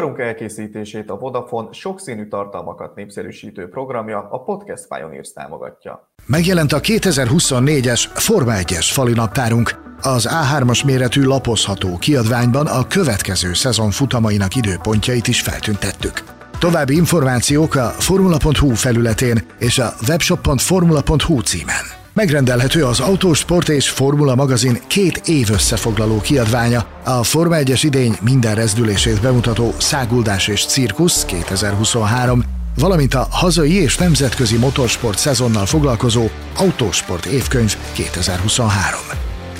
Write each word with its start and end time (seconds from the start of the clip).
Műsorunk 0.00 0.20
elkészítését 0.28 1.10
a 1.10 1.16
Vodafone 1.16 1.72
sokszínű 1.72 2.28
tartalmakat 2.28 2.94
népszerűsítő 2.94 3.68
programja 3.68 4.28
a 4.30 4.42
Podcast 4.42 4.88
Pioneers 4.88 5.32
támogatja. 5.32 6.12
Megjelent 6.26 6.72
a 6.72 6.80
2024-es 6.80 8.04
Forma 8.14 8.52
1-es 8.54 8.88
falinaptárunk. 8.92 9.94
Az 10.02 10.28
A3-as 10.30 10.84
méretű 10.84 11.22
lapozható 11.22 11.96
kiadványban 11.98 12.66
a 12.66 12.86
következő 12.86 13.54
szezon 13.54 13.90
futamainak 13.90 14.56
időpontjait 14.56 15.28
is 15.28 15.40
feltüntettük. 15.40 16.22
További 16.58 16.94
információk 16.94 17.74
a 17.74 17.88
formula.hu 17.88 18.74
felületén 18.74 19.38
és 19.58 19.78
a 19.78 19.92
webshop.formula.hu 20.08 21.40
címen. 21.40 21.99
Megrendelhető 22.20 22.84
az 22.84 23.00
Autósport 23.00 23.68
és 23.68 23.90
Formula 23.90 24.34
magazin 24.34 24.78
két 24.86 25.20
év 25.24 25.50
összefoglaló 25.50 26.20
kiadványa, 26.20 26.86
a 27.04 27.22
Forma 27.22 27.56
1-es 27.58 27.80
idény 27.82 28.16
minden 28.22 28.54
rezdülését 28.54 29.20
bemutató 29.20 29.74
Száguldás 29.78 30.48
és 30.48 30.66
Cirkusz 30.66 31.24
2023, 31.24 32.44
valamint 32.78 33.14
a 33.14 33.26
hazai 33.30 33.82
és 33.82 33.96
nemzetközi 33.96 34.56
motorsport 34.56 35.18
szezonnal 35.18 35.66
foglalkozó 35.66 36.28
Autósport 36.56 37.26
évkönyv 37.26 37.76
2023. 37.92 39.00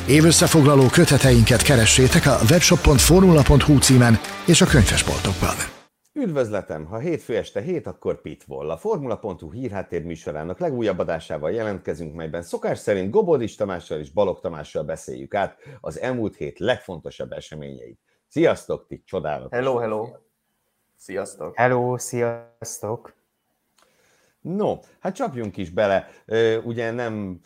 Évösszefoglaló 0.07 0.87
köteteinket 0.87 1.63
keressétek 1.63 2.27
a 2.27 2.39
webshop.formula.hu 2.51 3.79
címen 3.79 4.19
és 4.45 4.61
a 4.61 4.67
könyvesboltokban. 4.67 5.80
Üdvözletem! 6.13 6.85
Ha 6.85 6.99
hétfő 6.99 7.37
este 7.37 7.61
hét, 7.61 7.87
akkor 7.87 8.21
Pitbull. 8.21 8.71
A 8.71 8.77
Formula.hu 8.77 9.53
hírháttér 9.53 10.05
műsorának 10.05 10.59
legújabb 10.59 10.99
adásával 10.99 11.51
jelentkezünk, 11.51 12.15
melyben 12.15 12.43
szokás 12.43 12.79
szerint 12.79 13.11
Gobodis 13.11 13.55
Tamással 13.55 13.99
és 13.99 14.11
Balog 14.11 14.41
Tamással 14.41 14.85
beszéljük 14.85 15.35
át 15.35 15.59
az 15.81 16.01
elmúlt 16.01 16.37
hét 16.37 16.59
legfontosabb 16.59 17.33
eseményeit. 17.33 18.01
Sziasztok, 18.29 18.87
ti 18.87 19.03
csodálatos! 19.05 19.59
Hello, 19.59 19.77
hello! 19.77 20.09
Sziasztok! 20.97 21.57
Hello, 21.57 21.99
sziasztok! 21.99 23.15
No, 24.41 24.79
hát 24.99 25.15
csapjunk 25.15 25.57
is 25.57 25.71
bele. 25.71 26.09
Ugye 26.65 26.91
nem 26.91 27.41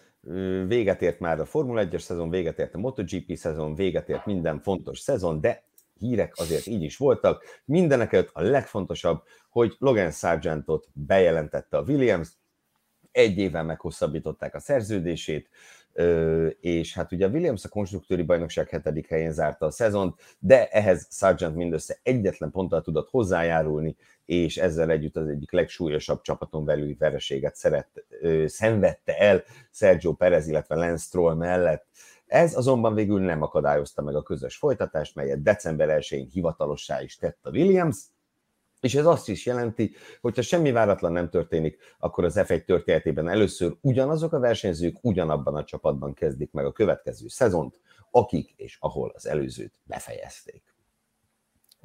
véget 0.67 1.03
ért 1.03 1.21
már 1.21 1.41
a 1.41 1.45
Formula 1.45 1.87
1-es 1.89 2.01
szezon, 2.01 2.31
véget 2.31 2.59
ért 2.59 2.75
a 2.75 2.79
MotoGP 2.79 3.37
szezon, 3.37 3.75
véget 3.75 4.09
ért 4.09 4.27
minden 4.27 4.61
fontos 4.61 4.99
szezon, 4.99 5.41
de 5.41 5.65
hírek 5.99 6.33
azért 6.37 6.67
így 6.67 6.83
is 6.83 6.97
voltak. 6.97 7.45
Mindenek 7.65 8.13
előtt 8.13 8.31
a 8.33 8.43
legfontosabb, 8.43 9.23
hogy 9.49 9.75
Logan 9.79 10.11
Sargentot 10.11 10.89
bejelentette 10.93 11.77
a 11.77 11.83
Williams, 11.83 12.29
egy 13.13 13.39
évvel 13.39 13.65
meghosszabbították 13.65 14.55
a 14.55 14.61
szerződését, 14.61 15.49
és 16.61 16.95
hát 16.95 17.13
ugye 17.13 17.27
a 17.27 17.29
Williams 17.29 17.65
a 17.65 17.69
konstruktőri 17.69 18.23
bajnokság 18.23 18.69
hetedik 18.69 19.09
helyén 19.09 19.33
zárta 19.33 19.67
a 19.67 19.71
szezont, 19.71 20.21
de 20.39 20.69
ehhez 20.69 21.09
Sargent 21.11 21.57
mindössze 21.57 21.99
egyetlen 22.03 22.51
ponttal 22.51 22.83
tudott 22.83 23.11
hozzájárulni, 23.11 23.97
és 24.25 24.57
ezzel 24.57 24.91
együtt 24.91 25.17
az 25.17 25.29
egyik 25.29 25.53
legsúlyosabb 25.53 26.21
csapaton 26.21 26.65
belüli 26.65 26.95
vereséget 26.99 27.57
szeret, 27.57 28.05
szenvedte 28.47 29.19
el 29.19 29.43
Sergio 29.71 30.13
Perez, 30.13 30.49
illetve 30.49 30.75
Lance 30.75 31.05
Stroll 31.05 31.35
mellett. 31.35 31.87
Ez 32.27 32.57
azonban 32.57 32.95
végül 32.95 33.21
nem 33.21 33.43
akadályozta 33.43 34.03
meg 34.03 34.15
a 34.15 34.23
közös 34.23 34.57
folytatást, 34.57 35.15
melyet 35.15 35.43
december 35.43 35.99
1-én 36.01 36.27
hivatalossá 36.27 37.03
is 37.03 37.17
tett 37.17 37.39
a 37.43 37.51
Williams, 37.51 37.97
és 38.81 38.95
ez 38.95 39.07
azt 39.07 39.29
is 39.29 39.47
jelenti, 39.47 39.95
hogy 40.21 40.35
ha 40.35 40.43
semmi 40.43 40.73
váratlan 40.73 41.13
nem 41.13 41.29
történik, 41.29 41.79
akkor 41.99 42.25
az 42.25 42.35
F1 42.37 42.65
történetében 42.65 43.29
először 43.29 43.77
ugyanazok 43.81 44.33
a 44.33 44.39
versenyzők 44.39 44.97
ugyanabban 45.01 45.55
a 45.55 45.65
csapatban 45.65 46.15
kezdik 46.15 46.53
meg 46.53 46.65
a 46.65 46.73
következő 46.73 47.29
szezont, 47.29 47.81
akik 48.11 48.51
és 48.57 48.77
ahol 48.81 49.13
az 49.15 49.27
előzőt 49.27 49.81
befejezték. 49.85 50.63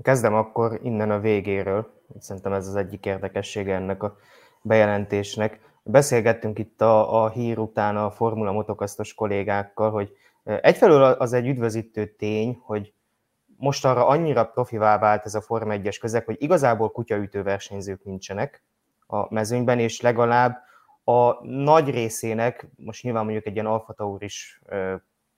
Kezdem 0.01 0.33
akkor 0.33 0.79
innen 0.83 1.11
a 1.11 1.19
végéről. 1.19 2.01
Szerintem 2.19 2.53
ez 2.53 2.67
az 2.67 2.75
egyik 2.75 3.05
érdekessége 3.05 3.75
ennek 3.75 4.03
a 4.03 4.17
bejelentésnek. 4.61 5.59
Beszélgettünk 5.83 6.59
itt 6.59 6.81
a, 6.81 7.23
a 7.23 7.29
hír 7.29 7.57
után 7.57 7.97
a 7.97 8.11
Formula 8.11 8.51
motokasztos 8.51 9.13
kollégákkal, 9.13 9.91
hogy 9.91 10.13
Egyfelől 10.61 11.03
az 11.03 11.33
egy 11.33 11.47
üdvözítő 11.47 12.05
tény, 12.05 12.59
hogy 12.61 12.93
most 13.57 13.85
arra 13.85 14.07
annyira 14.07 14.45
profivá 14.45 14.97
vált 14.97 15.25
ez 15.25 15.35
a 15.35 15.41
Forma 15.41 15.73
1-es 15.77 15.97
közeg, 15.99 16.25
hogy 16.25 16.35
igazából 16.39 16.91
kutyaütő 16.91 17.43
versenyzők 17.43 18.03
nincsenek 18.03 18.63
a 19.07 19.33
mezőnyben, 19.33 19.79
és 19.79 20.01
legalább 20.01 20.57
a 21.03 21.45
nagy 21.45 21.89
részének, 21.89 22.67
most 22.75 23.03
nyilván 23.03 23.23
mondjuk 23.23 23.45
egy 23.45 23.53
ilyen 23.53 23.65
Alfa 23.65 23.93
Tauris 23.93 24.61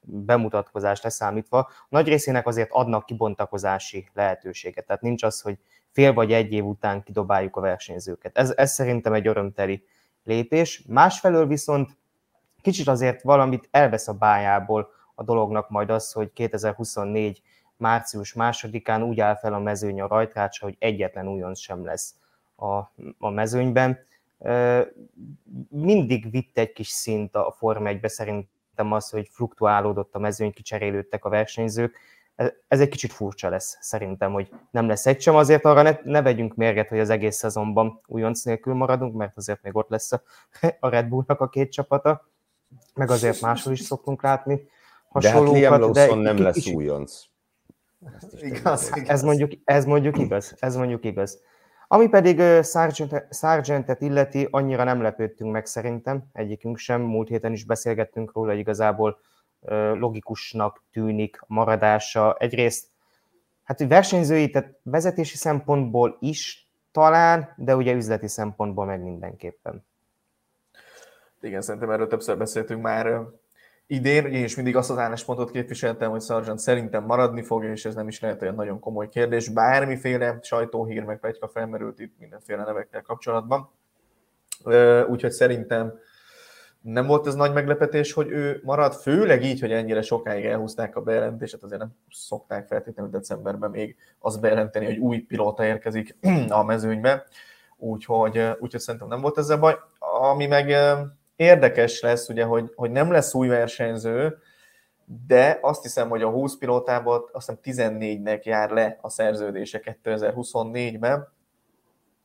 bemutatkozást 0.02 1.04
leszámítva, 1.04 1.70
nagy 1.90 2.08
részének 2.08 2.48
azért 2.48 2.72
adnak 2.72 3.06
kibontakozási 3.06 4.10
lehetőséget. 4.14 4.86
Tehát 4.86 5.02
nincs 5.02 5.24
az, 5.24 5.42
hogy 5.42 5.58
fél 5.90 6.14
vagy 6.14 6.32
egy 6.32 6.54
év 6.54 6.66
után 6.66 7.04
kidobáljuk 7.04 7.56
a 7.56 7.62
versenyzőket. 7.62 8.38
Ez, 8.38 8.54
ez 8.56 8.72
szerintem 8.72 9.14
egy 9.14 9.28
örömteli 9.28 9.86
lépés. 10.24 10.84
Másfelől 10.88 11.48
viszont 11.48 11.98
kicsit 12.62 12.88
azért 12.88 13.22
valamit 13.22 13.68
elvesz 13.72 14.08
a 14.08 14.14
bájából 14.14 14.90
a 15.22 15.24
dolognak 15.24 15.70
majd 15.70 15.90
az, 15.90 16.12
hogy 16.12 16.34
2024 16.34 17.42
március 17.78 18.34
másodikán 18.34 19.04
úgy 19.04 19.20
áll 19.20 19.36
fel 19.36 19.54
a 19.54 19.60
mezőny 19.60 20.02
a 20.02 20.08
rajtrácsa, 20.08 20.66
hogy 20.66 20.76
egyetlen 20.80 21.28
újonc 21.28 21.60
sem 21.60 21.86
lesz 21.86 22.16
a, 22.56 22.76
a 23.18 23.30
mezőnyben. 23.30 24.00
Mindig 25.70 26.32
vitt 26.32 26.58
egy 26.58 26.74
kis 26.74 26.88
szint 26.88 27.36
a 27.36 27.56
Forma 27.58 27.90
1-be 27.90 28.08
szerintem 28.08 28.92
az, 28.92 29.10
hogy 29.10 29.28
fluktuálódott 29.32 30.16
a 30.16 30.20
mezőny, 30.20 30.52
kicserélődtek 30.52 31.26
a 31.26 31.30
versenyzők. 31.30 31.98
Ez 32.68 32.80
egy 32.80 32.90
kicsit 32.90 33.12
furcsa 33.12 33.50
lesz 33.50 33.78
szerintem, 33.82 34.32
hogy 34.32 34.50
nem 34.72 34.88
lesz 34.88 35.06
egy 35.06 35.22
sem. 35.22 35.36
Azért 35.36 35.66
arra 35.66 35.82
ne, 35.82 35.98
ne 36.04 36.22
vegyünk 36.22 36.56
mérget, 36.56 36.90
hogy 36.90 37.00
az 37.00 37.10
egész 37.10 37.36
szezonban 37.36 38.02
újonc 38.08 38.44
nélkül 38.44 38.74
maradunk, 38.74 39.16
mert 39.16 39.38
azért 39.38 39.62
még 39.62 39.76
ott 39.76 39.90
lesz 39.90 40.12
a, 40.12 40.22
a 40.80 40.90
Red 40.90 41.08
Bullnak 41.08 41.42
a 41.42 41.50
két 41.50 41.72
csapata 41.72 42.30
meg 42.94 43.10
azért 43.10 43.42
máshol 43.42 43.74
is 43.74 43.80
szoktunk 43.80 44.22
látni 44.22 44.70
hasonlókat. 45.12 45.60
De 45.60 45.70
hát 45.70 45.78
Liam 45.78 45.94
Lawson 45.94 46.18
nem 46.18 46.38
lesz 46.38 46.54
kicsit... 46.54 46.76
újonc. 46.76 47.24
Igaz, 48.42 48.92
igaz. 48.96 49.10
Ez, 49.10 49.24
mondjuk, 49.24 49.52
ez 49.64 49.86
mondjuk 49.86 50.18
igaz, 50.26 50.56
ez 50.60 50.76
mondjuk 50.76 51.06
igaz. 51.06 51.42
Ami 51.88 52.08
pedig 52.08 52.40
uh, 52.40 52.64
Sargentet 53.30 54.02
illeti, 54.02 54.48
annyira 54.52 54.84
nem 54.84 55.02
lepődtünk 55.02 55.52
meg 55.52 55.66
szerintem, 55.66 56.24
egyikünk 56.34 56.78
sem. 56.78 57.02
Múlt 57.02 57.28
héten 57.28 57.52
is 57.52 57.64
beszélgettünk 57.64 58.34
róla, 58.34 58.50
hogy 58.50 58.60
igazából 58.60 59.20
uh, 59.60 59.98
logikusnak 59.98 60.84
tűnik 60.92 61.38
a 61.42 61.46
maradása. 61.48 62.36
Egyrészt, 62.40 62.88
hát 63.64 63.88
versenyzői, 63.88 64.50
tehát 64.50 64.80
vezetési 64.84 65.38
szempontból 65.38 66.18
is 66.20 66.70
talán, 66.92 67.54
de 67.58 67.76
ugye 67.76 67.94
üzleti 67.94 68.28
szempontból 68.28 68.86
meg 68.86 69.02
mindenképpen. 69.02 69.86
Igen, 71.42 71.62
szerintem 71.62 71.90
erről 71.90 72.08
többször 72.08 72.38
beszéltünk 72.38 72.82
már 72.82 73.22
idén. 73.92 74.26
Én 74.26 74.44
is 74.44 74.56
mindig 74.56 74.76
azt 74.76 74.90
az 74.90 74.98
álláspontot 74.98 75.52
képviseltem, 75.52 76.10
hogy 76.10 76.22
Sargent 76.22 76.60
szerintem 76.60 77.04
maradni 77.04 77.42
fog, 77.42 77.64
és 77.64 77.86
ez 77.86 77.96
nem 77.96 78.08
is 78.08 78.20
lehet 78.20 78.42
olyan 78.42 78.56
nagyon 78.56 78.80
komoly 78.80 79.10
kérdés. 79.10 79.50
Bármiféle 79.50 80.40
sajtóhír 80.42 81.04
meg 81.04 81.20
pegyka 81.20 81.48
felmerült 81.48 82.00
itt 82.00 82.14
mindenféle 82.20 82.64
nevekkel 82.64 83.02
kapcsolatban. 83.02 83.70
Úgyhogy 85.08 85.32
szerintem 85.32 85.94
nem 86.82 87.08
volt 87.08 87.28
ez 87.28 87.36
nagy 87.36 87.54
meglepetés, 87.54 88.14
hogy 88.14 88.30
ő 88.30 88.62
marad, 88.64 88.94
főleg 88.94 89.44
így, 89.44 89.60
hogy 89.60 89.72
ennyire 89.72 90.02
sokáig 90.02 90.46
elhúzták 90.46 90.96
a 90.96 91.02
bejelentést, 91.02 91.64
azért 91.64 91.80
nem 91.80 91.96
szokták 92.10 92.68
feltétlenül 92.68 93.12
decemberben 93.12 93.70
még 93.70 93.96
azt 94.20 94.42
bejelenteni, 94.42 94.86
hogy 94.86 94.98
új 94.98 95.20
pilóta 95.20 95.66
érkezik 95.66 96.18
a 96.50 96.64
mezőnybe, 96.64 97.26
úgyhogy, 97.78 98.38
úgyhogy 98.60 98.82
szerintem 98.82 99.10
nem 99.10 99.22
volt 99.22 99.38
ezzel 99.38 99.58
baj. 99.58 99.76
Ami 100.00 100.48
meg 100.48 100.76
Érdekes 101.42 102.02
lesz, 102.02 102.30
ugye, 102.30 102.44
hogy, 102.44 102.72
hogy 102.76 102.92
nem 102.92 103.12
lesz 103.12 103.34
új 103.34 103.48
versenyző, 103.48 104.38
de 105.28 105.60
azt 105.62 105.82
hiszem, 105.82 106.10
hogy 106.10 106.22
a 106.22 106.30
20 106.30 106.58
pilótából 106.58 107.30
azt 107.32 107.58
hiszem 107.64 107.90
14-nek 108.00 108.44
jár 108.44 108.70
le 108.70 108.98
a 109.02 109.10
szerződése 109.10 109.82
2024-ben, 110.04 111.28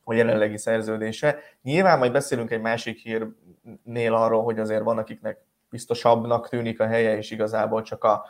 a 0.03 0.13
jelenlegi 0.13 0.57
szerződése. 0.57 1.39
Nyilván 1.61 1.97
majd 1.97 2.11
beszélünk 2.11 2.51
egy 2.51 2.61
másik 2.61 2.97
hírnél 2.97 4.13
arról, 4.13 4.43
hogy 4.43 4.59
azért 4.59 4.83
van, 4.83 4.97
akiknek 4.97 5.39
biztosabbnak 5.69 6.49
tűnik 6.49 6.79
a 6.79 6.87
helye, 6.87 7.17
és 7.17 7.31
igazából 7.31 7.81
csak 7.81 8.03
a, 8.03 8.25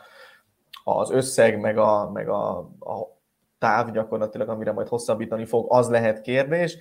az 0.84 1.10
összeg, 1.10 1.60
meg 1.60 1.78
a, 1.78 2.10
meg 2.10 2.28
a, 2.28 2.58
a 2.80 3.18
táv 3.58 3.90
gyakorlatilag, 3.90 4.48
amire 4.48 4.72
majd 4.72 4.88
hosszabbítani 4.88 5.44
fog, 5.44 5.66
az 5.68 5.88
lehet 5.88 6.20
kérdés 6.20 6.78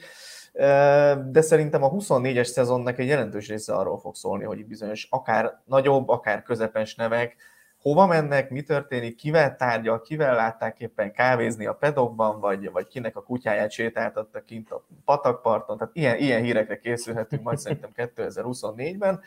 de 1.32 1.42
szerintem 1.42 1.84
a 1.84 1.92
24-es 1.92 2.44
szezonnak 2.44 3.00
egy 3.00 3.08
jelentős 3.08 3.48
része 3.48 3.74
arról 3.74 4.00
fog 4.00 4.16
szólni, 4.16 4.44
hogy 4.44 4.66
bizonyos 4.66 5.08
akár 5.10 5.60
nagyobb, 5.66 6.10
akár 6.10 6.44
közepes 6.44 6.96
nevek 6.96 7.36
hova 7.82 8.08
mennek, 8.08 8.50
mi 8.50 8.62
történik, 8.62 9.16
kivel 9.16 9.56
tárgyal, 9.56 10.02
kivel 10.02 10.36
látták 10.36 10.80
éppen 10.80 11.12
kávézni 11.12 11.66
a 11.66 11.74
pedokban, 11.74 12.40
vagy, 12.40 12.72
vagy 12.72 12.88
kinek 12.88 13.16
a 13.16 13.24
kutyáját 13.24 13.72
sétáltattak 13.72 14.46
kint 14.46 14.72
a 14.72 14.86
patakparton, 15.06 15.78
tehát 15.78 15.96
ilyen, 15.96 16.18
ilyen 16.18 16.42
hírekre 16.42 16.80
készülhetünk 16.80 17.44
majd 17.44 17.58
szerintem 17.58 17.90
2024-ben. 17.96 19.20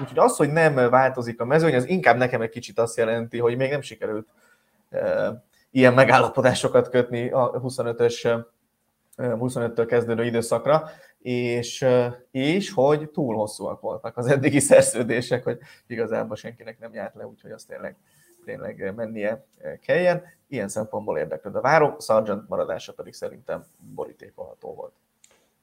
Úgyhogy 0.00 0.18
az, 0.18 0.36
hogy 0.36 0.52
nem 0.52 0.74
változik 0.74 1.40
a 1.40 1.44
mezőny, 1.44 1.74
az 1.74 1.88
inkább 1.88 2.16
nekem 2.16 2.40
egy 2.40 2.50
kicsit 2.50 2.78
azt 2.78 2.96
jelenti, 2.96 3.38
hogy 3.38 3.56
még 3.56 3.70
nem 3.70 3.80
sikerült 3.80 4.28
ilyen 5.70 5.94
megállapodásokat 5.94 6.88
kötni 6.88 7.30
a 7.30 7.50
25-ös 7.50 8.44
25-től 9.16 9.84
kezdődő 9.88 10.24
időszakra, 10.24 10.90
és, 11.18 11.86
és 12.30 12.70
hogy 12.70 13.10
túl 13.10 13.36
hosszúak 13.36 13.80
voltak 13.80 14.16
az 14.16 14.26
eddigi 14.26 14.60
szerződések, 14.60 15.44
hogy 15.44 15.58
igazából 15.86 16.36
senkinek 16.36 16.78
nem 16.78 16.94
járt 16.94 17.14
le, 17.14 17.26
úgyhogy 17.26 17.50
azt 17.50 17.68
tényleg, 17.68 17.96
tényleg 18.44 18.94
mennie 18.94 19.46
kelljen. 19.80 20.22
Ilyen 20.48 20.68
szempontból 20.68 21.18
érdeklődve 21.18 21.60
várom, 21.60 21.98
Sargent 21.98 22.48
maradása 22.48 22.92
pedig 22.92 23.12
szerintem 23.12 23.64
borítékolható 23.94 24.74
volt. 24.74 24.92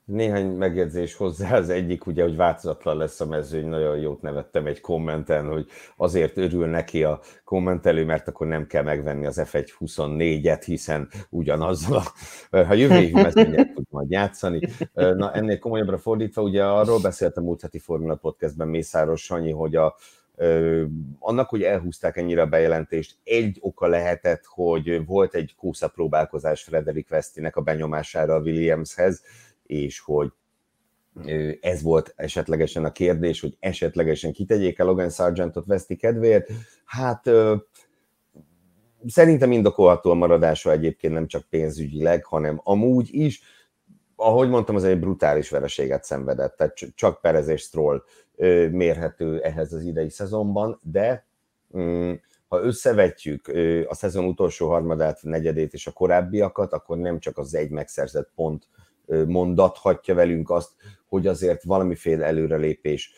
Néhány 0.06 0.46
megjegyzés 0.46 1.16
hozzá, 1.16 1.58
az 1.58 1.70
egyik 1.70 2.06
ugye, 2.06 2.24
hogy 2.24 2.36
változatlan 2.36 2.98
lesz 2.98 3.20
a 3.20 3.26
mezőny, 3.26 3.68
nagyon 3.68 3.98
jót 3.98 4.22
nevettem 4.22 4.66
egy 4.66 4.80
kommenten, 4.82 5.48
hogy 5.48 5.68
azért 5.98 6.38
örül 6.38 6.66
neki 6.68 7.04
a 7.04 7.20
kommentelő, 7.44 8.06
mert 8.06 8.28
akkor 8.28 8.48
nem 8.48 8.68
kell 8.68 8.84
megvenni 8.84 9.26
az 9.26 9.42
F1-24-et, 9.44 10.62
hiszen 10.66 11.10
ugyanazzal, 11.30 12.02
a, 12.50 12.58
ha 12.58 12.74
jövő 12.74 12.96
évi 12.96 13.22
mezőnyet 13.22 13.74
tud 13.74 13.86
majd 13.90 14.12
játszani. 14.12 14.60
Na 14.94 15.34
ennél 15.34 15.60
komolyabbra 15.60 15.98
fordítva, 15.98 16.42
ugye 16.42 16.66
arról 16.66 17.02
beszéltem 17.02 17.44
múlt 17.44 17.62
heti 17.62 17.80
Formula 17.80 18.16
Podcastben 18.16 18.68
Mészáros 18.68 19.24
Sanyi, 19.24 19.52
hogy 19.52 19.76
a, 19.76 19.96
annak, 21.20 21.50
hogy 21.50 21.64
elhúzták 21.64 22.18
ennyire 22.18 22.42
a 22.42 22.46
bejelentést, 22.46 23.18
egy 23.24 23.58
oka 23.62 23.88
lehetett, 23.88 24.44
hogy 24.46 25.06
volt 25.06 25.36
egy 25.36 25.56
kósza 25.58 25.88
próbálkozás 25.88 26.64
Frederik 26.64 27.10
Vesztinek 27.10 27.56
a 27.56 27.62
benyomására 27.62 28.36
a 28.36 28.40
Williamshez, 28.40 29.22
és 29.72 30.00
hogy 30.00 30.32
ez 31.62 31.82
volt 31.82 32.14
esetlegesen 32.16 32.86
a 32.86 32.92
kérdés, 32.92 33.42
hogy 33.42 33.58
esetlegesen 33.60 34.32
kitegyék 34.32 34.80
el 34.80 34.86
Logan 34.86 35.10
Sargentot 35.10 35.66
veszti 35.66 35.96
kedvéért. 35.96 36.50
Hát 36.86 37.30
szerintem 39.08 39.52
indokolható 39.52 40.12
a 40.12 40.14
maradása 40.14 40.72
egyébként 40.72 41.14
nem 41.14 41.28
csak 41.28 41.50
pénzügyileg, 41.50 42.26
hanem 42.26 42.62
amúgy 42.64 43.10
is. 43.12 43.42
Ahogy 44.16 44.50
mondtam, 44.50 44.76
az 44.76 44.84
egy 44.84 45.00
brutális 45.00 45.50
vereséget 45.50 46.04
szenvedett, 46.04 46.56
tehát 46.56 46.74
csak 46.96 47.22
Perez 47.22 47.48
és 47.48 47.62
Stroll 47.62 48.04
mérhető 48.72 49.42
ehhez 49.42 49.74
az 49.74 49.84
idei 49.84 50.10
szezonban, 50.10 50.80
de 50.84 51.28
mm, 51.78 52.14
ha 52.48 52.62
összevetjük 52.62 53.48
a 53.88 53.96
szezon 53.96 54.26
utolsó 54.26 54.68
harmadát, 54.68 55.20
negyedét 55.22 55.74
és 55.74 55.88
a 55.88 55.92
korábbiakat, 55.92 56.74
akkor 56.74 56.98
nem 56.98 57.20
csak 57.20 57.38
az 57.38 57.56
egy 57.56 57.70
megszerzett 57.70 58.32
pont 58.36 58.68
mondathatja 59.28 60.16
velünk 60.16 60.50
azt, 60.50 60.72
hogy 61.08 61.28
azért 61.28 61.64
valamiféle 61.64 62.26
előrelépés 62.26 63.14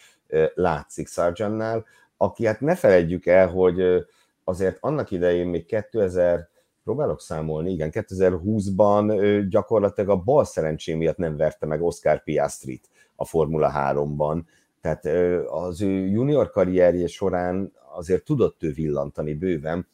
látszik 0.53 1.07
Sargentnál, 1.07 1.85
aki 2.17 2.45
hát 2.45 2.59
ne 2.61 2.75
feledjük 2.75 3.25
el, 3.25 3.47
hogy 3.47 4.05
azért 4.43 4.77
annak 4.79 5.11
idején 5.11 5.47
még 5.47 5.65
2000 5.65 6.49
próbálok 6.83 7.21
számolni, 7.21 7.71
igen, 7.71 7.89
2020-ban 7.93 9.45
gyakorlatilag 9.49 10.09
a 10.09 10.15
bal 10.15 10.45
szerencsé 10.45 10.93
miatt 10.93 11.17
nem 11.17 11.37
verte 11.37 11.65
meg 11.65 11.81
Oscar 11.81 12.23
Piastrit 12.23 12.89
a 13.15 13.25
Formula 13.25 13.71
3-ban, 13.75 14.41
tehát 14.81 15.05
az 15.45 15.81
ő 15.81 16.07
junior 16.07 16.49
karrierje 16.49 17.07
során 17.07 17.73
azért 17.95 18.23
tudott 18.23 18.63
ő 18.63 18.71
villantani 18.71 19.33
bőven, 19.33 19.87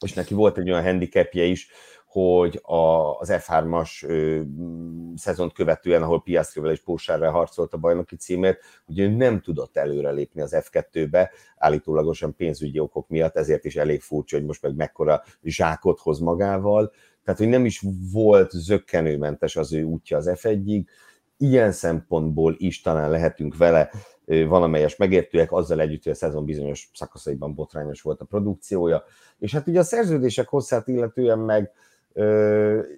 és 0.00 0.12
neki 0.12 0.34
volt 0.34 0.58
egy 0.58 0.70
olyan 0.70 0.84
handicapje 0.84 1.44
is, 1.44 1.68
hogy 2.14 2.60
a, 2.62 3.18
az 3.18 3.28
F3-as 3.32 4.08
ö, 4.08 4.40
szezont 5.16 5.52
követően, 5.52 6.02
ahol 6.02 6.22
Piastrivel 6.22 6.70
és 6.70 6.80
Pósárral 6.80 7.30
harcolt 7.30 7.72
a 7.72 7.76
bajnoki 7.76 8.16
címért, 8.16 8.60
hogy 8.86 8.98
ő 8.98 9.08
nem 9.08 9.40
tudott 9.40 9.76
előrelépni 9.76 10.40
az 10.40 10.56
F2-be, 10.58 11.30
állítólagosan 11.56 12.36
pénzügyi 12.36 12.78
okok 12.78 13.08
miatt, 13.08 13.36
ezért 13.36 13.64
is 13.64 13.76
elég 13.76 14.00
furcsa, 14.00 14.36
hogy 14.36 14.46
most 14.46 14.62
meg 14.62 14.74
mekkora 14.74 15.22
zsákot 15.42 15.98
hoz 15.98 16.18
magával, 16.18 16.92
tehát 17.24 17.40
hogy 17.40 17.48
nem 17.48 17.64
is 17.64 17.84
volt 18.12 18.50
zöggenőmentes 18.50 19.56
az 19.56 19.72
ő 19.72 19.82
útja 19.82 20.16
az 20.16 20.30
F1-ig, 20.34 20.84
ilyen 21.36 21.72
szempontból 21.72 22.54
is 22.58 22.80
talán 22.80 23.10
lehetünk 23.10 23.56
vele 23.56 23.90
valamelyes 24.26 24.96
megértőek, 24.96 25.52
azzal 25.52 25.80
együtt, 25.80 26.02
hogy 26.02 26.12
a 26.12 26.16
szezon 26.16 26.44
bizonyos 26.44 26.90
szakaszaiban 26.94 27.54
botrányos 27.54 28.02
volt 28.02 28.20
a 28.20 28.24
produkciója. 28.24 29.02
És 29.38 29.52
hát 29.52 29.66
ugye 29.66 29.78
a 29.78 29.82
szerződések 29.82 30.48
hosszát 30.48 30.88
illetően 30.88 31.38
meg 31.38 31.72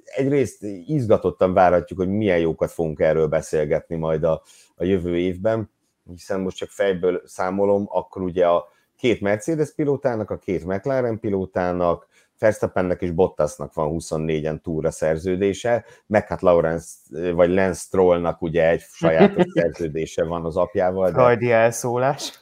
egyrészt 0.04 0.62
izgatottan 0.86 1.52
várhatjuk, 1.52 1.98
hogy 1.98 2.08
milyen 2.08 2.38
jókat 2.38 2.70
fogunk 2.70 3.00
erről 3.00 3.26
beszélgetni 3.26 3.96
majd 3.96 4.24
a, 4.24 4.42
a 4.74 4.84
jövő 4.84 5.18
évben, 5.18 5.70
hiszen 6.10 6.40
most 6.40 6.56
csak 6.56 6.68
fejből 6.68 7.22
számolom, 7.24 7.86
akkor 7.88 8.22
ugye 8.22 8.46
a 8.46 8.68
két 8.96 9.20
Mercedes 9.20 9.74
pilótának, 9.74 10.30
a 10.30 10.38
két 10.38 10.64
McLaren 10.64 11.20
pilótának, 11.20 12.06
Verstappennek 12.38 13.02
és 13.02 13.10
Bottasnak 13.10 13.74
van 13.74 13.96
24-en 13.98 14.60
túra 14.60 14.90
szerződése, 14.90 15.84
meg 16.06 16.26
hát 16.26 16.42
Lawrence, 16.42 16.94
vagy 17.32 17.50
Lance 17.50 17.80
Strollnak 17.80 18.42
ugye 18.42 18.68
egy 18.68 18.80
sajátos 18.80 19.44
szerződése 19.54 20.24
van 20.24 20.44
az 20.44 20.56
apjával. 20.56 21.06
De... 21.06 21.12
Frajdi 21.12 21.50
elszólás. 21.50 22.40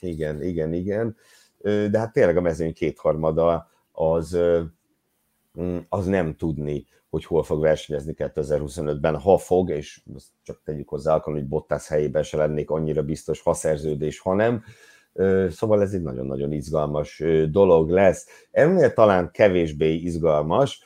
igen, 0.00 0.42
igen, 0.42 0.72
igen. 0.72 1.16
De 1.62 1.98
hát 1.98 2.12
tényleg 2.12 2.36
a 2.36 2.40
mezőny 2.40 2.72
kétharmada 2.72 3.70
az 3.92 4.38
az 5.88 6.06
nem 6.06 6.36
tudni, 6.36 6.86
hogy 7.10 7.24
hol 7.24 7.42
fog 7.42 7.60
versenyezni 7.60 8.14
2025-ben, 8.16 9.18
ha 9.18 9.38
fog, 9.38 9.70
és 9.70 10.02
csak 10.42 10.60
tegyük 10.64 10.88
hozzá 10.88 11.12
alkalom, 11.12 11.38
hogy 11.38 11.48
Bottas 11.48 11.88
helyében 11.88 12.22
se 12.22 12.36
lennék 12.36 12.70
annyira 12.70 13.02
biztos, 13.02 13.40
ha 13.40 13.54
szerződés, 13.54 14.18
ha 14.18 14.34
nem. 14.34 14.62
Szóval 15.50 15.82
ez 15.82 15.92
egy 15.92 16.02
nagyon-nagyon 16.02 16.52
izgalmas 16.52 17.22
dolog 17.50 17.90
lesz. 17.90 18.46
Ennél 18.50 18.92
talán 18.92 19.30
kevésbé 19.30 19.94
izgalmas 19.94 20.82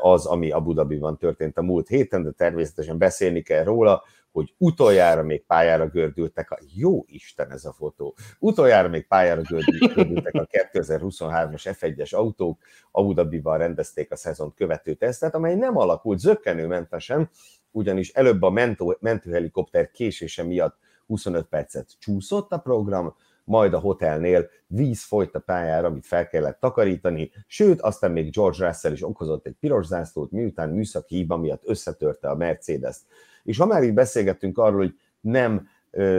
az, 0.00 0.26
ami 0.26 0.50
Abu 0.50 0.72
Dhabiban 0.72 1.16
történt 1.16 1.58
a 1.58 1.62
múlt 1.62 1.88
héten, 1.88 2.22
de 2.22 2.30
természetesen 2.30 2.98
beszélni 2.98 3.42
kell 3.42 3.64
róla, 3.64 4.02
hogy 4.38 4.54
utoljára 4.58 5.22
még 5.22 5.44
pályára 5.46 5.88
gördültek, 5.88 6.50
a 6.50 6.58
jó 6.74 7.04
Isten 7.06 7.52
ez 7.52 7.64
a 7.64 7.72
fotó, 7.72 8.16
utoljára 8.38 8.88
még 8.88 9.06
pályára 9.06 9.40
gördültek 9.94 10.34
a 10.34 10.46
2023-as 10.46 11.76
F1-es 11.80 12.14
autók, 12.14 12.62
Abu 12.90 13.12
Dhabiban 13.12 13.58
rendezték 13.58 14.12
a 14.12 14.16
szezont 14.16 14.54
követő 14.54 14.94
tesztet, 14.94 15.34
amely 15.34 15.54
nem 15.54 15.76
alakult 15.76 16.18
zöggenőmentesen, 16.18 17.30
ugyanis 17.70 18.12
előbb 18.12 18.42
a 18.42 18.50
mentő, 18.50 18.96
mentőhelikopter 19.00 19.90
késése 19.90 20.42
miatt 20.42 20.76
25 21.06 21.46
percet 21.46 21.96
csúszott 21.98 22.52
a 22.52 22.58
program, 22.58 23.14
majd 23.44 23.74
a 23.74 23.78
hotelnél 23.78 24.48
víz 24.66 25.04
folyt 25.04 25.34
a 25.34 25.38
pályára, 25.38 25.86
amit 25.86 26.06
fel 26.06 26.28
kellett 26.28 26.60
takarítani, 26.60 27.30
sőt, 27.46 27.80
aztán 27.80 28.10
még 28.10 28.30
George 28.30 28.66
Russell 28.66 28.92
is 28.92 29.02
okozott 29.02 29.46
egy 29.46 29.56
piros 29.60 29.86
zászlót, 29.86 30.30
miután 30.30 30.70
műszaki 30.70 31.16
hiba 31.16 31.36
miatt 31.36 31.62
összetörte 31.64 32.28
a 32.28 32.36
Mercedes-t. 32.36 33.02
És 33.42 33.58
ha 33.58 33.66
már 33.66 33.82
így 33.82 33.94
beszélgettünk 33.94 34.58
arról, 34.58 34.78
hogy 34.78 34.94
nem 35.20 35.68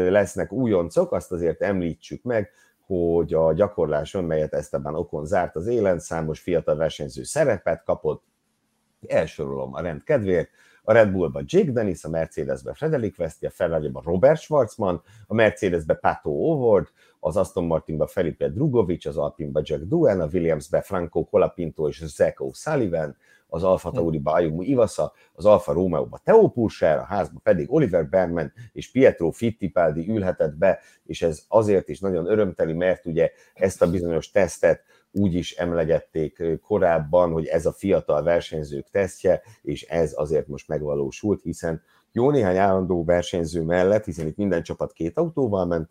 lesznek 0.09 0.51
újoncok, 0.51 1.11
azt 1.11 1.31
azért 1.31 1.61
említsük 1.61 2.23
meg, 2.23 2.51
hogy 2.85 3.33
a 3.33 3.53
gyakorláson, 3.53 4.23
melyet 4.23 4.53
Esteban 4.53 4.95
Okon 4.95 5.25
zárt 5.25 5.55
az 5.55 5.67
élen, 5.67 5.99
számos 5.99 6.39
fiatal 6.39 6.75
versenyző 6.75 7.23
szerepet 7.23 7.83
kapott, 7.83 8.23
elsorolom 9.07 9.73
a 9.73 9.81
rend 9.81 10.03
kedvéért, 10.03 10.49
a 10.83 10.91
Red 10.91 11.11
Bullba 11.11 11.41
Jake 11.45 11.71
Dennis, 11.71 12.03
a 12.03 12.09
Mercedesbe 12.09 12.73
Frederik 12.73 13.15
Veszti, 13.15 13.45
a 13.45 13.49
ferrari 13.49 13.91
Robert 14.03 14.39
Schwarzman, 14.39 15.01
a 15.27 15.33
Mercedesbe 15.33 15.93
Pato 15.93 16.29
O'Ward, 16.29 16.87
az 17.19 17.37
Aston 17.37 17.65
Martinba 17.65 18.07
Felipe 18.07 18.49
Drugovic, 18.49 19.05
az 19.05 19.17
Alpinba 19.17 19.61
Jack 19.63 19.83
Duen, 19.83 20.21
a 20.21 20.27
Williamsbe 20.33 20.81
Franco 20.81 21.23
Colapinto 21.23 21.87
és 21.87 22.03
Zach 22.05 22.41
O'Sullivan, 22.41 23.13
az 23.49 23.63
Alfa 23.63 23.91
Tauriba 23.91 24.31
Ayumu 24.31 24.61
Ivasa, 24.61 25.13
az 25.33 25.45
Alfa 25.45 25.73
Romeo-ba 25.73 26.19
Theo 26.23 26.49
Purser, 26.49 26.97
a 26.97 27.03
házba 27.03 27.39
pedig 27.43 27.71
Oliver 27.73 28.09
Bergman 28.09 28.53
és 28.73 28.91
Pietro 28.91 29.31
Fittipaldi 29.31 30.09
ülhetett 30.09 30.55
be, 30.55 30.79
és 31.03 31.21
ez 31.21 31.43
azért 31.47 31.89
is 31.89 31.99
nagyon 31.99 32.25
örömteli, 32.25 32.73
mert 32.73 33.05
ugye 33.05 33.31
ezt 33.53 33.81
a 33.81 33.89
bizonyos 33.89 34.31
tesztet 34.31 34.83
úgy 35.11 35.33
is 35.33 35.55
emlegették 35.55 36.43
korábban, 36.61 37.31
hogy 37.31 37.45
ez 37.45 37.65
a 37.65 37.71
fiatal 37.71 38.23
versenyzők 38.23 38.89
tesztje, 38.89 39.41
és 39.61 39.83
ez 39.83 40.13
azért 40.15 40.47
most 40.47 40.67
megvalósult, 40.67 41.41
hiszen 41.41 41.81
jó 42.11 42.31
néhány 42.31 42.57
állandó 42.57 43.03
versenyző 43.03 43.61
mellett, 43.61 44.05
hiszen 44.05 44.27
itt 44.27 44.37
minden 44.37 44.63
csapat 44.63 44.93
két 44.93 45.17
autóval 45.17 45.65
ment, 45.65 45.89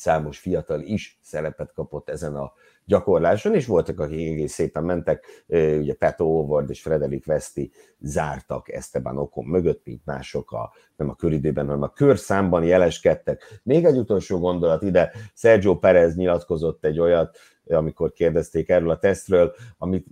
számos 0.00 0.38
fiatal 0.38 0.80
is 0.80 1.18
szerepet 1.22 1.72
kapott 1.72 2.08
ezen 2.08 2.34
a 2.34 2.52
gyakorláson, 2.84 3.54
és 3.54 3.66
voltak, 3.66 4.00
akik 4.00 4.28
egész 4.28 4.52
szépen 4.52 4.84
mentek, 4.84 5.44
ugye 5.78 5.94
Peto 5.94 6.24
Howard 6.24 6.70
és 6.70 6.82
Frederik 6.82 7.26
Veszti 7.26 7.72
zártak 7.98 8.72
Esteban 8.72 9.18
Okon 9.18 9.44
mögött, 9.44 9.80
mint 9.84 10.04
mások 10.04 10.52
a, 10.52 10.72
nem 10.96 11.08
a 11.08 11.14
köridőben, 11.14 11.66
hanem 11.66 11.82
a 11.82 11.92
körszámban 11.92 12.64
jeleskedtek. 12.64 13.60
Még 13.62 13.84
egy 13.84 13.96
utolsó 13.96 14.38
gondolat 14.38 14.82
ide, 14.82 15.12
Sergio 15.34 15.78
Perez 15.78 16.16
nyilatkozott 16.16 16.84
egy 16.84 16.98
olyat, 16.98 17.38
amikor 17.64 18.12
kérdezték 18.12 18.68
erről 18.68 18.90
a 18.90 18.98
tesztről, 18.98 19.54
amit 19.78 20.06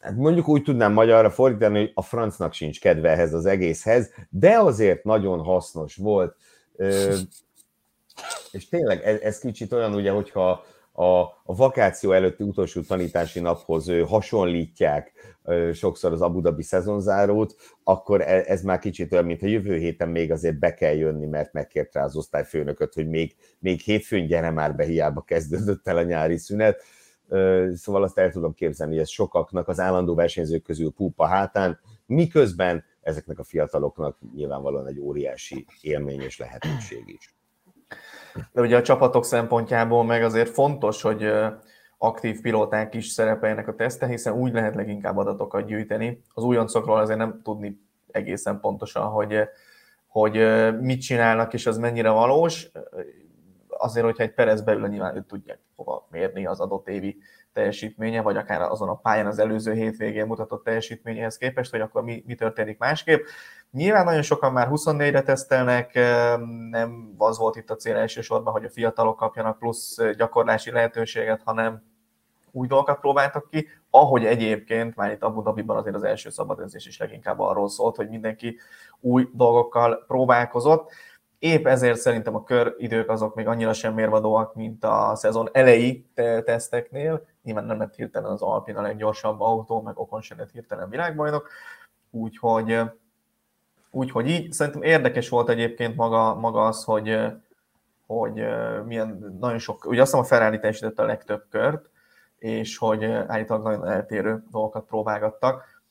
hát 0.00 0.16
mondjuk 0.16 0.48
úgy 0.48 0.62
tudnám 0.62 0.92
magyarra 0.92 1.30
fordítani, 1.30 1.78
hogy 1.78 1.90
a 1.94 2.02
francnak 2.02 2.52
sincs 2.52 2.80
kedve 2.80 3.10
ehhez 3.10 3.34
az 3.34 3.46
egészhez, 3.46 4.10
de 4.30 4.58
azért 4.58 5.04
nagyon 5.04 5.38
hasznos 5.38 5.96
volt. 5.96 6.36
És 8.50 8.68
tényleg 8.68 9.02
ez, 9.02 9.20
ez 9.20 9.38
kicsit 9.38 9.72
olyan, 9.72 9.94
ugye, 9.94 10.10
hogyha 10.10 10.64
a, 10.98 11.20
a 11.44 11.54
vakáció 11.54 12.12
előtti 12.12 12.42
utolsó 12.42 12.80
tanítási 12.80 13.40
naphoz 13.40 13.90
hasonlítják 14.06 15.12
sokszor 15.72 16.12
az 16.12 16.20
Abu 16.22 16.40
Dhabi 16.40 16.62
szezonzárót, 16.62 17.54
akkor 17.84 18.20
e, 18.20 18.44
ez 18.46 18.62
már 18.62 18.78
kicsit 18.78 19.12
olyan, 19.12 19.24
mintha 19.24 19.46
jövő 19.46 19.76
héten 19.76 20.08
még 20.08 20.32
azért 20.32 20.58
be 20.58 20.74
kell 20.74 20.94
jönni, 20.94 21.26
mert 21.26 21.52
megkért 21.52 21.94
rá 21.94 22.04
az 22.04 22.16
osztályfőnököt, 22.16 22.94
hogy 22.94 23.08
még, 23.08 23.36
még 23.58 23.80
hétfőn 23.80 24.26
gyere 24.26 24.50
már 24.50 24.76
be, 24.76 24.84
hiába 24.84 25.20
kezdődött 25.20 25.88
el 25.88 25.96
a 25.96 26.02
nyári 26.02 26.36
szünet. 26.36 26.82
Szóval 27.74 28.02
azt 28.02 28.18
el 28.18 28.30
tudom 28.30 28.54
képzelni, 28.54 28.92
hogy 28.92 29.02
ez 29.02 29.08
sokaknak 29.08 29.68
az 29.68 29.80
állandó 29.80 30.14
versenyzők 30.14 30.62
közül 30.62 30.92
púpa 30.92 31.26
hátán, 31.26 31.80
miközben 32.06 32.84
ezeknek 33.00 33.38
a 33.38 33.44
fiataloknak 33.44 34.18
nyilvánvalóan 34.34 34.86
egy 34.86 34.98
óriási 34.98 35.66
élmény 35.80 36.20
és 36.20 36.38
lehetőség 36.38 37.02
is. 37.06 37.37
De 38.52 38.60
ugye 38.60 38.76
a 38.76 38.82
csapatok 38.82 39.24
szempontjából 39.24 40.04
meg 40.04 40.22
azért 40.22 40.48
fontos, 40.50 41.02
hogy 41.02 41.32
aktív 41.98 42.40
pilóták 42.40 42.94
is 42.94 43.06
szerepeljenek 43.06 43.68
a 43.68 43.74
teszten, 43.74 44.08
hiszen 44.08 44.32
úgy 44.32 44.52
lehet 44.52 44.74
leginkább 44.74 45.16
adatokat 45.16 45.66
gyűjteni. 45.66 46.22
Az 46.34 46.42
újoncokról 46.44 46.98
azért 46.98 47.18
nem 47.18 47.40
tudni 47.42 47.80
egészen 48.10 48.60
pontosan, 48.60 49.06
hogy, 49.06 49.40
hogy 50.06 50.32
mit 50.80 51.00
csinálnak, 51.00 51.52
és 51.54 51.66
az 51.66 51.78
mennyire 51.78 52.10
valós. 52.10 52.70
Azért, 53.68 54.04
hogyha 54.04 54.22
egy 54.22 54.34
Perez 54.34 54.62
beül, 54.62 54.88
nyilván 54.88 55.16
őt 55.16 55.26
tudják 55.26 55.58
hova 55.76 56.06
mérni 56.10 56.46
az 56.46 56.60
adott 56.60 56.88
évi 56.88 57.18
teljesítménye, 57.52 58.22
vagy 58.22 58.36
akár 58.36 58.60
azon 58.60 58.88
a 58.88 58.94
pályán 58.94 59.26
az 59.26 59.38
előző 59.38 59.72
hétvégén 59.72 60.26
mutatott 60.26 60.64
teljesítményéhez 60.64 61.36
képest, 61.36 61.70
hogy 61.70 61.80
akkor 61.80 62.02
mi, 62.02 62.22
mi 62.26 62.34
történik 62.34 62.78
másképp. 62.78 63.24
Nyilván 63.70 64.04
nagyon 64.04 64.22
sokan 64.22 64.52
már 64.52 64.68
24-re 64.70 65.22
tesztelnek, 65.22 65.94
nem 66.70 67.14
az 67.18 67.38
volt 67.38 67.56
itt 67.56 67.70
a 67.70 67.76
cél 67.76 67.96
elsősorban, 67.96 68.52
hogy 68.52 68.64
a 68.64 68.70
fiatalok 68.70 69.16
kapjanak 69.16 69.58
plusz 69.58 69.96
gyakorlási 70.16 70.70
lehetőséget, 70.70 71.42
hanem 71.44 71.82
új 72.50 72.66
dolgokat 72.66 73.00
próbáltak 73.00 73.48
ki, 73.50 73.68
ahogy 73.90 74.24
egyébként 74.24 74.96
már 74.96 75.10
itt 75.10 75.22
Abu 75.22 75.42
Dhabiban 75.42 75.76
azért 75.76 75.94
az 75.94 76.02
első 76.02 76.30
szabadedzés 76.30 76.86
is 76.86 76.98
leginkább 76.98 77.38
arról 77.38 77.68
szólt, 77.68 77.96
hogy 77.96 78.08
mindenki 78.08 78.58
új 79.00 79.28
dolgokkal 79.32 80.04
próbálkozott. 80.06 80.90
Épp 81.38 81.66
ezért 81.66 81.98
szerintem 81.98 82.34
a 82.34 82.44
köridők 82.44 83.10
azok 83.10 83.34
még 83.34 83.46
annyira 83.46 83.72
sem 83.72 83.94
mérvadóak, 83.94 84.54
mint 84.54 84.84
a 84.84 85.12
szezon 85.14 85.48
elejé 85.52 86.06
teszteknél. 86.44 87.26
Nyilván 87.42 87.64
nem 87.64 87.78
lett 87.78 87.94
hirtelen 87.94 88.30
az 88.30 88.42
Alpin 88.42 88.76
a 88.76 88.82
leggyorsabb 88.82 89.40
autó, 89.40 89.80
meg 89.82 89.98
Okon 89.98 90.20
sem 90.20 90.38
lett 90.38 90.50
hirtelen 90.50 90.88
világbajnok, 90.88 91.48
úgyhogy, 92.10 92.80
úgyhogy 93.90 94.28
így. 94.28 94.52
Szerintem 94.52 94.82
érdekes 94.82 95.28
volt 95.28 95.48
egyébként 95.48 95.96
maga, 95.96 96.34
maga 96.34 96.66
az, 96.66 96.84
hogy, 96.84 97.18
hogy 98.06 98.44
milyen 98.86 99.36
nagyon 99.40 99.58
sok, 99.58 99.84
ugye 99.84 100.00
azt 100.00 100.10
hiszem 100.10 100.24
a 100.24 100.28
Ferrari 100.28 100.58
teljesítette 100.58 101.02
a 101.02 101.06
legtöbb 101.06 101.44
kört, 101.50 101.90
és 102.38 102.76
hogy 102.76 103.04
állítólag 103.04 103.62
nagyon 103.62 103.88
eltérő 103.88 104.44
dolgokat 104.50 104.84
próbálgattak. 104.86 105.82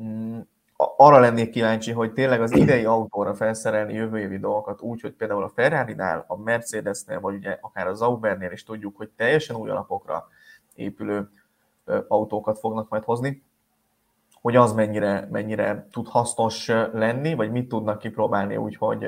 Mm, 0.00 0.38
arra 0.76 1.18
lennék 1.18 1.50
kíváncsi, 1.50 1.92
hogy 1.92 2.12
tényleg 2.12 2.40
az 2.40 2.56
idei 2.56 2.84
autóra 2.84 3.34
felszerelni 3.34 3.94
jövő 3.94 4.18
évi 4.18 4.38
dolgokat 4.38 4.80
úgy, 4.80 5.00
hogy 5.00 5.12
például 5.12 5.42
a 5.42 5.48
Ferrari-nál, 5.48 6.24
a 6.26 6.36
Mercedesnél, 6.36 7.20
vagy 7.20 7.34
ugye 7.34 7.58
akár 7.60 7.86
a 7.86 7.94
Zaubernél 7.94 8.52
is 8.52 8.64
tudjuk, 8.64 8.96
hogy 8.96 9.10
teljesen 9.16 9.56
új 9.56 9.70
alapokra 9.70 10.28
épülő 10.74 11.30
autókat 12.08 12.58
fognak 12.58 12.88
majd 12.88 13.04
hozni, 13.04 13.42
hogy 14.42 14.56
az 14.56 14.72
mennyire, 14.72 15.28
mennyire 15.30 15.86
tud 15.90 16.08
hasznos 16.08 16.66
lenni, 16.92 17.34
vagy 17.34 17.50
mit 17.50 17.68
tudnak 17.68 17.98
kipróbálni 17.98 18.56
úgy, 18.56 18.76
hogy 18.76 19.06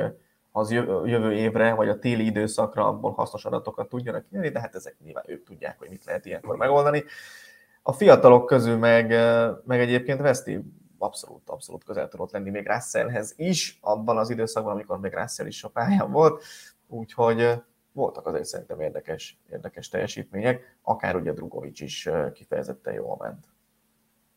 az 0.52 0.70
jövő 1.04 1.32
évre, 1.32 1.74
vagy 1.74 1.88
a 1.88 1.98
téli 1.98 2.24
időszakra 2.24 2.86
abból 2.86 3.12
hasznos 3.12 3.44
adatokat 3.44 3.88
tudjanak 3.88 4.24
nyerni, 4.30 4.48
de 4.48 4.60
hát 4.60 4.74
ezek 4.74 4.96
nyilván 5.04 5.24
ők 5.26 5.44
tudják, 5.44 5.78
hogy 5.78 5.88
mit 5.88 6.04
lehet 6.04 6.26
ilyenkor 6.26 6.56
megoldani. 6.56 7.04
A 7.82 7.92
fiatalok 7.92 8.46
közül 8.46 8.76
meg, 8.76 9.08
meg 9.64 9.80
egyébként 9.80 10.20
Veszti 10.20 10.60
abszolút, 10.98 11.48
abszolút 11.48 11.84
közel 11.84 12.08
tudott 12.08 12.32
lenni 12.32 12.50
még 12.50 12.66
Russellhez 12.66 13.34
is, 13.36 13.78
abban 13.80 14.18
az 14.18 14.30
időszakban, 14.30 14.72
amikor 14.72 15.00
még 15.00 15.12
Russell 15.12 15.46
is 15.46 15.64
a 15.64 15.68
pályán 15.68 16.10
volt, 16.10 16.42
úgyhogy 16.86 17.62
voltak 17.92 18.26
azért 18.26 18.44
szerintem 18.44 18.80
érdekes, 18.80 19.38
érdekes 19.50 19.88
teljesítmények, 19.88 20.76
akár 20.82 21.16
ugye 21.16 21.32
Drugovics 21.32 21.80
is 21.80 22.08
kifejezetten 22.32 22.94
jól 22.94 23.16
ment. 23.20 23.53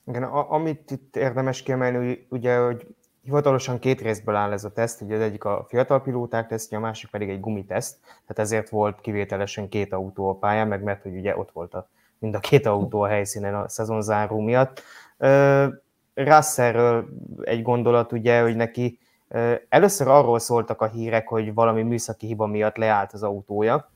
Igen, 0.08 0.24
a, 0.24 0.52
amit 0.52 0.92
itt 0.92 1.16
érdemes 1.16 1.64
kiemelni, 1.64 2.28
ugye, 2.30 2.58
hogy 2.58 2.88
hivatalosan 3.22 3.80
két 3.80 4.02
részből 4.02 4.36
áll 4.36 4.52
ez 4.52 4.64
a 4.64 4.72
teszt, 4.72 5.02
ugye 5.02 5.16
az 5.16 5.22
egyik 5.22 5.44
a 5.44 5.66
fiatal 5.70 6.02
pilóták 6.02 6.48
tesztje, 6.48 6.78
a 6.78 6.82
másik 6.82 7.10
pedig 7.10 7.30
egy 7.30 7.40
gumiteszt, 7.40 7.98
tehát 8.02 8.40
ezért 8.40 8.70
volt 8.70 9.02
kivételesen 9.02 9.70
két 9.70 9.94
autó 9.94 10.30
a 10.30 10.36
pályán, 10.36 10.68
meg 10.68 10.84
mert 10.84 11.02
hogy 11.02 11.16
ugye 11.16 11.38
ott 11.38 11.52
volt 11.52 11.74
a, 11.74 11.90
mind 12.20 12.36
a 12.36 12.40
két 12.40 12.66
autó 12.66 13.02
a 13.02 13.08
helyszínen 13.08 13.56
a 13.56 13.70
szezonzáró 13.70 14.40
miatt. 14.40 14.82
Russellről 16.14 17.08
egy 17.42 17.62
gondolat 17.62 18.12
ugye, 18.12 18.42
hogy 18.42 18.56
neki 18.56 19.00
először 19.70 20.08
arról 20.08 20.40
szóltak 20.40 20.82
a 20.82 20.88
hírek, 20.88 21.28
hogy 21.28 21.54
valami 21.54 21.84
műszaki 21.84 22.28
hiba 22.28 22.46
miatt 22.46 22.76
leállt 22.78 23.14
az 23.14 23.24
autója, 23.24 23.92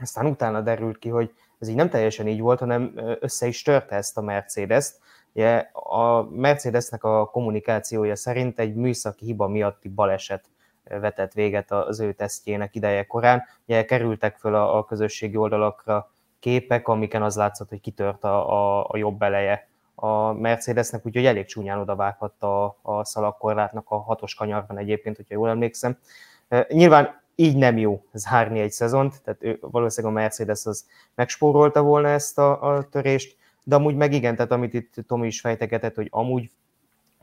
aztán 0.00 0.26
utána 0.26 0.60
derült 0.60 0.98
ki, 0.98 1.08
hogy 1.08 1.32
ez 1.58 1.68
így 1.68 1.76
nem 1.76 1.90
teljesen 1.90 2.26
így 2.26 2.40
volt, 2.40 2.58
hanem 2.58 2.92
össze 3.20 3.46
is 3.46 3.62
törte 3.62 3.96
ezt 3.96 4.18
a 4.18 4.20
Mercedes-t. 4.20 5.00
Ugye 5.34 5.56
a 5.72 6.22
Mercedesnek 6.22 7.04
a 7.04 7.24
kommunikációja 7.26 8.16
szerint 8.16 8.58
egy 8.58 8.74
műszaki 8.74 9.24
hiba 9.24 9.48
miatti 9.48 9.88
baleset 9.88 10.44
vetett 10.84 11.32
véget 11.32 11.70
az 11.70 12.00
ő 12.00 12.12
tesztjének 12.12 12.74
ideje 12.74 13.06
korán. 13.06 13.42
Ugye 13.66 13.84
kerültek 13.84 14.36
föl 14.36 14.54
a, 14.54 14.84
közösségi 14.84 15.36
oldalakra 15.36 16.10
képek, 16.40 16.88
amiken 16.88 17.22
az 17.22 17.36
látszott, 17.36 17.68
hogy 17.68 17.80
kitört 17.80 18.24
a, 18.24 18.52
a, 18.52 18.86
a 18.88 18.96
jobb 18.96 19.22
eleje 19.22 19.68
a 19.94 20.32
Mercedesnek, 20.32 21.06
úgyhogy 21.06 21.26
elég 21.26 21.46
csúnyán 21.46 21.78
odavághatta 21.78 22.64
a, 22.64 22.78
a 22.82 23.04
szalagkorlátnak 23.04 23.90
a 23.90 23.96
hatos 23.96 24.34
kanyarban 24.34 24.78
egyébként, 24.78 25.16
hogyha 25.16 25.34
jól 25.34 25.48
emlékszem. 25.48 25.98
Nyilván 26.68 27.22
így 27.34 27.56
nem 27.56 27.78
jó 27.78 28.04
zárni 28.12 28.60
egy 28.60 28.70
szezont, 28.70 29.22
tehát 29.24 29.42
ő, 29.42 29.58
valószínűleg 29.60 30.16
a 30.16 30.20
Mercedes 30.20 30.66
az 30.66 30.86
megspórolta 31.14 31.82
volna 31.82 32.08
ezt 32.08 32.38
a, 32.38 32.76
a 32.76 32.88
törést, 32.88 33.36
de 33.64 33.74
amúgy 33.74 33.94
meg 33.94 34.12
igen, 34.12 34.36
tehát 34.36 34.52
amit 34.52 34.74
itt 34.74 34.94
Tomi 35.06 35.26
is 35.26 35.40
fejtegetett, 35.40 35.94
hogy 35.94 36.08
amúgy 36.10 36.50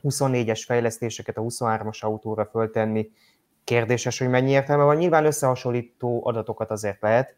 24-es 0.03 0.63
fejlesztéseket 0.65 1.38
a 1.38 1.41
23-as 1.41 2.00
autóra 2.00 2.46
föltenni, 2.46 3.12
kérdéses, 3.63 4.19
hogy 4.19 4.29
mennyi 4.29 4.51
értelme 4.51 4.84
van. 4.84 4.96
Nyilván 4.96 5.25
összehasonlító 5.25 6.25
adatokat 6.25 6.72
azért 6.72 7.01
lehet 7.01 7.36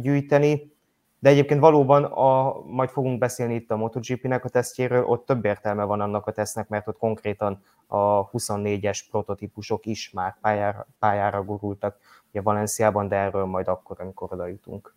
gyűjteni, 0.00 0.72
de 1.18 1.30
egyébként 1.30 1.60
valóban, 1.60 2.04
a, 2.04 2.60
majd 2.66 2.90
fogunk 2.90 3.18
beszélni 3.18 3.54
itt 3.54 3.70
a 3.70 3.76
MotoGP-nek 3.76 4.44
a 4.44 4.48
tesztjéről, 4.48 5.04
ott 5.04 5.26
több 5.26 5.44
értelme 5.44 5.84
van 5.84 6.00
annak 6.00 6.26
a 6.26 6.32
tesznek, 6.32 6.68
mert 6.68 6.88
ott 6.88 6.98
konkrétan 6.98 7.62
a 7.86 8.30
24-es 8.30 9.00
prototípusok 9.10 9.86
is 9.86 10.10
már 10.10 10.36
pályára, 10.40 10.86
pályára 10.98 11.44
gurultak, 11.44 11.98
ugye 12.30 12.40
Valenciában, 12.40 13.08
de 13.08 13.16
erről 13.16 13.44
majd 13.44 13.68
akkor, 13.68 14.00
amikor 14.00 14.32
oda 14.32 14.46
jutunk. 14.46 14.94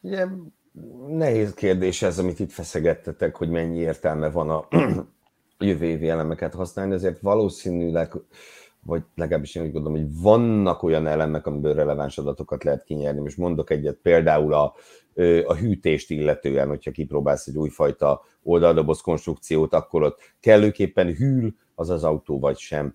Ugye, 0.00 0.26
nehéz 1.08 1.54
kérdés 1.54 2.02
ez, 2.02 2.18
amit 2.18 2.40
itt 2.40 2.52
feszegettetek, 2.52 3.36
hogy 3.36 3.48
mennyi 3.48 3.78
értelme 3.78 4.30
van 4.30 4.50
a 4.50 4.68
jövő 5.58 5.84
évi 5.84 6.08
elemeket 6.08 6.54
használni, 6.54 6.94
azért 6.94 7.20
valószínűleg 7.20 8.12
vagy 8.86 9.02
legalábbis 9.14 9.54
én 9.54 9.62
úgy 9.62 9.72
gondolom, 9.72 9.98
hogy 9.98 10.20
vannak 10.20 10.82
olyan 10.82 11.06
elemek, 11.06 11.46
amiből 11.46 11.74
releváns 11.74 12.18
adatokat 12.18 12.64
lehet 12.64 12.84
kinyerni. 12.84 13.20
Most 13.20 13.36
mondok 13.36 13.70
egyet, 13.70 13.98
például 14.02 14.54
a, 14.54 14.74
a 15.46 15.54
hűtést 15.54 16.10
illetően, 16.10 16.68
hogyha 16.68 16.90
kipróbálsz 16.90 17.46
egy 17.46 17.56
újfajta 17.56 18.22
oldaldoboz 18.42 19.00
konstrukciót, 19.00 19.72
akkor 19.72 20.02
ott 20.02 20.18
kellőképpen 20.40 21.14
hűl 21.14 21.54
az 21.74 21.90
az 21.90 22.04
autó, 22.04 22.38
vagy 22.38 22.58
sem. 22.58 22.94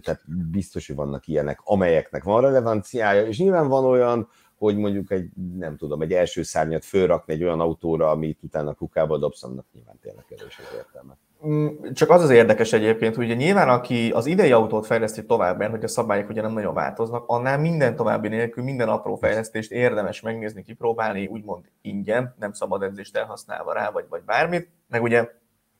Tehát 0.00 0.20
biztos, 0.50 0.86
hogy 0.86 0.96
vannak 0.96 1.26
ilyenek, 1.26 1.60
amelyeknek 1.64 2.24
van 2.24 2.40
relevanciája, 2.40 3.26
és 3.26 3.38
nyilván 3.38 3.68
van 3.68 3.84
olyan, 3.84 4.28
hogy 4.58 4.76
mondjuk 4.76 5.10
egy, 5.10 5.30
nem 5.58 5.76
tudom, 5.76 6.02
egy 6.02 6.12
első 6.12 6.42
szárnyat 6.42 6.84
fölrakni 6.84 7.32
egy 7.32 7.42
olyan 7.42 7.60
autóra, 7.60 8.10
amit 8.10 8.38
utána 8.42 8.74
kukába 8.74 9.18
dobsz, 9.18 9.42
annak 9.42 9.66
nyilván 9.72 9.98
tényleg 10.02 10.24
erős 10.28 10.58
az 10.58 10.76
értelme. 10.76 11.16
Mm, 11.46 11.92
csak 11.92 12.10
az 12.10 12.22
az 12.22 12.30
érdekes 12.30 12.72
egyébként, 12.72 13.14
hogy 13.14 13.24
ugye 13.24 13.34
nyilván 13.34 13.68
aki 13.68 14.10
az 14.10 14.26
idei 14.26 14.52
autót 14.52 14.86
fejleszti 14.86 15.26
tovább, 15.26 15.58
mert 15.58 15.70
hogy 15.70 15.84
a 15.84 15.88
szabályok 15.88 16.28
ugye 16.28 16.42
nem 16.42 16.52
nagyon 16.52 16.74
változnak, 16.74 17.24
annál 17.26 17.58
minden 17.58 17.96
további 17.96 18.28
nélkül, 18.28 18.64
minden 18.64 18.88
apró 18.88 19.16
fejlesztést 19.16 19.70
érdemes 19.70 20.20
megnézni, 20.20 20.62
kipróbálni, 20.62 21.26
úgymond 21.26 21.64
ingyen, 21.80 22.34
nem 22.38 22.52
szabad 22.52 22.82
edzést 22.82 23.16
elhasználva 23.16 23.72
rá, 23.72 23.90
vagy, 23.90 24.04
vagy 24.08 24.22
bármit. 24.22 24.68
Meg 24.88 25.02
ugye 25.02 25.28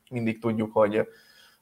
mindig 0.09 0.41
tudjuk, 0.41 0.73
hogy 0.73 1.07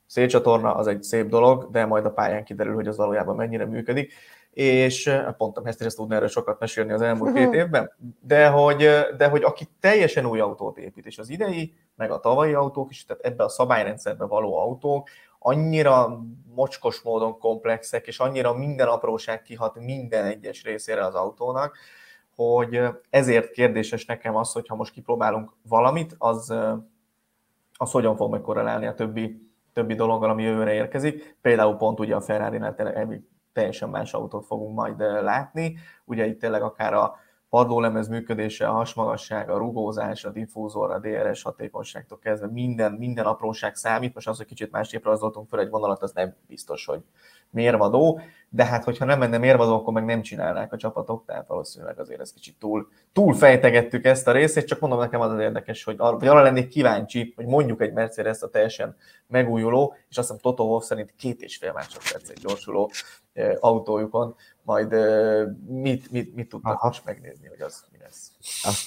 szélcsatorna 0.05 0.75
az 0.75 0.87
egy 0.87 1.03
szép 1.03 1.27
dolog, 1.27 1.71
de 1.71 1.85
majd 1.85 2.05
a 2.05 2.11
pályán 2.11 2.43
kiderül, 2.43 2.73
hogy 2.73 2.87
az 2.87 2.97
valójában 2.97 3.35
mennyire 3.35 3.65
működik 3.65 4.13
és 4.57 5.11
pont 5.37 5.57
a 5.57 5.61
Mester 5.61 5.93
tudna 5.93 6.15
erről 6.15 6.27
sokat 6.27 6.59
mesélni 6.59 6.91
az 6.91 7.01
elmúlt 7.01 7.33
két 7.33 7.53
évben, 7.53 7.91
de 8.21 8.47
hogy, 8.47 8.89
de 9.17 9.27
hogy 9.27 9.43
aki 9.43 9.67
teljesen 9.79 10.25
új 10.25 10.39
autót 10.39 10.77
épít, 10.77 11.05
és 11.05 11.17
az 11.17 11.29
idei, 11.29 11.73
meg 11.95 12.11
a 12.11 12.19
tavalyi 12.19 12.53
autók 12.53 12.91
is, 12.91 13.05
tehát 13.05 13.23
ebbe 13.23 13.43
a 13.43 13.49
szabályrendszerbe 13.49 14.25
való 14.25 14.57
autók, 14.57 15.09
annyira 15.39 16.19
mocskos 16.55 17.01
módon 17.01 17.39
komplexek, 17.39 18.07
és 18.07 18.19
annyira 18.19 18.53
minden 18.53 18.87
apróság 18.87 19.41
kihat 19.41 19.79
minden 19.79 20.25
egyes 20.25 20.63
részére 20.63 21.05
az 21.05 21.15
autónak, 21.15 21.77
hogy 22.35 22.81
ezért 23.09 23.51
kérdéses 23.51 24.05
nekem 24.05 24.35
az, 24.35 24.51
hogy 24.51 24.67
ha 24.67 24.75
most 24.75 24.93
kipróbálunk 24.93 25.53
valamit, 25.67 26.15
az, 26.17 26.53
az 27.73 27.91
hogyan 27.91 28.15
fog 28.15 28.31
megkorrelálni 28.31 28.85
a 28.85 28.93
többi, 28.93 29.51
többi 29.73 29.95
dologgal, 29.95 30.29
ami 30.29 30.43
jövőre 30.43 30.73
érkezik. 30.73 31.37
Például 31.41 31.75
pont 31.75 31.99
ugye 31.99 32.15
a 32.15 32.21
Ferrari-nál 32.21 32.75
teljesen 33.57 33.89
más 33.89 34.13
autót 34.13 34.45
fogunk 34.45 34.75
majd 34.75 34.99
látni. 34.99 35.77
Ugye 36.05 36.25
itt 36.25 36.39
tényleg 36.39 36.61
akár 36.61 36.93
a 36.93 37.15
padlólemez 37.49 38.07
működése, 38.07 38.67
a 38.67 38.71
hasmagasság, 38.71 39.49
a 39.49 39.57
rugózás, 39.57 40.25
a 40.25 40.29
diffúzor, 40.29 40.91
a 40.91 40.99
DRS 40.99 41.41
hatékonyságtól 41.41 42.19
kezdve 42.19 42.47
minden, 42.47 42.91
minden 42.91 43.25
apróság 43.25 43.75
számít. 43.75 44.13
Most 44.13 44.27
az, 44.27 44.37
hogy 44.37 44.45
kicsit 44.45 44.71
másképp 44.71 45.03
rajzoltunk 45.03 45.49
fel 45.49 45.59
egy 45.59 45.69
vonalat, 45.69 46.03
az 46.03 46.11
nem 46.11 46.35
biztos, 46.47 46.85
hogy 46.85 47.01
mérvadó, 47.49 48.19
de 48.49 48.65
hát 48.65 48.83
hogyha 48.83 49.05
nem 49.05 49.19
menne 49.19 49.37
mérvadó, 49.37 49.73
akkor 49.73 49.93
meg 49.93 50.05
nem 50.05 50.21
csinálnák 50.21 50.73
a 50.73 50.77
csapatok, 50.77 51.25
tehát 51.25 51.47
valószínűleg 51.47 51.99
azért 51.99 52.19
ez 52.19 52.33
kicsit 52.33 52.55
túl, 52.59 52.87
túl 53.13 53.33
fejtegettük 53.33 54.05
ezt 54.05 54.27
a 54.27 54.31
részt, 54.31 54.57
és 54.57 54.63
csak 54.63 54.79
mondom 54.79 54.99
nekem 54.99 55.21
az 55.21 55.31
az 55.31 55.39
érdekes, 55.39 55.83
hogy, 55.83 55.95
ar- 55.97 56.19
hogy 56.19 56.27
arra 56.27 56.41
lennék 56.41 56.67
kíváncsi, 56.67 57.33
hogy 57.35 57.45
mondjuk 57.45 57.81
egy 57.81 57.93
Mercedes 57.93 58.41
a 58.41 58.49
teljesen 58.49 58.95
megújuló, 59.27 59.95
és 60.09 60.17
azt 60.17 60.27
hiszem 60.27 60.41
Toto 60.41 60.63
Wolff 60.63 60.83
szerint 60.83 61.13
két 61.15 61.41
és 61.41 61.57
fél 61.57 61.71
másodperc 61.71 62.29
egy 62.29 62.39
gyorsuló 62.41 62.91
autójukon, 63.59 64.35
majd 64.63 64.95
mit, 65.67 66.11
mit, 66.11 66.35
mit 66.35 66.49
tudnak 66.49 66.73
Aha. 66.73 66.87
most 66.87 67.05
megnézni, 67.05 67.47
hogy 67.47 67.61
az 67.61 67.83
mi 67.91 67.97
lesz. 68.01 68.31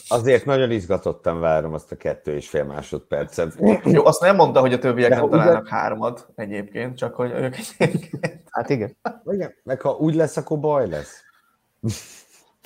azért 0.09 0.45
nagyon 0.45 0.71
izgatottan 0.71 1.41
várom 1.41 1.75
azt 1.75 1.93
a 1.93 1.97
kettő 1.97 2.35
és 2.35 2.49
fél 2.49 2.65
másodpercet. 2.65 3.57
Jó, 3.85 4.05
azt 4.05 4.21
nem 4.21 4.37
mondta, 4.37 4.61
hogy 4.61 4.73
a 4.73 4.79
többiek 4.79 5.11
nem 5.11 5.29
találnak 5.29 5.63
ugye... 5.63 5.71
hármat 5.71 6.29
egyébként, 6.35 6.97
csak 6.97 7.15
hogy 7.15 7.31
ők 7.31 7.57
egyébként. 7.79 8.43
Hát 8.51 8.71
igen. 8.71 8.97
igen. 9.25 9.55
Meg 9.63 9.81
ha 9.81 9.91
úgy 9.91 10.15
lesz, 10.15 10.37
akkor 10.37 10.59
baj 10.59 10.89
lesz. 10.89 11.23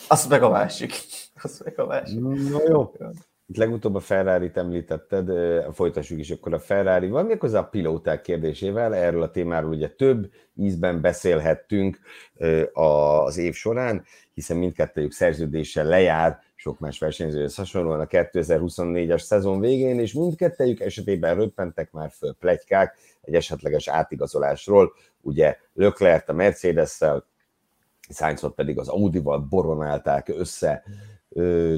Azt 0.09 0.29
meg 0.29 0.43
a 0.43 0.51
másik. 0.51 0.93
Azt 1.43 1.65
meg 1.65 1.81
a 1.81 1.87
másik. 1.87 2.21
Na 2.21 2.61
jó. 2.69 2.93
Itt 3.47 3.57
legutóbb 3.57 3.95
a 3.95 4.01
Ferrari-t 4.01 4.57
említetted, 4.57 5.31
folytassuk 5.75 6.19
is 6.19 6.31
akkor 6.31 6.55
a 6.55 6.59
Ferrari-val, 6.59 7.23
méghozzá 7.23 7.59
a 7.59 7.69
pilóták 7.69 8.21
kérdésével, 8.21 8.95
erről 8.95 9.23
a 9.23 9.31
témáról 9.31 9.71
ugye 9.71 9.89
több 9.89 10.31
ízben 10.55 11.01
beszélhettünk 11.01 11.99
az 12.73 13.37
év 13.37 13.55
során, 13.55 14.05
hiszen 14.35 14.57
mindkettőjük 14.57 15.13
szerződése 15.13 15.83
lejár, 15.83 16.39
sok 16.55 16.79
más 16.79 16.99
versenyzőhöz 16.99 17.55
hasonlóan 17.55 18.01
a 18.01 18.07
2024-es 18.07 19.21
szezon 19.21 19.61
végén, 19.61 19.99
és 19.99 20.13
mindkettőjük 20.13 20.81
esetében 20.81 21.35
röppentek 21.35 21.93
már 21.93 22.11
föl 22.11 22.35
plegykák 22.35 22.97
egy 23.21 23.35
esetleges 23.35 23.89
átigazolásról, 23.89 24.93
ugye 25.21 25.57
Leclerc 25.75 26.29
a 26.29 26.33
Mercedes-szel, 26.33 27.27
pedig 28.55 28.79
az 28.79 28.89
Audi-val 28.89 29.39
boronálták 29.39 30.29
össze 30.29 30.83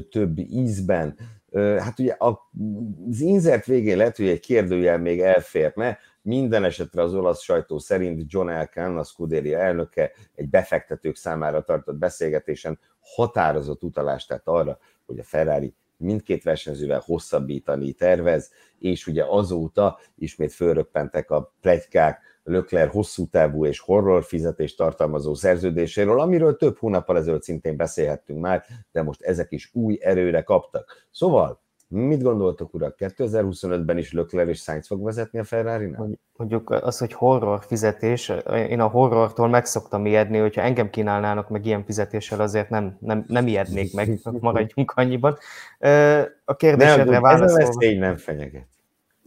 több 0.09 0.37
ízben, 0.37 1.17
Hát 1.53 1.99
ugye 1.99 2.15
az 2.19 3.19
inzert 3.19 3.65
végén 3.65 3.97
lehet, 3.97 4.17
hogy 4.17 4.27
egy 4.27 4.39
kérdőjel 4.39 4.97
még 4.99 5.21
elférne, 5.21 5.97
minden 6.21 6.63
esetre 6.63 7.01
az 7.01 7.13
olasz 7.13 7.41
sajtó 7.41 7.79
szerint 7.79 8.23
John 8.27 8.49
Elkan, 8.49 8.97
a 8.97 9.03
Scuderia 9.03 9.59
elnöke 9.59 10.11
egy 10.35 10.49
befektetők 10.49 11.15
számára 11.15 11.63
tartott 11.63 11.95
beszélgetésen 11.95 12.79
határozott 12.99 13.83
utalást 13.83 14.27
tett 14.27 14.47
arra, 14.47 14.79
hogy 15.05 15.19
a 15.19 15.23
Ferrari 15.23 15.73
mindkét 15.97 16.43
versenyzővel 16.43 17.01
hosszabbítani 17.05 17.93
tervez, 17.93 18.51
és 18.79 19.07
ugye 19.07 19.23
azóta 19.27 19.99
ismét 20.15 20.53
fölröppentek 20.53 21.31
a 21.31 21.53
plegykák 21.61 22.36
Lökler 22.47 22.87
hosszú 22.87 23.25
távú 23.25 23.65
és 23.65 23.79
horror 23.79 24.23
fizetést 24.23 24.77
tartalmazó 24.77 25.33
szerződéséről, 25.33 26.19
amiről 26.19 26.57
több 26.57 26.77
hónappal 26.77 27.17
ezelőtt 27.17 27.43
szintén 27.43 27.75
beszélhettünk 27.75 28.39
már, 28.39 28.63
de 28.91 29.03
most 29.03 29.21
ezek 29.21 29.51
is 29.51 29.69
új 29.73 29.97
erőre 30.01 30.41
kaptak. 30.41 31.07
Szóval, 31.11 31.61
mit 31.87 32.21
gondoltok, 32.21 32.73
urak, 32.73 32.95
2025-ben 32.97 33.97
is 33.97 34.11
Lökler 34.11 34.47
és 34.47 34.61
Sainz 34.61 34.87
fog 34.87 35.03
vezetni 35.03 35.39
a 35.39 35.43
ferrari 35.43 35.95
Mondjuk 36.37 36.69
az, 36.69 36.97
hogy 36.97 37.13
horror 37.13 37.63
fizetés, 37.63 38.31
én 38.69 38.79
a 38.79 38.87
horrortól 38.87 39.47
meg 39.47 39.65
szoktam 39.65 40.05
ijedni, 40.05 40.37
hogyha 40.37 40.61
engem 40.61 40.89
kínálnának 40.89 41.49
meg 41.49 41.65
ilyen 41.65 41.85
fizetéssel, 41.85 42.39
azért 42.39 42.69
nem, 42.69 42.97
nem, 42.99 43.25
nem 43.27 43.47
ijednék 43.47 43.93
meg, 43.93 44.19
maradjunk 44.39 44.91
annyiban. 44.91 45.37
A 46.45 46.55
kérdésedre 46.55 47.19
válaszolva... 47.19 47.61
Ez 47.61 47.69
a 47.69 47.71
veszély 47.71 47.97
nem 47.97 48.17
fenyeget. 48.17 48.67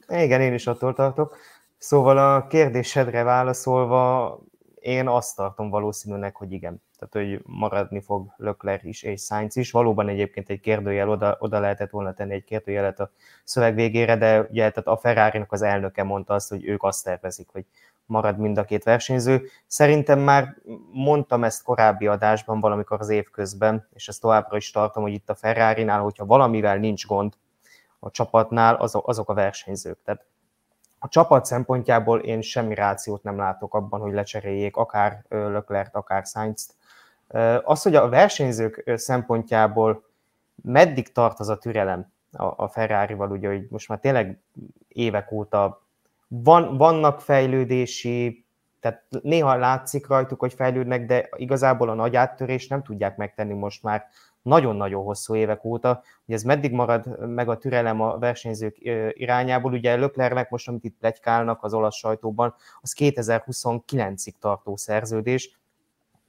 Igen, 0.09 0.41
én 0.41 0.55
is 0.55 0.67
attól 0.67 0.95
tartok. 0.95 1.37
Szóval 1.81 2.19
a 2.19 2.47
kérdésedre 2.47 3.23
válaszolva, 3.23 4.39
én 4.75 5.09
azt 5.09 5.37
tartom 5.37 5.71
valószínűnek, 5.71 6.37
hogy 6.37 6.53
igen. 6.53 6.83
Tehát, 6.99 7.29
hogy 7.29 7.43
maradni 7.47 8.01
fog 8.01 8.35
Lökler 8.37 8.81
is 8.83 9.03
és 9.03 9.23
Sainz 9.23 9.57
is. 9.57 9.71
Valóban 9.71 10.09
egyébként 10.09 10.49
egy 10.49 10.61
kérdőjel 10.61 11.09
oda, 11.09 11.37
oda 11.39 11.61
lehetett 11.61 11.91
volna 11.91 12.15
tenni 12.15 12.35
egy 12.35 12.45
kérdőjelet 12.45 13.01
a 13.01 13.11
szöveg 13.45 13.75
végére, 13.75 14.17
de 14.17 14.41
ugye 14.41 14.71
tehát 14.71 14.87
a 14.87 14.97
ferrari 14.97 15.45
az 15.49 15.63
elnöke 15.63 16.03
mondta 16.03 16.35
azt, 16.35 16.49
hogy 16.49 16.67
ők 16.67 16.83
azt 16.83 17.05
tervezik, 17.05 17.49
hogy 17.53 17.65
marad 18.07 18.39
mind 18.39 18.59
a 18.59 18.65
két 18.65 18.85
versenyző. 18.85 19.43
Szerintem 19.67 20.19
már 20.19 20.57
mondtam 20.93 21.45
ezt 21.45 21.63
korábbi 21.63 22.07
adásban 22.07 22.61
valamikor 22.61 23.01
az 23.01 23.09
év 23.09 23.31
közben, 23.31 23.89
és 23.95 24.09
ezt 24.09 24.21
továbbra 24.21 24.57
is 24.57 24.71
tartom, 24.71 25.03
hogy 25.03 25.13
itt 25.13 25.31
a 25.31 25.35
Ferrari-nál, 25.35 26.01
hogyha 26.01 26.27
valamivel 26.27 26.77
nincs 26.77 27.07
gond 27.07 27.33
a 27.99 28.11
csapatnál, 28.11 28.75
azok 28.75 29.29
a 29.29 29.35
versenyzők. 29.35 29.99
Tehát 30.05 30.29
a 31.03 31.09
csapat 31.09 31.45
szempontjából 31.45 32.21
én 32.21 32.41
semmi 32.41 32.75
rációt 32.75 33.23
nem 33.23 33.37
látok 33.37 33.75
abban, 33.75 34.01
hogy 34.01 34.13
lecseréljék 34.13 34.77
akár 34.77 35.25
Löklert, 35.29 35.95
akár 35.95 36.27
Sainz-t. 36.27 36.75
Az, 37.65 37.83
hogy 37.83 37.95
a 37.95 38.09
versenyzők 38.09 38.93
szempontjából 38.95 40.05
meddig 40.63 41.13
tart 41.13 41.41
az 41.41 41.49
a 41.49 41.59
türelem 41.59 42.13
a 42.33 42.69
Ferrari-val, 42.69 43.31
ugye, 43.31 43.49
hogy 43.49 43.67
most 43.71 43.89
már 43.89 43.99
tényleg 43.99 44.39
évek 44.89 45.33
óta 45.33 45.83
van, 46.29 46.77
vannak 46.77 47.21
fejlődési, 47.21 48.45
tehát 48.81 49.05
néha 49.23 49.57
látszik 49.57 50.07
rajtuk, 50.07 50.41
hogy 50.41 50.53
fejlődnek, 50.53 51.07
de 51.07 51.29
igazából 51.37 51.89
a 51.89 51.95
nagy 51.95 52.17
áttörést 52.17 52.71
nem 52.71 52.83
tudják 52.83 53.17
megtenni 53.17 53.55
most 53.55 53.83
már 53.83 54.07
nagyon-nagyon 54.43 55.05
hosszú 55.05 55.35
évek 55.35 55.65
óta, 55.65 56.03
hogy 56.27 56.35
ez 56.35 56.43
meddig 56.43 56.73
marad 56.73 57.29
meg 57.29 57.49
a 57.49 57.59
türelem 57.59 58.01
a 58.01 58.19
versenyzők 58.19 58.77
irányából. 59.13 59.73
Ugye 59.73 59.97
Löklernek 59.97 60.51
most, 60.51 60.69
amit 60.69 60.85
itt 60.85 60.97
plegykálnak 60.99 61.63
az 61.63 61.75
olasz 61.75 61.97
sajtóban, 61.97 62.55
az 62.81 62.95
2029-ig 62.99 64.33
tartó 64.41 64.77
szerződés, 64.77 65.59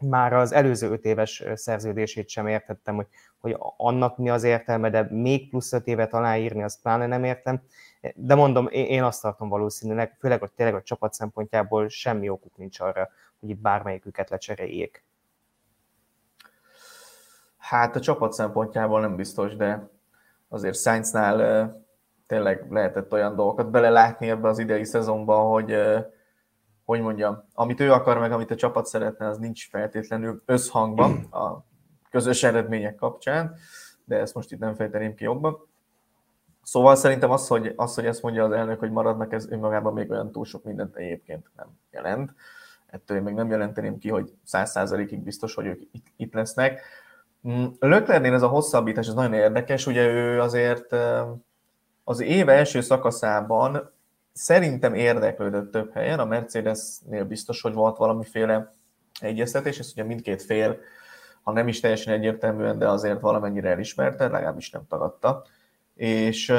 már 0.02 0.34
az 0.34 0.52
előző 0.52 0.89
öt 0.89 1.06
éves 1.06 1.43
szerződését 1.54 2.30
sem 2.30 2.47
értettem, 2.47 2.95
hogy, 2.95 3.08
hogy 3.39 3.58
annak 3.78 4.17
mi 4.17 4.30
az 4.30 4.43
értelme, 4.43 4.89
de 4.89 5.08
még 5.10 5.50
plusz 5.50 5.74
öt 5.74 5.88
évet 5.88 6.13
aláírni, 6.13 6.63
azt 6.63 6.82
pláne 6.82 7.08
nem 7.08 7.24
értem. 7.24 7.62
De 8.15 8.36
mondom, 8.36 8.67
én 8.71 9.04
azt 9.04 9.21
tartom 9.21 9.50
valószínűleg, 9.50 10.15
főleg 10.19 10.39
hogy 10.39 10.52
tényleg 10.52 10.76
a 10.76 10.82
csapat 10.82 11.13
szempontjából 11.13 11.89
semmi 11.89 12.30
okuk 12.30 12.58
nincs 12.58 12.80
arra, 12.80 13.10
hogy 13.39 13.50
itt 13.50 13.62
bármelyiküket 13.62 14.30
lecseréljék. 14.30 15.04
Hát 17.71 17.95
a 17.95 17.99
csapat 17.99 18.34
szempontjából 18.34 19.01
nem 19.01 19.15
biztos, 19.15 19.55
de 19.55 19.89
azért 20.49 20.75
Sainznál 20.75 21.84
tényleg 22.27 22.65
lehetett 22.69 23.12
olyan 23.12 23.36
dolgokat 23.36 23.69
belelátni 23.69 24.29
ebbe 24.29 24.47
az 24.47 24.60
idei 24.60 24.84
szezonban, 24.84 25.49
hogy 25.49 25.77
hogy 26.86 27.01
mondjam, 27.01 27.43
amit 27.53 27.79
ő 27.79 27.91
akar, 27.91 28.19
meg 28.19 28.31
amit 28.31 28.51
a 28.51 28.55
csapat 28.55 28.86
szeretne, 28.86 29.27
az 29.27 29.38
nincs 29.38 29.69
feltétlenül 29.69 30.41
összhangban 30.45 31.12
a 31.43 31.65
közös 32.10 32.43
eredmények 32.43 32.95
kapcsán, 32.95 33.55
de 34.05 34.17
ezt 34.17 34.34
most 34.34 34.51
itt 34.51 34.60
nem 34.60 34.75
fejteném 34.75 35.15
ki 35.15 35.23
jobban. 35.23 35.67
Szóval 36.63 36.95
szerintem 36.95 37.31
az, 37.31 37.47
hogy, 37.47 37.73
az, 37.75 37.95
hogy 37.95 38.05
ezt 38.05 38.21
mondja 38.21 38.43
az 38.43 38.51
elnök, 38.51 38.79
hogy 38.79 38.91
maradnak, 38.91 39.34
ez 39.34 39.51
önmagában 39.51 39.93
még 39.93 40.10
olyan 40.10 40.31
túl 40.31 40.45
sok 40.45 40.63
mindent 40.63 40.95
egyébként 40.95 41.51
nem 41.55 41.67
jelent. 41.91 42.34
Ettől 42.88 43.17
én 43.17 43.23
még 43.23 43.34
nem 43.34 43.49
jelenteném 43.49 43.97
ki, 43.97 44.10
hogy 44.10 44.34
száz 44.43 44.71
százalékig 44.71 45.19
biztos, 45.23 45.53
hogy 45.53 45.65
ők 45.65 45.81
itt, 45.91 46.07
itt 46.15 46.34
lesznek. 46.34 46.81
Mm, 47.47 47.65
Löklernél 47.80 48.34
ez 48.34 48.41
a 48.41 48.47
hosszabbítás, 48.47 49.08
ez 49.08 49.13
nagyon 49.13 49.34
érdekes, 49.34 49.88
ugye 49.88 50.06
ő 50.08 50.41
azért 50.41 50.95
az 52.04 52.19
év 52.19 52.49
első 52.49 52.82
szakaszában 52.82 53.91
szerintem 54.34 54.93
érdeklődött 54.93 55.71
több 55.71 55.93
helyen, 55.93 56.19
a 56.19 56.25
Mercedesnél 56.25 57.25
biztos, 57.25 57.62
hogy 57.62 57.73
volt 57.73 57.97
valamiféle 57.97 58.71
egyeztetés, 59.19 59.80
ezt 59.80 59.91
ugye 59.91 60.04
mindkét 60.04 60.41
fél, 60.41 60.77
ha 61.43 61.51
nem 61.51 61.67
is 61.67 61.80
teljesen 61.80 62.13
egyértelműen, 62.13 62.77
de 62.77 62.88
azért 62.89 63.19
valamennyire 63.19 63.69
elismerte, 63.69 64.27
legalábbis 64.27 64.69
nem 64.69 64.88
tagadta. 64.88 65.45
És 65.95 66.54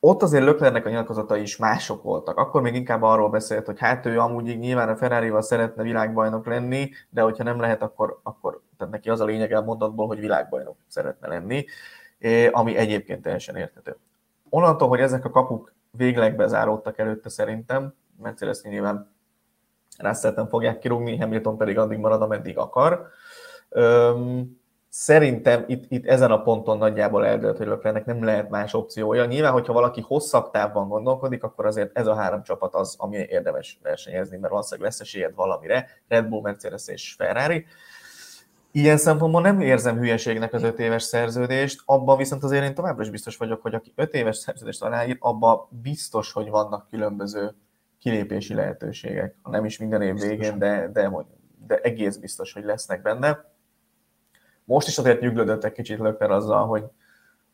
ott 0.00 0.22
azért 0.22 0.44
Löklernek 0.44 0.86
a 0.86 0.88
nyilatkozatai 0.88 1.40
is 1.40 1.56
mások 1.56 2.02
voltak. 2.02 2.36
Akkor 2.36 2.62
még 2.62 2.74
inkább 2.74 3.02
arról 3.02 3.30
beszélt, 3.30 3.66
hogy 3.66 3.78
hát 3.78 4.06
ő 4.06 4.18
amúgy 4.18 4.58
nyilván 4.58 4.88
a 4.88 4.96
ferrari 4.96 5.32
szeretne 5.38 5.82
világbajnok 5.82 6.46
lenni, 6.46 6.90
de 7.10 7.20
hogyha 7.20 7.44
nem 7.44 7.60
lehet, 7.60 7.82
akkor, 7.82 8.20
akkor 8.22 8.60
tehát 8.78 8.92
neki 8.92 9.10
az 9.10 9.20
a 9.20 9.24
lényeg 9.24 9.52
a 9.52 9.62
mondatból, 9.62 10.06
hogy 10.06 10.20
világbajnok 10.20 10.76
szeretne 10.86 11.28
lenni, 11.28 11.64
ami 12.50 12.76
egyébként 12.76 13.22
teljesen 13.22 13.56
érthető. 13.56 13.96
Onnantól, 14.48 14.88
hogy 14.88 15.00
ezek 15.00 15.24
a 15.24 15.30
kapuk 15.30 15.72
végleg 15.90 16.36
bezáródtak 16.36 16.98
előtte 16.98 17.28
szerintem, 17.28 17.94
Mercedes 18.22 18.62
nyilván 18.62 19.12
Russell 19.98 20.46
fogják 20.48 20.78
kirúgni, 20.78 21.18
Hamilton 21.18 21.56
pedig 21.56 21.78
addig 21.78 21.98
marad, 21.98 22.22
ameddig 22.22 22.58
akar. 22.58 23.06
Öm, 23.68 24.59
Szerintem 24.92 25.64
itt, 25.66 25.84
itt 25.88 26.06
ezen 26.06 26.30
a 26.30 26.42
ponton 26.42 26.78
nagyjából 26.78 27.26
eldőlt, 27.26 27.56
hogy 27.56 27.66
Löklernek 27.66 28.04
nem 28.04 28.24
lehet 28.24 28.50
más 28.50 28.74
opciója. 28.74 29.24
Nyilván, 29.24 29.52
hogyha 29.52 29.72
valaki 29.72 30.00
hosszabb 30.00 30.50
távban 30.50 30.88
gondolkodik, 30.88 31.42
akkor 31.42 31.66
azért 31.66 31.98
ez 31.98 32.06
a 32.06 32.14
három 32.14 32.42
csapat 32.42 32.74
az, 32.74 32.94
ami 32.98 33.16
érdemes 33.16 33.78
versenyezni, 33.82 34.36
mert 34.36 34.52
valószínűleg 34.52 34.90
lesz 34.90 35.00
esélyed 35.00 35.34
valamire, 35.34 35.86
Red 36.08 36.26
Bull, 36.26 36.40
Mercedes 36.40 36.88
és 36.88 37.14
Ferrari. 37.18 37.66
Ilyen 38.72 38.96
szempontból 38.96 39.40
nem 39.40 39.60
érzem 39.60 39.98
hülyeségnek 39.98 40.52
az 40.52 40.62
öt 40.62 40.78
éves 40.78 41.02
szerződést, 41.02 41.82
abban 41.84 42.16
viszont 42.16 42.42
azért 42.42 42.64
én 42.64 42.74
továbbra 42.74 43.02
is 43.02 43.10
biztos 43.10 43.36
vagyok, 43.36 43.62
hogy 43.62 43.74
aki 43.74 43.92
öt 43.96 44.14
éves 44.14 44.36
szerződést 44.36 44.82
aláír, 44.82 45.16
abban 45.20 45.68
biztos, 45.82 46.32
hogy 46.32 46.48
vannak 46.48 46.88
különböző 46.88 47.54
kilépési 47.98 48.54
lehetőségek. 48.54 49.34
Nem 49.50 49.64
is 49.64 49.78
minden 49.78 50.02
év 50.02 50.14
végén, 50.14 50.58
de, 50.58 50.88
de, 50.92 51.10
de 51.66 51.76
egész 51.76 52.16
biztos, 52.16 52.52
hogy 52.52 52.64
lesznek 52.64 53.02
benne. 53.02 53.49
Most 54.70 54.88
is 54.88 54.98
azért 54.98 55.20
nyuglődött 55.20 55.64
egy 55.64 55.72
kicsit 55.72 55.98
Lökler 55.98 56.30
azzal, 56.30 56.66
hogy, 56.66 56.84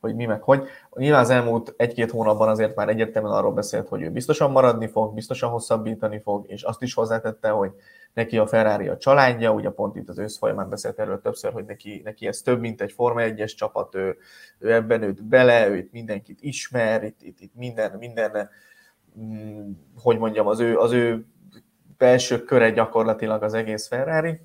hogy 0.01 0.15
mi 0.15 0.25
meg 0.25 0.43
hogy. 0.43 0.67
Nyilván 0.95 1.21
az 1.21 1.31
elmúlt 1.31 1.75
egy-két 1.77 2.11
hónapban 2.11 2.49
azért 2.49 2.75
már 2.75 2.89
egyértelműen 2.89 3.35
arról 3.35 3.53
beszélt, 3.53 3.89
hogy 3.89 4.03
ő 4.03 4.11
biztosan 4.11 4.51
maradni 4.51 4.87
fog, 4.87 5.15
biztosan 5.15 5.51
hosszabbítani 5.51 6.21
fog, 6.21 6.45
és 6.49 6.63
azt 6.63 6.83
is 6.83 6.95
hozzátette, 6.95 7.49
hogy 7.49 7.71
neki 8.13 8.39
a 8.39 8.47
Ferrari 8.47 8.89
a 8.89 8.97
családja, 8.97 9.53
ugye 9.53 9.71
pont 9.71 9.97
itt 9.97 10.09
az 10.09 10.19
ősz 10.19 10.39
folyamán 10.39 10.69
beszélt 10.69 10.99
erről 10.99 11.21
többször, 11.21 11.53
hogy 11.53 11.65
neki, 11.65 12.01
neki 12.05 12.27
ez 12.27 12.41
több, 12.41 12.61
mint 12.61 12.81
egy 12.81 12.93
Forma 12.93 13.21
1-es 13.23 13.55
csapat, 13.57 13.95
ő, 13.95 14.17
ő 14.59 14.73
ebben 14.73 15.03
őt 15.03 15.25
bele, 15.25 15.69
ő 15.69 15.77
itt 15.77 15.93
mindenkit 15.93 16.39
ismer, 16.41 17.05
itt, 17.05 17.23
itt, 17.23 17.41
itt 17.41 17.55
minden, 17.55 17.97
minden, 17.99 18.49
mm, 19.19 19.71
hogy 20.03 20.19
mondjam, 20.19 20.47
az 20.47 20.61
ő, 20.61 20.79
az 20.79 20.93
ő 20.93 21.27
belső 21.99 22.43
köre 22.43 22.71
gyakorlatilag 22.71 23.43
az 23.43 23.55
egész 23.55 23.89
Ferrari, 23.89 24.41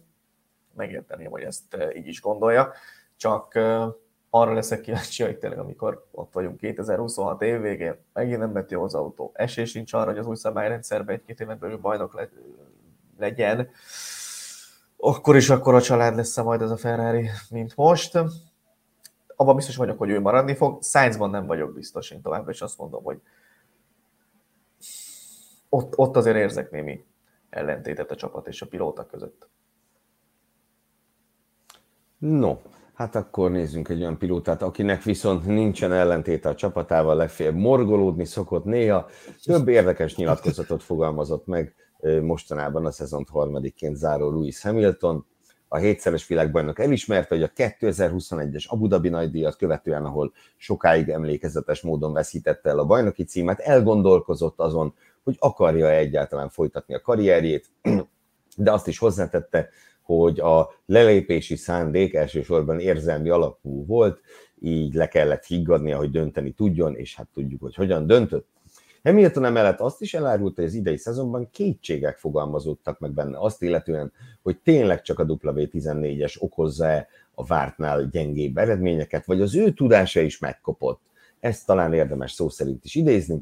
megérteném, 0.75 1.29
hogy 1.29 1.41
ezt 1.41 1.73
eh, 1.73 1.95
így 1.95 2.07
is 2.07 2.21
gondolja, 2.21 2.73
csak 3.15 3.55
eh, 3.55 3.87
arra 4.29 4.53
leszek 4.53 4.81
kíváncsi, 4.81 5.23
hogy 5.23 5.37
tényleg 5.37 5.59
amikor 5.59 6.05
ott 6.11 6.33
vagyunk 6.33 6.57
2026 6.57 7.41
év 7.41 7.61
végén, 7.61 7.95
megint 8.13 8.39
nem 8.39 8.53
vett 8.53 8.71
jó 8.71 8.83
az 8.83 8.93
autó, 8.93 9.31
esély 9.33 9.65
sincs 9.65 9.93
arra, 9.93 10.09
hogy 10.09 10.17
az 10.17 10.27
új 10.27 10.35
szabályrendszerben 10.35 11.15
egy-két 11.15 11.39
éven 11.39 11.59
belül 11.59 11.77
bajnok 11.77 12.13
le, 12.13 12.29
legyen, 13.17 13.69
akkor 14.97 15.35
is 15.35 15.49
akkor 15.49 15.73
a 15.73 15.81
család 15.81 16.15
lesz 16.15 16.37
majd 16.37 16.61
ez 16.61 16.71
a 16.71 16.77
Ferrari, 16.77 17.29
mint 17.49 17.75
most. 17.75 18.19
Abban 19.35 19.55
biztos 19.55 19.75
vagyok, 19.75 19.97
hogy 19.97 20.09
ő 20.09 20.19
maradni 20.19 20.55
fog. 20.55 20.83
Sainzban 20.83 21.29
nem 21.29 21.45
vagyok 21.45 21.73
biztos, 21.73 22.11
én 22.11 22.21
továbbra 22.21 22.51
is 22.51 22.61
azt 22.61 22.77
mondom, 22.77 23.03
hogy 23.03 23.21
ott, 25.69 25.97
ott 25.97 26.15
azért 26.15 26.35
érzek 26.35 26.71
némi 26.71 27.05
ellentétet 27.49 28.11
a 28.11 28.15
csapat 28.15 28.47
és 28.47 28.61
a 28.61 28.67
pilóta 28.67 29.05
között. 29.05 29.49
No, 32.21 32.57
hát 32.93 33.15
akkor 33.15 33.51
nézzünk 33.51 33.89
egy 33.89 34.01
olyan 34.01 34.17
pilótát, 34.17 34.61
akinek 34.61 35.03
viszont 35.03 35.45
nincsen 35.45 35.91
ellentéte 35.91 36.49
a 36.49 36.55
csapatával, 36.55 37.15
legfeljebb 37.15 37.55
morgolódni 37.55 38.25
szokott 38.25 38.63
néha. 38.63 39.09
Több 39.43 39.67
érdekes 39.67 40.15
nyilatkozatot 40.15 40.83
fogalmazott 40.83 41.45
meg 41.45 41.75
mostanában 42.21 42.85
a 42.85 42.91
szezont 42.91 43.29
harmadikként 43.29 43.95
záró 43.95 44.31
Lewis 44.31 44.61
Hamilton. 44.61 45.25
A 45.67 45.77
hétszeres 45.77 46.27
világbajnok 46.27 46.79
elismerte, 46.79 47.35
hogy 47.35 47.43
a 47.43 47.51
2021-es 47.55 48.67
Abu 48.67 48.87
Dhabi 48.87 49.09
nagydíjat 49.09 49.55
követően, 49.55 50.05
ahol 50.05 50.33
sokáig 50.57 51.09
emlékezetes 51.09 51.81
módon 51.81 52.13
veszítette 52.13 52.69
el 52.69 52.79
a 52.79 52.85
bajnoki 52.85 53.23
címet, 53.23 53.59
elgondolkozott 53.59 54.59
azon, 54.59 54.93
hogy 55.23 55.35
akarja 55.39 55.89
egyáltalán 55.89 56.49
folytatni 56.49 56.93
a 56.93 57.01
karrierjét, 57.01 57.69
de 58.57 58.71
azt 58.71 58.87
is 58.87 58.97
hozzátette, 58.97 59.69
hogy 60.17 60.39
a 60.39 60.73
lelépési 60.85 61.55
szándék 61.55 62.13
elsősorban 62.13 62.79
érzelmi 62.79 63.29
alapú 63.29 63.85
volt, 63.85 64.21
így 64.59 64.93
le 64.93 65.07
kellett 65.07 65.45
higgadnia, 65.45 65.97
hogy 65.97 66.11
dönteni 66.11 66.51
tudjon, 66.51 66.95
és 66.95 67.15
hát 67.15 67.27
tudjuk, 67.33 67.61
hogy 67.61 67.75
hogyan 67.75 68.07
döntött. 68.07 68.47
Hamilton 69.03 69.45
emellett 69.45 69.79
azt 69.79 70.01
is 70.01 70.13
elárult, 70.13 70.55
hogy 70.55 70.63
az 70.63 70.73
idei 70.73 70.97
szezonban 70.97 71.49
kétségek 71.51 72.17
fogalmazódtak 72.17 72.99
meg 72.99 73.11
benne 73.11 73.37
azt 73.39 73.61
illetően, 73.61 74.11
hogy 74.41 74.57
tényleg 74.63 75.01
csak 75.01 75.19
a 75.19 75.25
W14-es 75.25 76.41
okozza-e 76.41 77.07
a 77.33 77.45
vártnál 77.45 78.09
gyengébb 78.11 78.57
eredményeket, 78.57 79.25
vagy 79.25 79.41
az 79.41 79.55
ő 79.55 79.71
tudása 79.71 80.19
is 80.21 80.39
megkopott. 80.39 81.01
Ezt 81.39 81.65
talán 81.65 81.93
érdemes 81.93 82.31
szó 82.31 82.49
szerint 82.49 82.85
is 82.85 82.95
idézni, 82.95 83.39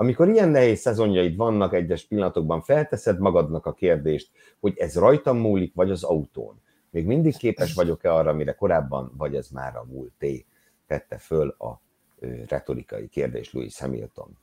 amikor 0.00 0.28
ilyen 0.28 0.48
nehéz 0.48 0.80
szezonjaid 0.80 1.36
vannak 1.36 1.74
egyes 1.74 2.06
pillanatokban, 2.06 2.62
felteszed 2.62 3.18
magadnak 3.18 3.66
a 3.66 3.72
kérdést, 3.72 4.30
hogy 4.60 4.74
ez 4.76 4.96
rajtam 4.98 5.38
múlik, 5.38 5.74
vagy 5.74 5.90
az 5.90 6.04
autón. 6.04 6.60
Még 6.90 7.06
mindig 7.06 7.36
képes 7.36 7.74
vagyok-e 7.74 8.12
arra, 8.12 8.30
amire 8.30 8.52
korábban, 8.52 9.12
vagy 9.16 9.34
ez 9.34 9.48
már 9.48 9.76
a 9.76 9.86
múlté? 9.90 10.46
Tette 10.86 11.18
föl 11.18 11.48
a 11.48 11.80
retorikai 12.48 13.08
kérdés 13.08 13.52
Louis 13.52 13.78
Hamilton. 13.78 14.38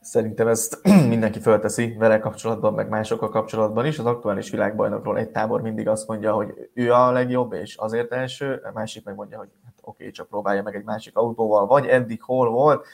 Szerintem 0.00 0.48
ezt 0.48 0.80
mindenki 1.08 1.40
fölteszi 1.40 1.94
vele 1.98 2.18
kapcsolatban, 2.18 2.74
meg 2.74 2.88
másokkal 2.88 3.28
kapcsolatban 3.28 3.86
is. 3.86 3.98
Az 3.98 4.06
aktuális 4.06 4.50
világbajnokról 4.50 5.18
egy 5.18 5.30
tábor 5.30 5.60
mindig 5.60 5.88
azt 5.88 6.08
mondja, 6.08 6.32
hogy 6.32 6.70
ő 6.74 6.92
a 6.92 7.10
legjobb, 7.10 7.52
és 7.52 7.76
azért 7.76 8.12
első, 8.12 8.62
a 8.64 8.70
másik 8.74 9.04
meg 9.04 9.14
mondja, 9.14 9.38
hogy 9.38 9.48
hát 9.64 9.74
oké, 9.80 10.10
csak 10.10 10.28
próbálja 10.28 10.62
meg 10.62 10.74
egy 10.74 10.84
másik 10.84 11.16
autóval, 11.16 11.66
vagy 11.66 11.86
eddig 11.86 12.22
hol 12.22 12.50
volt, 12.50 12.86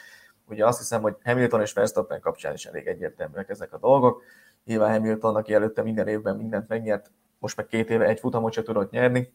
Ugye 0.48 0.66
azt 0.66 0.78
hiszem, 0.78 1.02
hogy 1.02 1.16
Hamilton 1.24 1.60
és 1.60 1.72
Verstappen 1.72 2.20
kapcsán 2.20 2.52
is 2.54 2.66
elég 2.66 2.86
egyértelműek 2.86 3.48
ezek 3.48 3.72
a 3.72 3.78
dolgok. 3.78 4.22
Nyilván 4.64 4.90
Hamilton, 4.90 5.36
aki 5.36 5.54
előtte 5.54 5.82
minden 5.82 6.08
évben 6.08 6.36
mindent 6.36 6.68
megnyert, 6.68 7.10
most 7.38 7.56
meg 7.56 7.66
két 7.66 7.90
éve 7.90 8.04
egy 8.04 8.20
futamot 8.20 8.52
se 8.52 8.62
tudott 8.62 8.90
nyerni, 8.90 9.32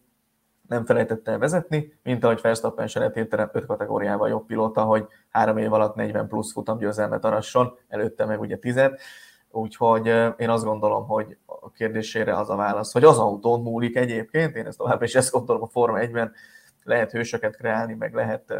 nem 0.67 0.85
felejtette 0.85 1.31
el 1.31 1.37
vezetni, 1.37 1.99
mint 2.03 2.23
ahogy 2.23 2.41
Verstappen 2.41 2.87
se 2.87 2.99
lett 2.99 3.13
hirtelen 3.13 3.49
öt 3.53 3.65
kategóriával 3.65 4.29
jobb 4.29 4.45
pilóta, 4.45 4.83
hogy 4.83 5.07
három 5.29 5.57
év 5.57 5.73
alatt 5.73 5.95
40 5.95 6.27
plusz 6.27 6.51
futam 6.51 6.77
győzelmet 6.77 7.25
arasson, 7.25 7.77
előtte 7.87 8.25
meg 8.25 8.39
ugye 8.39 8.57
tized. 8.57 8.99
Úgyhogy 9.49 10.07
én 10.37 10.49
azt 10.49 10.63
gondolom, 10.63 11.07
hogy 11.07 11.37
a 11.45 11.71
kérdésére 11.71 12.37
az 12.37 12.49
a 12.49 12.55
válasz, 12.55 12.93
hogy 12.93 13.03
az 13.03 13.17
autón 13.17 13.61
múlik 13.61 13.95
egyébként, 13.95 14.55
én 14.55 14.65
ezt 14.65 14.77
továbbra 14.77 15.05
is 15.05 15.15
ezt 15.15 15.31
gondolom 15.31 15.61
a 15.61 15.67
Forma 15.67 15.97
1-ben, 16.01 16.33
lehet 16.83 17.11
hősöket 17.11 17.55
kreálni, 17.55 17.93
meg 17.93 18.13
lehet 18.13 18.53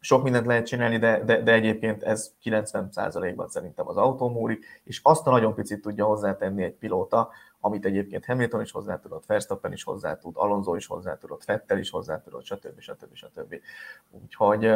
sok 0.00 0.22
mindent 0.22 0.46
lehet 0.46 0.66
csinálni, 0.66 0.98
de, 0.98 1.24
de, 1.24 1.42
de 1.42 1.52
egyébként 1.52 2.02
ez 2.02 2.32
90%-ban 2.44 3.48
szerintem 3.48 3.88
az 3.88 3.96
autó 3.96 4.28
múlik, 4.28 4.64
és 4.84 5.00
azt 5.02 5.26
a 5.26 5.30
nagyon 5.30 5.54
picit 5.54 5.80
tudja 5.80 6.04
hozzátenni 6.04 6.62
egy 6.62 6.74
pilóta, 6.74 7.30
amit 7.60 7.84
egyébként 7.84 8.24
Hamilton 8.24 8.60
is 8.60 8.70
hozzá 8.70 8.98
tudott, 8.98 9.26
Verstappen 9.26 9.72
is 9.72 9.84
hozzá 9.84 10.16
tud, 10.16 10.32
Alonso 10.36 10.74
is 10.74 10.86
hozzá 10.86 11.16
tudott, 11.16 11.44
Fettel 11.44 11.78
is 11.78 11.90
hozzá 11.90 12.20
tudott, 12.20 12.44
stb. 12.44 12.80
stb. 12.80 13.14
stb. 13.14 13.54
Úgyhogy 14.10 14.66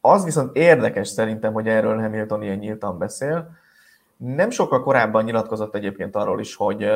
az 0.00 0.24
viszont 0.24 0.56
érdekes 0.56 1.08
szerintem, 1.08 1.52
hogy 1.52 1.68
erről 1.68 2.00
Hamilton 2.00 2.42
ilyen 2.42 2.58
nyíltan 2.58 2.98
beszél. 2.98 3.50
Nem 4.16 4.50
sokkal 4.50 4.82
korábban 4.82 5.24
nyilatkozott 5.24 5.74
egyébként 5.74 6.16
arról 6.16 6.40
is, 6.40 6.54
hogy 6.54 6.90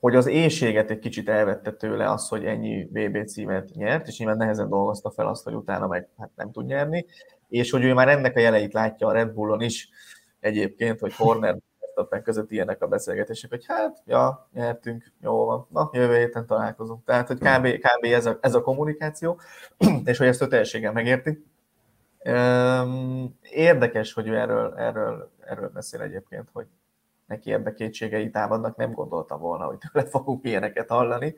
hogy 0.00 0.16
az 0.16 0.26
éjséget 0.26 0.90
egy 0.90 0.98
kicsit 0.98 1.28
elvette 1.28 1.72
tőle 1.72 2.10
az, 2.10 2.28
hogy 2.28 2.44
ennyi 2.44 2.88
VB 2.92 3.26
címet 3.26 3.70
nyert, 3.74 4.06
és 4.06 4.18
nyilván 4.18 4.36
nehezen 4.36 4.68
dolgozta 4.68 5.10
fel 5.10 5.26
azt, 5.26 5.44
hogy 5.44 5.54
utána 5.54 5.86
meg 5.86 6.08
hát 6.18 6.30
nem 6.34 6.52
tud 6.52 6.66
nyerni, 6.66 7.06
és 7.48 7.70
hogy 7.70 7.84
ő 7.84 7.94
már 7.94 8.08
ennek 8.08 8.36
a 8.36 8.40
jeleit 8.40 8.72
látja 8.72 9.06
a 9.06 9.12
Red 9.12 9.32
Bullon 9.32 9.60
is 9.60 9.88
egyébként, 10.40 11.00
hogy 11.00 11.14
Horner 11.14 11.56
Verstappen 11.80 12.22
között 12.22 12.50
ilyenek 12.50 12.82
a 12.82 12.86
beszélgetések, 12.86 13.50
hogy 13.50 13.64
hát, 13.66 14.02
ja, 14.06 14.48
nyertünk, 14.52 15.12
jó 15.20 15.44
van, 15.44 15.66
na, 15.70 15.90
jövő 15.92 16.16
héten 16.16 16.46
találkozunk. 16.46 17.04
Tehát, 17.04 17.26
hogy 17.26 17.38
kb, 17.38 17.66
kb 17.66 18.04
ez, 18.04 18.26
a, 18.26 18.38
ez 18.40 18.54
a 18.54 18.62
kommunikáció, 18.62 19.40
és 20.04 20.18
hogy 20.18 20.26
ezt 20.26 20.42
ő 20.42 20.46
teljességgel 20.46 20.92
megérti. 20.92 21.44
Érdekes, 23.42 24.12
hogy 24.12 24.28
ő 24.28 24.36
erről, 24.36 24.74
erről, 24.76 25.30
erről 25.40 25.68
beszél 25.68 26.00
egyébként, 26.00 26.48
hogy 26.52 26.66
neki 27.30 27.52
ebbe 27.52 27.74
kétségei 27.74 28.30
támadnak, 28.30 28.76
nem 28.76 28.92
gondolta 28.92 29.36
volna, 29.36 29.64
hogy 29.64 29.78
tőle 29.78 30.06
fogunk 30.06 30.44
ilyeneket 30.44 30.88
hallani, 30.88 31.34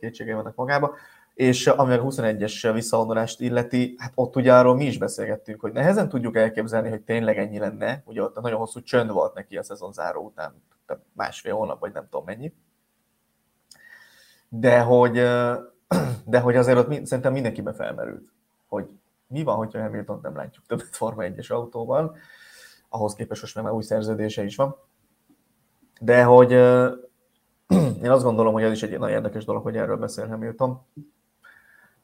kétségei 0.00 0.34
vannak 0.34 0.54
magába. 0.54 0.94
És 1.34 1.66
ami 1.66 1.92
a 1.92 2.02
21-es 2.02 2.70
visszavonulást 2.72 3.40
illeti, 3.40 3.94
hát 3.98 4.12
ott 4.14 4.36
ugye 4.36 4.54
arról 4.54 4.76
mi 4.76 4.84
is 4.84 4.98
beszélgettünk, 4.98 5.60
hogy 5.60 5.72
nehezen 5.72 6.08
tudjuk 6.08 6.36
elképzelni, 6.36 6.88
hogy 6.88 7.02
tényleg 7.02 7.38
ennyi 7.38 7.58
lenne. 7.58 8.02
Ugye 8.04 8.22
ott 8.22 8.40
nagyon 8.40 8.58
hosszú 8.58 8.82
csönd 8.82 9.10
volt 9.10 9.34
neki 9.34 9.56
a 9.56 9.62
szezon 9.62 9.92
záró 9.92 10.24
után, 10.24 10.62
másfél 11.12 11.54
hónap, 11.54 11.80
vagy 11.80 11.92
nem 11.92 12.08
tudom 12.10 12.24
mennyi. 12.24 12.52
De 14.48 14.80
hogy, 14.80 15.12
de 16.32 16.40
hogy 16.40 16.56
azért 16.56 16.78
ott 16.78 17.06
szerintem 17.06 17.32
mindenkibe 17.32 17.72
felmerült, 17.72 18.32
hogy 18.68 18.88
mi 19.26 19.42
van, 19.42 19.56
hogyha 19.56 19.80
Hamilton 19.80 20.18
nem 20.22 20.36
látjuk 20.36 20.66
többet 20.66 20.96
Forma 20.96 21.22
1-es 21.24 21.52
autóval, 21.52 22.16
ahhoz 22.88 23.14
képest 23.14 23.40
most 23.40 23.54
már 23.54 23.72
új 23.72 23.82
szerződése 23.82 24.44
is 24.44 24.56
van. 24.56 24.76
De 26.00 26.22
hogy 26.22 26.52
én 28.02 28.10
azt 28.10 28.24
gondolom, 28.24 28.52
hogy 28.52 28.62
ez 28.62 28.72
is 28.72 28.82
egy 28.82 28.90
nagyon 28.90 29.16
érdekes 29.16 29.44
dolog, 29.44 29.62
hogy 29.62 29.76
erről 29.76 29.96
beszél 29.96 30.26
Hamilton. 30.26 30.80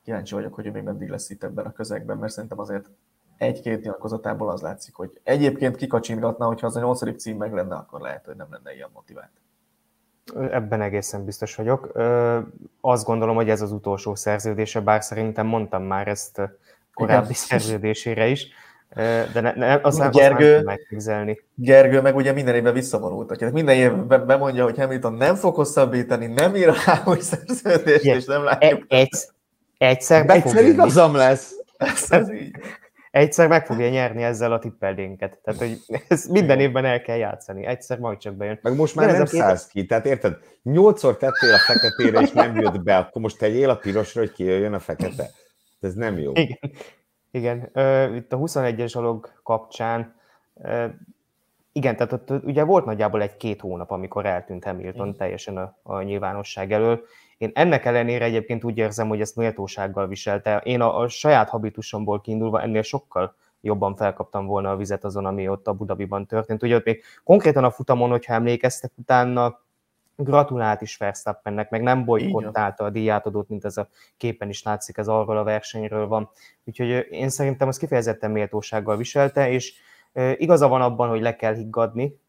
Kíváncsi 0.05 0.35
vagyok, 0.35 0.55
hogy 0.55 0.67
ő 0.67 0.71
még 0.71 0.83
meddig 0.83 1.09
lesz 1.09 1.31
itt 1.31 1.45
ebben 1.45 1.67
a 1.67 1.73
közegben, 1.73 2.17
mert 2.17 2.33
szerintem 2.33 2.59
azért 2.59 2.91
egy-két 3.37 3.83
nyilatkozatából 3.83 4.51
az 4.51 4.61
látszik, 4.61 4.95
hogy 4.95 5.21
egyébként 5.23 5.77
kikacsingatna, 5.77 6.47
hogyha 6.47 6.67
az 6.67 6.77
a 6.77 6.81
nyolcadik 6.81 7.19
cím 7.19 7.37
meg 7.37 7.53
lenne, 7.53 7.75
akkor 7.75 8.01
lehet, 8.01 8.27
hogy 8.27 8.37
nem 8.37 8.47
lenne 8.51 8.75
ilyen 8.75 8.89
motivált. 8.93 9.31
Ebben 10.51 10.81
egészen 10.81 11.25
biztos 11.25 11.55
vagyok. 11.55 11.91
Ö, 11.93 12.39
azt 12.81 13.05
gondolom, 13.05 13.37
hogy 13.37 13.51
ez 13.51 13.63
az 13.63 13.73
utolsó 13.73 14.15
szerződése, 14.15 14.81
bár 14.81 15.03
szerintem 15.03 15.47
mondtam 15.47 15.83
már 15.83 16.09
ezt 16.09 16.41
korábbi 16.95 17.25
Igen. 17.25 17.35
szerződésére 17.35 18.27
is, 18.27 18.49
de 19.33 19.41
ne, 19.41 19.53
ne, 19.57 19.79
azt, 19.83 19.99
nem, 19.99 20.11
Gergő, 20.11 20.57
azt 20.57 20.65
megképzelni. 20.65 21.41
Gergő 21.55 22.01
meg 22.01 22.17
ugye 22.17 22.33
minden 22.33 22.55
évben 22.55 22.73
visszavonult. 22.73 23.39
Tehát 23.39 23.55
minden 23.55 23.77
évben 23.77 24.27
bemondja, 24.27 24.65
hogy 24.65 24.79
Hamilton 24.79 25.13
nem 25.13 25.35
fog 25.35 25.55
hosszabbítani, 25.55 26.27
nem 26.27 26.57
ír 26.57 26.73
rá 26.87 27.03
új 27.05 27.21
szerződést, 27.21 28.05
és 28.05 28.25
nem 28.25 28.45
látjuk. 28.45 28.85
Egy, 28.89 29.11
egyszer 29.79 30.27
be 30.27 30.33
Egyszer 30.33 30.65
igazam 30.65 31.15
lesz. 31.15 31.53
Ez, 31.77 32.07
ez 32.11 32.33
így 32.33 32.51
egyszer 33.13 33.49
meg 33.49 33.67
fogja 33.67 33.89
nyerni 33.89 34.23
ezzel 34.23 34.53
a 34.53 34.59
tippeldénket. 34.59 35.39
Tehát, 35.43 35.61
hogy 35.61 35.79
ez 36.09 36.27
minden 36.27 36.61
évben 36.61 36.85
el 36.85 37.03
kell 37.03 37.17
játszani. 37.17 37.67
Egyszer 37.67 37.99
majd 37.99 38.19
csak 38.19 38.35
bejön. 38.35 38.59
Meg 38.63 38.77
most 38.77 38.95
már 38.95 39.11
De 39.11 39.17
nem 39.17 39.27
szállsz 39.27 39.67
ki. 39.67 39.87
Tehát 39.87 40.07
érted? 40.07 40.37
Nyolcszor 40.63 41.17
tettél 41.17 41.53
a 41.53 41.59
feketére, 41.59 42.21
és 42.21 42.31
nem 42.31 42.61
jött 42.61 42.83
be, 42.83 42.97
akkor 42.97 43.23
most 43.23 43.39
tegyél 43.39 43.71
a 43.71 43.77
pirosra, 43.77 44.21
hogy 44.21 44.33
kijöjjön 44.33 44.73
a 44.73 44.79
fekete. 44.79 45.31
Ez 45.81 45.95
nem 45.95 46.19
jó. 46.19 46.33
Igen. 46.35 46.59
Igen. 47.33 47.59
Itt 48.15 48.33
a 48.33 48.39
21-es 48.39 48.97
alog 48.97 49.33
kapcsán 49.43 50.15
igen, 51.73 51.97
tehát 51.97 52.13
ott 52.13 52.31
ugye 52.45 52.65
volt 52.65 52.85
nagyjából 52.85 53.23
egy-két 53.23 53.61
hónap, 53.61 53.91
amikor 53.91 54.27
eltűnt 54.27 54.65
Hamilton 54.65 55.17
teljesen 55.17 55.57
a, 55.57 55.79
a 55.83 56.03
nyilvánosság 56.03 56.73
elől, 56.73 57.05
én 57.43 57.51
ennek 57.55 57.85
ellenére 57.85 58.25
egyébként 58.25 58.65
úgy 58.65 58.79
érzem, 58.79 59.09
hogy 59.09 59.21
ezt 59.21 59.37
méltósággal 59.37 60.07
viselte. 60.07 60.61
Én 60.65 60.81
a, 60.81 60.99
a 60.99 61.09
saját 61.09 61.49
habitusomból 61.49 62.21
kiindulva 62.21 62.63
ennél 62.63 62.83
sokkal 62.83 63.35
jobban 63.61 63.97
felkaptam 63.97 64.47
volna 64.47 64.71
a 64.71 64.77
vizet 64.77 65.05
azon, 65.05 65.27
ami 65.27 65.49
ott 65.49 65.67
a 65.67 65.73
Budabiban 65.73 66.27
történt. 66.27 66.63
Ugye 66.63 66.77
ott 66.77 66.85
még 66.85 67.03
konkrétan 67.25 67.65
a 67.65 67.71
futamon, 67.71 68.11
hogyha 68.11 68.33
emlékeztek, 68.33 68.93
utána 68.95 69.61
gratulált 70.25 70.83
is 70.83 70.97
Verstappennek, 70.97 71.71
meg 71.71 71.83
nem 71.83 72.05
bolykottálta 72.05 72.85
a 72.85 72.91
díjátadót, 72.91 73.49
mint 73.49 73.65
ez 73.65 73.77
a 73.77 73.89
képen 74.17 74.49
is 74.49 74.63
látszik, 74.63 74.97
ez 74.97 75.09
arról 75.09 75.39
a 75.39 75.45
versenyről 75.45 76.07
van. 76.07 76.31
Úgyhogy 76.65 77.07
én 77.11 77.29
szerintem 77.29 77.69
az 77.69 77.79
kifejezetten 77.79 78.31
méltósággal 78.31 78.97
viselte, 78.97 79.51
és 79.51 79.75
igaza 80.37 80.69
van 80.69 80.83
abban, 80.83 81.09
hogy 81.09 81.21
le 81.21 81.37
kell 81.37 81.55
higgadni, 81.55 82.21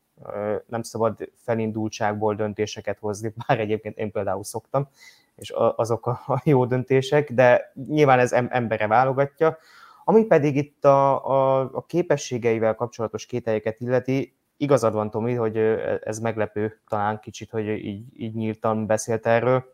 nem 0.65 0.81
szabad 0.81 1.29
felindultságból 1.35 2.35
döntéseket 2.35 2.99
hozni, 2.99 3.33
bár 3.47 3.59
egyébként 3.59 3.97
én 3.97 4.11
például 4.11 4.43
szoktam, 4.43 4.87
és 5.35 5.53
azok 5.75 6.07
a 6.07 6.41
jó 6.43 6.65
döntések, 6.65 7.31
de 7.31 7.71
nyilván 7.87 8.19
ez 8.19 8.31
embere 8.31 8.87
válogatja. 8.87 9.57
Ami 10.03 10.25
pedig 10.25 10.55
itt 10.55 10.85
a, 10.85 11.25
a, 11.25 11.59
a 11.59 11.85
képességeivel 11.85 12.75
kapcsolatos 12.75 13.25
kételyeket 13.25 13.79
illeti, 13.79 14.37
igazad 14.57 14.93
van, 14.93 15.09
Tomi, 15.09 15.33
hogy 15.33 15.57
ez 16.03 16.19
meglepő 16.19 16.79
talán 16.87 17.19
kicsit, 17.19 17.49
hogy 17.49 17.67
így, 17.67 18.21
így 18.21 18.35
nyíltan 18.35 18.85
beszélt 18.85 19.25
erről, 19.25 19.73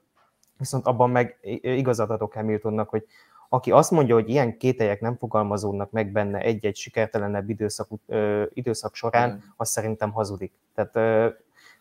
viszont 0.58 0.86
abban 0.86 1.10
meg 1.10 1.38
igazat 1.62 2.10
adok 2.10 2.34
Hamiltonnak, 2.34 2.90
hogy 2.90 3.06
aki 3.50 3.72
azt 3.72 3.92
mondja, 3.92 4.16
hogy 4.16 4.30
ilyen 4.30 4.58
kételyek 4.58 5.02
nem 5.02 5.18
fogalmazódnak 5.18 5.92
meg 5.92 6.12
benne 6.12 6.40
egy-egy 6.40 6.76
sikertelenebb 6.76 7.50
időszak, 7.50 7.88
ö, 8.08 8.44
időszak 8.54 8.96
során, 8.96 9.30
mm. 9.30 9.38
az 9.58 9.70
szerintem 9.70 10.12
hazudik. 10.12 10.54
Tehát 10.76 10.96
ö, 10.96 11.28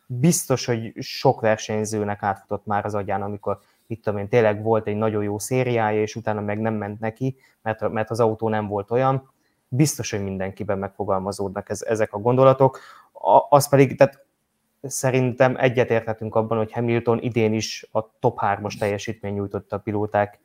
biztos, 0.07 0.65
hogy 0.65 0.93
sok 0.99 1.41
versenyzőnek 1.41 2.23
átfutott 2.23 2.67
már 2.67 2.85
az 2.85 2.95
agyán, 2.95 3.23
amikor 3.23 3.59
itt 3.87 4.03
tudom 4.03 4.19
én, 4.19 4.29
tényleg 4.29 4.63
volt 4.63 4.87
egy 4.87 4.97
nagyon 4.97 5.23
jó 5.23 5.39
szériája, 5.39 6.01
és 6.01 6.17
utána 6.17 6.41
meg 6.41 6.61
nem 6.61 6.75
ment 6.75 7.01
neki, 7.01 7.37
mert, 7.63 7.89
mert 7.89 8.11
az 8.11 8.21
autó 8.21 8.49
nem 8.49 8.67
volt 8.67 8.91
olyan. 8.91 9.31
Biztos, 9.69 10.11
hogy 10.11 10.23
mindenkiben 10.23 10.79
megfogalmazódnak 10.79 11.71
ez, 11.71 11.83
ezek 11.83 12.13
a 12.13 12.19
gondolatok. 12.19 12.79
A, 13.13 13.47
az 13.49 13.69
pedig, 13.69 13.97
tehát 13.97 14.25
szerintem 14.83 15.57
egyetérthetünk 15.57 16.35
abban, 16.35 16.59
hogy 16.59 16.73
Hamilton 16.73 17.19
idén 17.19 17.53
is 17.53 17.89
a 17.93 18.19
top 18.19 18.39
3-as 18.43 18.79
teljesítmény 18.79 19.35
nyújtotta 19.35 19.77
a 19.77 19.81
pilóták 19.81 20.39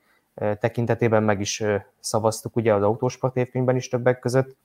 tekintetében 0.60 1.24
meg 1.24 1.40
is 1.40 1.64
szavaztuk 2.00 2.56
ugye 2.56 2.74
az 2.74 2.84
autósport 2.84 3.38
évkönyvben 3.38 3.76
is 3.76 3.88
többek 3.88 4.20
között. 4.20 4.56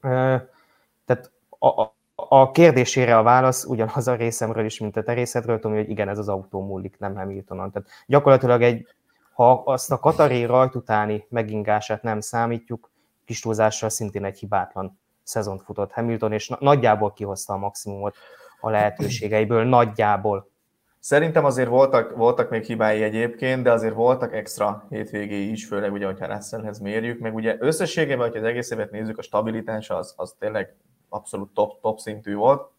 Tehát 0.00 1.30
a, 1.58 1.92
a 2.14 2.50
kérdésére 2.50 3.18
a 3.18 3.22
válasz 3.22 3.64
ugyanaz 3.64 4.08
a 4.08 4.14
részemről 4.14 4.64
is, 4.64 4.78
mint 4.78 4.96
a 4.96 5.02
te 5.02 5.12
részedről, 5.12 5.58
tudom, 5.58 5.76
hogy 5.76 5.90
igen, 5.90 6.08
ez 6.08 6.18
az 6.18 6.28
autó 6.28 6.66
múlik, 6.66 6.98
nem 6.98 7.16
Hamiltonon. 7.16 7.70
Tehát 7.70 7.88
gyakorlatilag 8.06 8.62
egy, 8.62 8.86
ha 9.32 9.52
azt 9.52 9.92
a 9.92 9.98
Katari 9.98 10.44
rajt 10.44 10.74
utáni 10.74 11.26
megingását 11.28 12.02
nem 12.02 12.20
számítjuk, 12.20 12.90
kis 13.24 13.40
túlzással 13.40 13.88
szintén 13.88 14.24
egy 14.24 14.38
hibátlan 14.38 14.98
szezont 15.22 15.62
futott 15.62 15.92
Hamilton, 15.92 16.32
és 16.32 16.52
nagyjából 16.58 17.12
kihozta 17.12 17.52
a 17.52 17.56
maximumot 17.56 18.16
a 18.60 18.70
lehetőségeiből, 18.70 19.64
nagyjából. 19.64 20.52
Szerintem 20.98 21.44
azért 21.44 21.68
voltak, 21.68 22.16
voltak 22.16 22.50
még 22.50 22.64
hibái 22.64 23.02
egyébként, 23.02 23.62
de 23.62 23.72
azért 23.72 23.94
voltak 23.94 24.34
extra 24.34 24.86
hétvégéi 24.88 25.50
is, 25.50 25.66
főleg 25.66 25.92
ugye, 25.92 26.06
hogyha 26.06 26.26
Russellhez 26.26 26.78
mérjük, 26.78 27.20
meg 27.20 27.34
ugye 27.34 27.56
összességében, 27.58 28.18
hogyha 28.18 28.38
az 28.38 28.44
egész 28.44 28.70
évet 28.70 28.90
nézzük, 28.90 29.18
a 29.18 29.22
stabilitása 29.22 29.96
az, 29.96 30.14
az 30.16 30.34
tényleg 30.38 30.74
abszolút 31.08 31.54
top, 31.54 31.80
top 31.80 31.98
szintű 31.98 32.34
volt. 32.34 32.70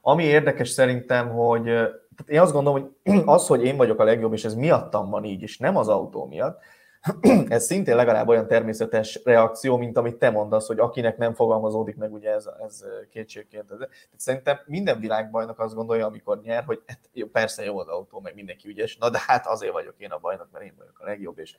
Ami 0.00 0.24
érdekes 0.24 0.68
szerintem, 0.68 1.28
hogy 1.28 1.64
tehát 1.64 2.26
én 2.26 2.40
azt 2.40 2.52
gondolom, 2.52 2.94
hogy 3.04 3.22
az, 3.34 3.46
hogy 3.46 3.64
én 3.64 3.76
vagyok 3.76 4.00
a 4.00 4.04
legjobb, 4.04 4.32
és 4.32 4.44
ez 4.44 4.54
miattam 4.54 5.10
van 5.10 5.24
így, 5.24 5.42
és 5.42 5.58
nem 5.58 5.76
az 5.76 5.88
autó 5.88 6.26
miatt, 6.26 6.60
ez 7.48 7.64
szintén 7.64 7.96
legalább 7.96 8.28
olyan 8.28 8.46
természetes 8.46 9.20
reakció, 9.24 9.76
mint 9.76 9.96
amit 9.96 10.16
te 10.16 10.30
mondasz, 10.30 10.66
hogy 10.66 10.78
akinek 10.78 11.16
nem 11.16 11.34
fogalmazódik 11.34 11.96
meg, 11.96 12.12
ugye 12.12 12.30
ez, 12.30 12.48
ez 12.66 12.84
kétségként. 13.10 13.66
Tehát 13.66 13.88
szerintem 14.16 14.58
minden 14.66 15.00
világbajnok 15.00 15.58
azt 15.58 15.74
gondolja, 15.74 16.06
amikor 16.06 16.40
nyer, 16.42 16.64
hogy 16.64 16.82
hát, 16.86 16.98
persze 17.32 17.64
jó 17.64 17.78
az 17.78 17.88
autó, 17.88 18.20
meg 18.20 18.34
mindenki 18.34 18.68
ügyes, 18.68 18.96
na 18.96 19.10
de 19.10 19.18
hát 19.26 19.46
azért 19.46 19.72
vagyok 19.72 19.94
én 19.98 20.10
a 20.10 20.18
bajnok, 20.18 20.48
mert 20.52 20.64
én 20.64 20.74
vagyok 20.78 20.98
a 21.00 21.04
legjobb, 21.04 21.38
és 21.38 21.56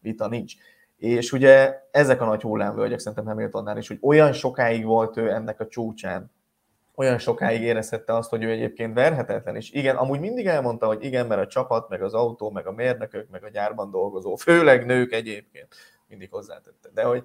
vita 0.00 0.28
nincs. 0.28 0.54
És 0.96 1.32
ugye 1.32 1.80
ezek 1.90 2.20
a 2.20 2.24
nagy 2.24 2.42
hullámvölgyek 2.42 2.98
szerintem 2.98 3.26
Hamiltonnál 3.26 3.76
is, 3.76 3.88
hogy 3.88 3.98
olyan 4.02 4.32
sokáig 4.32 4.84
volt 4.84 5.16
ő 5.16 5.30
ennek 5.30 5.60
a 5.60 5.66
csúcsán, 5.66 6.30
olyan 6.98 7.18
sokáig 7.18 7.62
érezhette 7.62 8.14
azt, 8.14 8.30
hogy 8.30 8.42
ő 8.42 8.50
egyébként 8.50 8.94
verhetetlen, 8.94 9.56
és 9.56 9.70
igen, 9.70 9.96
amúgy 9.96 10.20
mindig 10.20 10.46
elmondta, 10.46 10.86
hogy 10.86 11.04
igen, 11.04 11.26
mert 11.26 11.40
a 11.40 11.46
csapat, 11.46 11.88
meg 11.88 12.02
az 12.02 12.14
autó, 12.14 12.50
meg 12.50 12.66
a 12.66 12.72
mérnökök, 12.72 13.30
meg 13.30 13.44
a 13.44 13.48
gyárban 13.48 13.90
dolgozó, 13.90 14.36
főleg 14.46 14.86
nők 14.86 15.12
egyébként, 15.12 15.74
mindig 16.06 16.30
hozzátette, 16.30 16.88
de 16.94 17.02
hogy, 17.02 17.24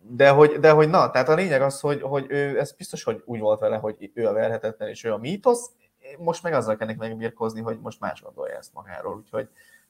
de 0.00 0.30
hogy, 0.30 0.52
de 0.52 0.70
hogy 0.70 0.88
na, 0.88 1.10
tehát 1.10 1.28
a 1.28 1.34
lényeg 1.34 1.62
az, 1.62 1.80
hogy, 1.80 2.02
hogy 2.02 2.26
ő, 2.28 2.58
ez 2.58 2.72
biztos, 2.72 3.02
hogy 3.02 3.22
úgy 3.24 3.40
volt 3.40 3.60
vele, 3.60 3.76
hogy 3.76 4.10
ő 4.14 4.26
a 4.26 4.32
verhetetlen, 4.32 4.88
és 4.88 5.04
ő 5.04 5.12
a 5.12 5.18
mítosz, 5.18 5.70
most 6.18 6.42
meg 6.42 6.52
azzal 6.52 6.76
kell 6.76 6.94
megbirkózni, 6.94 7.60
hogy 7.60 7.78
most 7.80 8.00
más 8.00 8.22
gondolja 8.22 8.56
ezt 8.56 8.74
magáról, 8.74 9.16
úgyhogy 9.16 9.48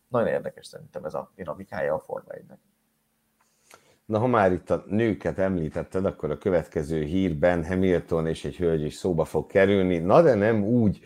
nagyon 0.09 0.29
érdekes 0.29 0.67
szerintem 0.67 1.05
ez 1.05 1.15
a 1.15 1.33
dinamikája 1.35 1.95
a 1.95 1.99
Forma 1.99 2.33
1 2.33 2.45
Na, 4.09 4.19
ha 4.19 4.27
már 4.27 4.53
itt 4.53 4.71
a 4.71 4.85
nőket 4.87 5.39
említetted, 5.39 6.05
akkor 6.05 6.31
a 6.31 6.39
következő 6.39 7.03
hírben 7.03 7.65
Hamilton 7.65 8.27
és 8.27 8.45
egy 8.45 8.57
hölgy 8.57 8.85
is 8.85 8.95
szóba 8.95 9.25
fog 9.25 9.47
kerülni. 9.47 9.99
Na, 9.99 10.23
de 10.23 10.35
nem 10.35 10.65
úgy. 10.65 11.01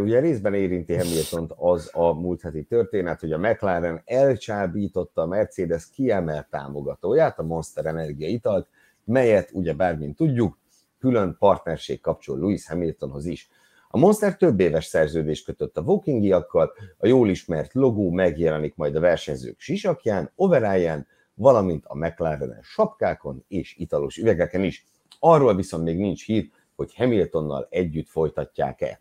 Ugye 0.00 0.20
részben 0.20 0.54
érinti 0.54 0.94
hamilton 0.96 1.52
az 1.56 1.90
a 1.92 2.12
múlt 2.12 2.40
heti 2.40 2.64
történet, 2.64 3.20
hogy 3.20 3.32
a 3.32 3.38
McLaren 3.38 4.02
elcsábította 4.04 5.22
a 5.22 5.26
Mercedes 5.26 5.90
kiemelt 5.90 6.50
támogatóját, 6.50 7.38
a 7.38 7.42
Monster 7.42 7.86
Energia 7.86 8.28
italt, 8.28 8.68
melyet 9.04 9.50
ugye 9.52 9.72
bármint 9.72 10.16
tudjuk, 10.16 10.58
külön 10.98 11.36
partnerség 11.38 12.00
kapcsol 12.00 12.38
Lewis 12.38 12.66
Hamiltonhoz 12.66 13.26
is. 13.26 13.48
A 13.88 13.98
Monster 13.98 14.36
több 14.36 14.60
éves 14.60 14.84
szerződést 14.84 15.44
kötött 15.44 15.76
a 15.76 15.82
Wokingiakkal, 15.82 16.72
a 16.98 17.06
jól 17.06 17.28
ismert 17.28 17.74
logó 17.74 18.10
megjelenik 18.10 18.76
majd 18.76 18.96
a 18.96 19.00
versenyzők 19.00 19.60
sisakján, 19.60 20.30
overáján, 20.34 21.06
valamint 21.36 21.84
a 21.86 21.96
mclaren 21.96 22.58
sapkákon 22.62 23.44
és 23.48 23.74
italos 23.78 24.16
üvegeken 24.16 24.62
is. 24.62 24.86
Arról 25.18 25.54
viszont 25.54 25.84
még 25.84 25.98
nincs 25.98 26.24
hír, 26.24 26.50
hogy 26.76 26.94
Hamiltonnal 26.94 27.66
együtt 27.70 28.08
folytatják-e. 28.08 29.00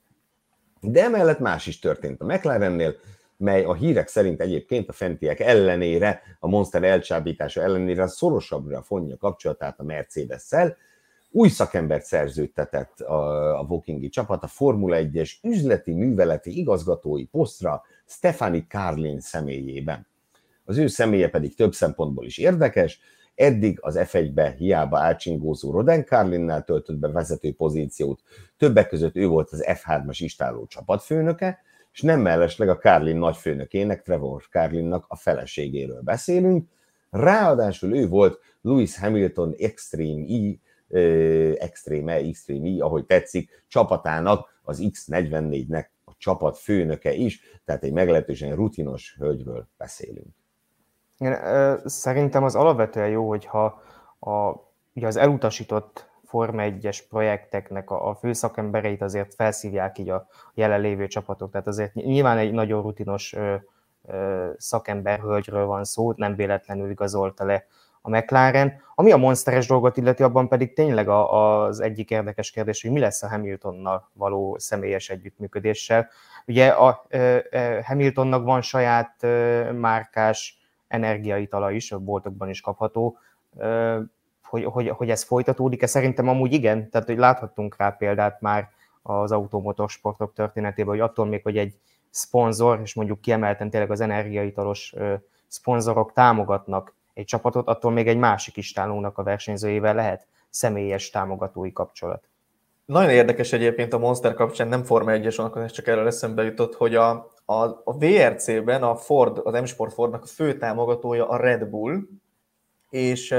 De 0.82 1.04
emellett 1.04 1.40
más 1.40 1.68
is 1.68 1.80
történt 1.80 2.22
a 2.22 2.26
McLarennél, 2.26 2.96
mely 3.38 3.64
a 3.64 3.74
hírek 3.74 4.08
szerint 4.08 4.42
egyébként 4.42 4.90
a 4.90 4.94
fentiek 4.94 5.40
ellenére, 5.40 6.22
a 6.40 6.48
Monster 6.48 6.84
elcsábítása 6.84 7.62
ellenére 7.62 8.08
szorosabbra 8.08 8.82
fonja 8.82 9.18
kapcsolatát 9.18 9.80
a 9.80 9.84
Mercedes-szel, 9.84 10.78
új 11.32 11.50
szakembert 11.50 12.06
szerződtetett 12.06 13.00
a, 13.00 13.60
a 13.60 13.64
Wokingi 13.64 14.10
csapat 14.10 14.44
a 14.44 14.48
Formula 14.48 14.98
1-es 15.00 15.32
üzleti 15.42 15.94
műveleti 15.94 16.58
igazgatói 16.58 17.26
posztra 17.26 17.84
Stefani 18.06 18.66
Carlin 18.70 19.20
személyében. 19.20 20.08
Az 20.66 20.78
ő 20.78 20.88
személye 20.88 21.30
pedig 21.30 21.56
több 21.56 21.74
szempontból 21.74 22.26
is 22.26 22.38
érdekes, 22.38 23.00
eddig 23.36 23.78
az 23.82 24.00
F1-be 24.00 24.56
hiába 24.58 25.00
átcsingózó 25.00 25.72
Roden 25.72 26.04
Carlinnál 26.04 26.64
töltött 26.64 26.98
be 26.98 27.08
vezető 27.08 27.54
pozíciót, 27.54 28.22
többek 28.58 28.88
között 28.88 29.16
ő 29.16 29.28
volt 29.28 29.50
az 29.52 29.66
F3-as 29.68 30.18
istáló 30.20 30.66
csapatfőnöke, 30.66 31.60
és 31.92 32.02
nem 32.02 32.20
mellesleg 32.20 32.70
a 32.70 32.78
Carlin 32.78 33.18
nagyfőnökének, 33.18 34.02
Trevor 34.02 34.44
Carlinnak 34.50 35.06
a 35.08 35.16
feleségéről 35.16 36.02
beszélünk, 36.02 36.68
ráadásul 37.10 37.96
ő 37.96 38.08
volt 38.08 38.40
Lewis 38.62 38.98
Hamilton 38.98 39.56
Extreme 39.58 40.26
E 40.28 40.60
Extreme, 41.58 42.14
Extreme, 42.14 42.84
ahogy 42.84 43.06
tetszik, 43.06 43.64
csapatának, 43.68 44.60
az 44.62 44.82
X44-nek 44.84 45.86
a 46.04 46.12
csapat 46.18 46.58
főnöke 46.58 47.14
is, 47.14 47.42
tehát 47.66 47.84
egy 47.84 47.92
meglehetősen 47.92 48.56
rutinos 48.56 49.16
hölgyről 49.20 49.68
beszélünk. 49.78 50.45
Én, 51.18 51.38
szerintem 51.86 52.44
az 52.44 52.56
alapvetően 52.56 53.10
jó, 53.10 53.28
hogyha 53.28 53.82
a, 54.20 54.52
ugye 54.94 55.08
az 55.08 55.16
elutasított 55.16 56.10
Forma 56.24 56.62
1-es 56.66 57.00
projekteknek 57.10 57.90
a, 57.90 58.10
a 58.10 58.16
főszakembereit 58.16 59.02
azért 59.02 59.34
felszívják 59.34 59.98
így 59.98 60.10
a 60.10 60.28
jelenlévő 60.54 61.08
csapatok. 61.08 61.52
Tehát 61.52 61.68
azért 61.68 61.94
nyilván 61.94 62.38
egy 62.38 62.52
nagyon 62.52 62.82
rutinos 62.82 63.34
ö, 63.34 63.56
ö, 64.06 64.50
szakember 64.58 65.22
van 65.66 65.84
szó, 65.84 66.14
nem 66.16 66.36
véletlenül 66.36 66.90
igazolta 66.90 67.46
le 67.46 67.66
a 68.02 68.10
McLaren. 68.10 68.82
Ami 68.96 69.12
a 69.12 69.18
monsteres 69.18 69.68
dolgot 69.68 69.98
illeti, 69.98 70.24
abban 70.24 70.48
pedig 70.48 70.74
tényleg 70.74 71.08
a, 71.08 71.64
az 71.64 71.80
egyik 71.80 72.10
érdekes 72.10 72.52
kérdés, 72.52 72.82
hogy 72.82 72.92
mi 72.92 73.00
lesz 73.00 73.24
a 73.24 73.28
Hamiltonnal 73.28 74.10
való 74.14 74.56
személyes 74.60 75.10
együttműködéssel. 75.10 76.10
Ugye 76.48 76.68
a, 76.68 76.88
a, 76.88 77.18
a 77.18 77.84
Hamiltonnak 77.84 78.44
van 78.44 78.62
saját 78.62 79.24
a, 79.24 79.28
márkás 79.74 80.65
energiaitala 80.96 81.72
is, 81.72 81.92
a 81.92 82.00
boltokban 82.00 82.50
is 82.50 82.62
kapható, 82.62 83.18
hogy, 84.44 84.64
hogy, 84.64 84.90
hogy 84.90 85.10
ez 85.10 85.24
folytatódik-e? 85.24 85.86
Szerintem 85.86 86.28
amúgy 86.28 86.54
igen, 86.54 86.90
tehát 86.90 87.08
hogy 87.08 87.18
láthattunk 87.18 87.76
rá 87.78 87.90
példát 87.90 88.42
már 88.42 88.70
az 89.02 89.32
automotorsportok 89.32 90.34
történetében, 90.34 90.92
hogy 90.92 91.00
attól 91.00 91.26
még, 91.26 91.44
hogy 91.44 91.58
egy 91.58 91.76
szponzor, 92.10 92.80
és 92.84 92.94
mondjuk 92.94 93.22
kiemelten 93.22 93.70
tényleg 93.70 93.92
az 93.92 94.02
energiaitalos 94.02 94.94
szponzorok 95.48 96.14
támogatnak 96.14 96.94
egy 97.14 97.26
csapatot, 97.26 97.68
attól 97.68 97.92
még 97.92 98.08
egy 98.08 98.18
másik 98.18 98.58
istálónak 98.58 99.18
a 99.18 99.24
versenyzőjével 99.24 99.96
lehet 99.96 100.28
személyes 100.50 101.10
támogatói 101.10 101.72
kapcsolat. 101.72 102.28
Nagyon 102.86 103.10
érdekes 103.10 103.54
egyébként 103.54 103.94
a 103.94 103.98
Monster 103.98 104.34
kapcsán, 104.34 104.68
nem 104.68 104.84
Forma 104.84 105.12
1-es 105.14 105.64
ez 105.64 105.72
csak 105.72 105.88
erről 105.88 106.08
eszembe 106.08 106.44
jutott, 106.44 106.76
hogy 106.76 106.96
a, 106.96 107.28
a, 107.46 107.64
a 107.64 107.98
VRC-ben 107.98 108.84
a 108.84 108.96
Ford, 108.96 109.42
az 109.44 109.62
M-Sport 109.62 109.94
Fordnak 109.94 110.24
a 110.24 110.28
fő 110.28 110.58
támogatója 110.58 111.30
a 111.30 111.38
Red 111.38 111.66
Bull, 111.66 112.00
és 112.90 113.36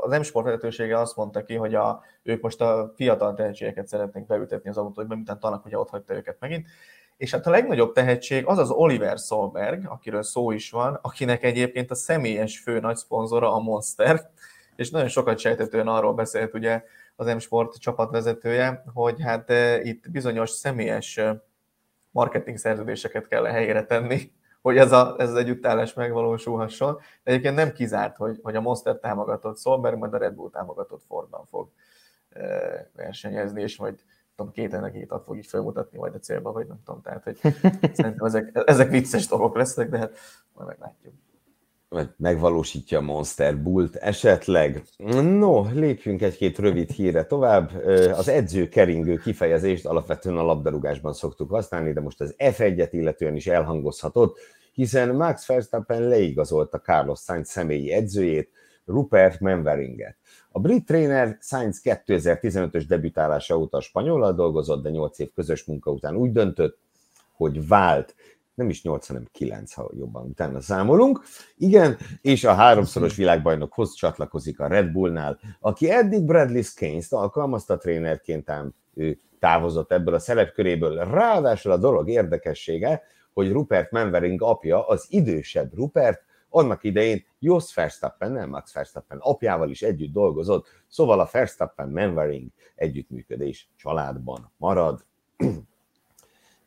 az 0.00 0.18
M-Sport 0.18 0.44
vezetősége 0.46 0.98
azt 0.98 1.16
mondta 1.16 1.44
ki, 1.44 1.54
hogy 1.54 1.74
a, 1.74 2.02
ők 2.22 2.42
most 2.42 2.60
a 2.60 2.92
fiatal 2.96 3.34
tehetségeket 3.34 3.88
szeretnénk 3.88 4.26
beültetni 4.26 4.70
az 4.70 4.76
autóba, 4.76 5.14
miután 5.14 5.40
tanak 5.40 5.64
ugye 5.64 5.78
ott 5.78 5.90
hagyta 5.90 6.14
őket 6.14 6.36
megint, 6.40 6.66
és 7.16 7.30
hát 7.30 7.46
a 7.46 7.50
legnagyobb 7.50 7.92
tehetség 7.92 8.46
az 8.46 8.58
az 8.58 8.70
Oliver 8.70 9.18
Solberg, 9.18 9.86
akiről 9.88 10.22
szó 10.22 10.50
is 10.50 10.70
van, 10.70 10.98
akinek 11.02 11.42
egyébként 11.42 11.90
a 11.90 11.94
személyes 11.94 12.58
fő 12.58 12.80
nagy 12.80 12.96
szponzora 12.96 13.54
a 13.54 13.58
Monster, 13.58 14.30
és 14.76 14.90
nagyon 14.90 15.08
sokat 15.08 15.38
sejtetően 15.38 15.88
arról 15.88 16.14
beszélt 16.14 16.54
ugye 16.54 16.82
az 17.16 17.26
M-Sport 17.26 17.78
csapatvezetője, 17.78 18.84
hogy 18.94 19.22
hát 19.22 19.50
itt 19.82 20.10
bizonyos 20.10 20.50
személyes 20.50 21.20
marketing 22.10 22.56
szerződéseket 22.56 23.28
kell 23.28 23.44
helyére 23.44 23.84
tenni, 23.84 24.32
hogy 24.60 24.76
ez, 24.76 24.92
a, 24.92 25.14
ez 25.18 25.28
az 25.28 25.34
együttállás 25.34 25.94
megvalósulhasson. 25.94 26.94
De 26.94 27.30
egyébként 27.30 27.54
nem 27.54 27.72
kizárt, 27.72 28.16
hogy, 28.16 28.38
hogy 28.42 28.56
a 28.56 28.60
Monster 28.60 28.96
támogatott 28.96 29.58
Solberg, 29.58 29.98
majd 29.98 30.14
a 30.14 30.18
Red 30.18 30.34
Bull 30.34 30.50
támogatott 30.50 31.02
Fordban 31.08 31.44
fog 31.46 31.68
versenyezni, 32.92 33.62
és 33.62 33.76
majd 33.76 33.98
tudom, 34.36 34.52
két 34.52 34.74
energiát 34.74 35.22
fog 35.24 35.36
így 35.36 35.46
felmutatni 35.46 35.98
majd 35.98 36.14
a 36.14 36.18
célba, 36.18 36.52
vagy 36.52 36.66
nem 36.66 36.82
tudom, 36.84 37.02
tehát 37.02 37.22
hogy 37.22 37.36
szerintem 37.96 38.26
ezek, 38.26 38.50
ezek 38.64 38.90
vicces 38.90 39.26
dolgok 39.26 39.56
lesznek, 39.56 39.88
de 39.88 39.98
hát 39.98 40.16
majd 40.52 40.68
meglátjuk. 40.68 41.14
Vagy 41.88 42.08
megvalósítja 42.16 42.98
a 42.98 43.02
Monster 43.02 43.62
Bult 43.62 43.96
esetleg. 43.96 44.82
No, 45.22 45.64
lépjünk 45.72 46.22
egy-két 46.22 46.58
rövid 46.58 46.90
híre 46.90 47.24
tovább. 47.24 47.70
Az 48.12 48.28
edző 48.28 48.68
keringő 48.68 49.16
kifejezést 49.16 49.86
alapvetően 49.86 50.36
a 50.36 50.42
labdarúgásban 50.42 51.12
szoktuk 51.12 51.50
használni, 51.50 51.92
de 51.92 52.00
most 52.00 52.20
az 52.20 52.34
F1-et 52.38 52.88
illetően 52.90 53.36
is 53.36 53.46
elhangozhatott, 53.46 54.38
hiszen 54.72 55.14
Max 55.14 55.46
Verstappen 55.46 56.02
leigazolta 56.02 56.80
Carlos 56.80 57.20
Sainz 57.20 57.48
személyi 57.48 57.92
edzőjét, 57.92 58.50
Rupert 58.84 59.40
Menveringet. 59.40 60.16
A 60.50 60.60
brit 60.60 60.86
tréner 60.86 61.38
Sainz 61.40 61.80
2015-ös 61.84 62.84
debütálása 62.88 63.58
óta 63.58 63.80
a 64.02 64.32
dolgozott, 64.32 64.82
de 64.82 64.90
8 64.90 65.18
év 65.18 65.32
közös 65.34 65.64
munka 65.64 65.90
után 65.90 66.16
úgy 66.16 66.32
döntött, 66.32 66.78
hogy 67.32 67.68
vált 67.68 68.14
nem 68.58 68.68
is 68.68 68.82
8, 68.82 69.06
hanem 69.06 69.28
9, 69.32 69.72
ha 69.72 69.90
jobban 69.98 70.26
utána 70.26 70.60
számolunk. 70.60 71.20
Igen, 71.56 71.96
és 72.20 72.44
a 72.44 72.54
háromszoros 72.54 73.16
világbajnokhoz 73.16 73.94
csatlakozik 73.94 74.60
a 74.60 74.66
Red 74.66 74.92
Bullnál, 74.92 75.38
aki 75.60 75.90
eddig 75.90 76.24
Bradley 76.24 76.62
Skeins-t 76.62 77.12
alkalmazta 77.12 77.76
trénerként, 77.76 78.50
ám 78.50 78.74
ő 78.94 79.20
távozott 79.38 79.92
ebből 79.92 80.14
a 80.14 80.18
szerepköréből. 80.18 80.94
Ráadásul 80.96 81.72
a 81.72 81.76
dolog 81.76 82.08
érdekessége, 82.08 83.02
hogy 83.32 83.52
Rupert 83.52 83.90
Menvering 83.90 84.42
apja, 84.42 84.86
az 84.86 85.06
idősebb 85.08 85.74
Rupert, 85.74 86.22
annak 86.48 86.84
idején 86.84 87.24
Jos 87.38 87.74
Verstappen, 87.74 88.32
nem 88.32 88.48
Max 88.48 88.72
Verstappen 88.72 89.18
apjával 89.18 89.70
is 89.70 89.82
együtt 89.82 90.12
dolgozott, 90.12 90.66
szóval 90.86 91.20
a 91.20 91.28
Verstappen-Menvering 91.32 92.48
együttműködés 92.74 93.70
családban 93.76 94.52
marad. 94.56 95.04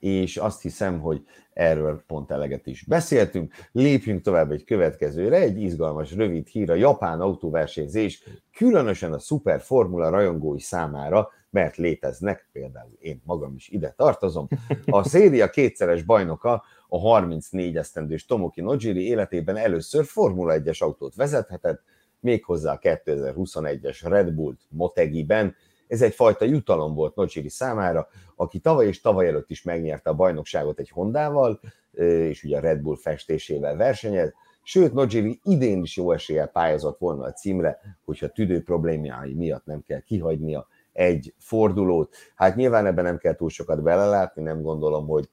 és 0.01 0.37
azt 0.37 0.61
hiszem, 0.61 0.99
hogy 0.99 1.25
erről 1.53 2.03
pont 2.07 2.31
eleget 2.31 2.67
is 2.67 2.83
beszéltünk. 2.83 3.53
Lépjünk 3.71 4.21
tovább 4.21 4.51
egy 4.51 4.63
következőre, 4.63 5.37
egy 5.37 5.61
izgalmas, 5.61 6.11
rövid 6.13 6.47
hír 6.47 6.69
a 6.69 6.75
japán 6.75 7.21
autóversenyzés, 7.21 8.23
különösen 8.53 9.13
a 9.13 9.19
Super 9.19 9.61
Formula 9.61 10.09
rajongói 10.09 10.59
számára, 10.59 11.29
mert 11.49 11.75
léteznek, 11.75 12.49
például 12.51 12.97
én 12.99 13.21
magam 13.25 13.53
is 13.55 13.69
ide 13.69 13.93
tartozom. 13.97 14.47
A 14.85 15.03
széria 15.03 15.49
kétszeres 15.49 16.03
bajnoka, 16.03 16.63
a 16.87 16.97
34 16.97 17.77
esztendős 17.77 18.25
Tomoki 18.25 18.61
Nojiri 18.61 19.07
életében 19.07 19.57
először 19.57 20.05
Formula 20.05 20.53
1-es 20.57 20.77
autót 20.77 21.15
vezethetett, 21.15 21.83
méghozzá 22.19 22.73
a 22.73 22.79
2021-es 22.79 23.99
Red 24.03 24.31
Bull 24.31 24.55
Motegiben, 24.69 25.55
ez 25.91 26.01
egyfajta 26.01 26.45
jutalom 26.45 26.93
volt 26.93 27.15
Nocsiri 27.15 27.49
számára, 27.49 28.07
aki 28.35 28.59
tavaly 28.59 28.87
és 28.87 29.01
tavaly 29.01 29.27
előtt 29.27 29.49
is 29.49 29.63
megnyerte 29.63 30.09
a 30.09 30.13
bajnokságot 30.13 30.79
egy 30.79 30.89
Hondával, 30.89 31.59
és 31.91 32.43
ugye 32.43 32.57
a 32.57 32.59
Red 32.59 32.81
Bull 32.81 32.97
festésével 32.97 33.75
versenyez, 33.75 34.33
sőt, 34.63 34.93
Nojiri 34.93 35.39
idén 35.43 35.81
is 35.81 35.97
jó 35.97 36.11
eséllyel 36.11 36.47
pályázott 36.47 36.99
volna 36.99 37.23
a 37.23 37.31
címre, 37.31 37.79
hogyha 38.05 38.27
tüdő 38.27 38.63
problémái 38.63 39.33
miatt 39.33 39.65
nem 39.65 39.83
kell 39.87 39.99
kihagynia 39.99 40.67
egy 40.93 41.33
fordulót. 41.37 42.15
Hát 42.35 42.55
nyilván 42.55 42.85
ebben 42.85 43.03
nem 43.03 43.17
kell 43.17 43.35
túl 43.35 43.49
sokat 43.49 43.81
belelátni, 43.83 44.41
nem 44.41 44.61
gondolom, 44.61 45.07
hogy 45.07 45.29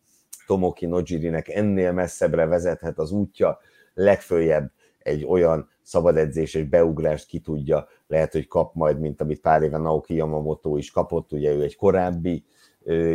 Tomoki 0.46 0.86
Nojirinek 0.86 1.48
ennél 1.48 1.92
messzebbre 1.92 2.46
vezethet 2.46 2.98
az 2.98 3.10
útja, 3.10 3.58
legfőjebb 3.94 4.72
egy 4.98 5.24
olyan 5.24 5.68
szabad 5.82 6.16
edzés 6.16 6.54
és 6.54 6.64
beugrást 6.64 7.26
ki 7.26 7.40
tudja, 7.40 7.88
lehet, 8.08 8.32
hogy 8.32 8.46
kap 8.46 8.74
majd, 8.74 8.98
mint 9.00 9.20
amit 9.20 9.40
pár 9.40 9.62
éve 9.62 9.78
Naoki 9.78 10.14
Yamamoto 10.14 10.76
is 10.76 10.90
kapott, 10.90 11.32
ugye 11.32 11.52
ő 11.52 11.62
egy 11.62 11.76
korábbi 11.76 12.44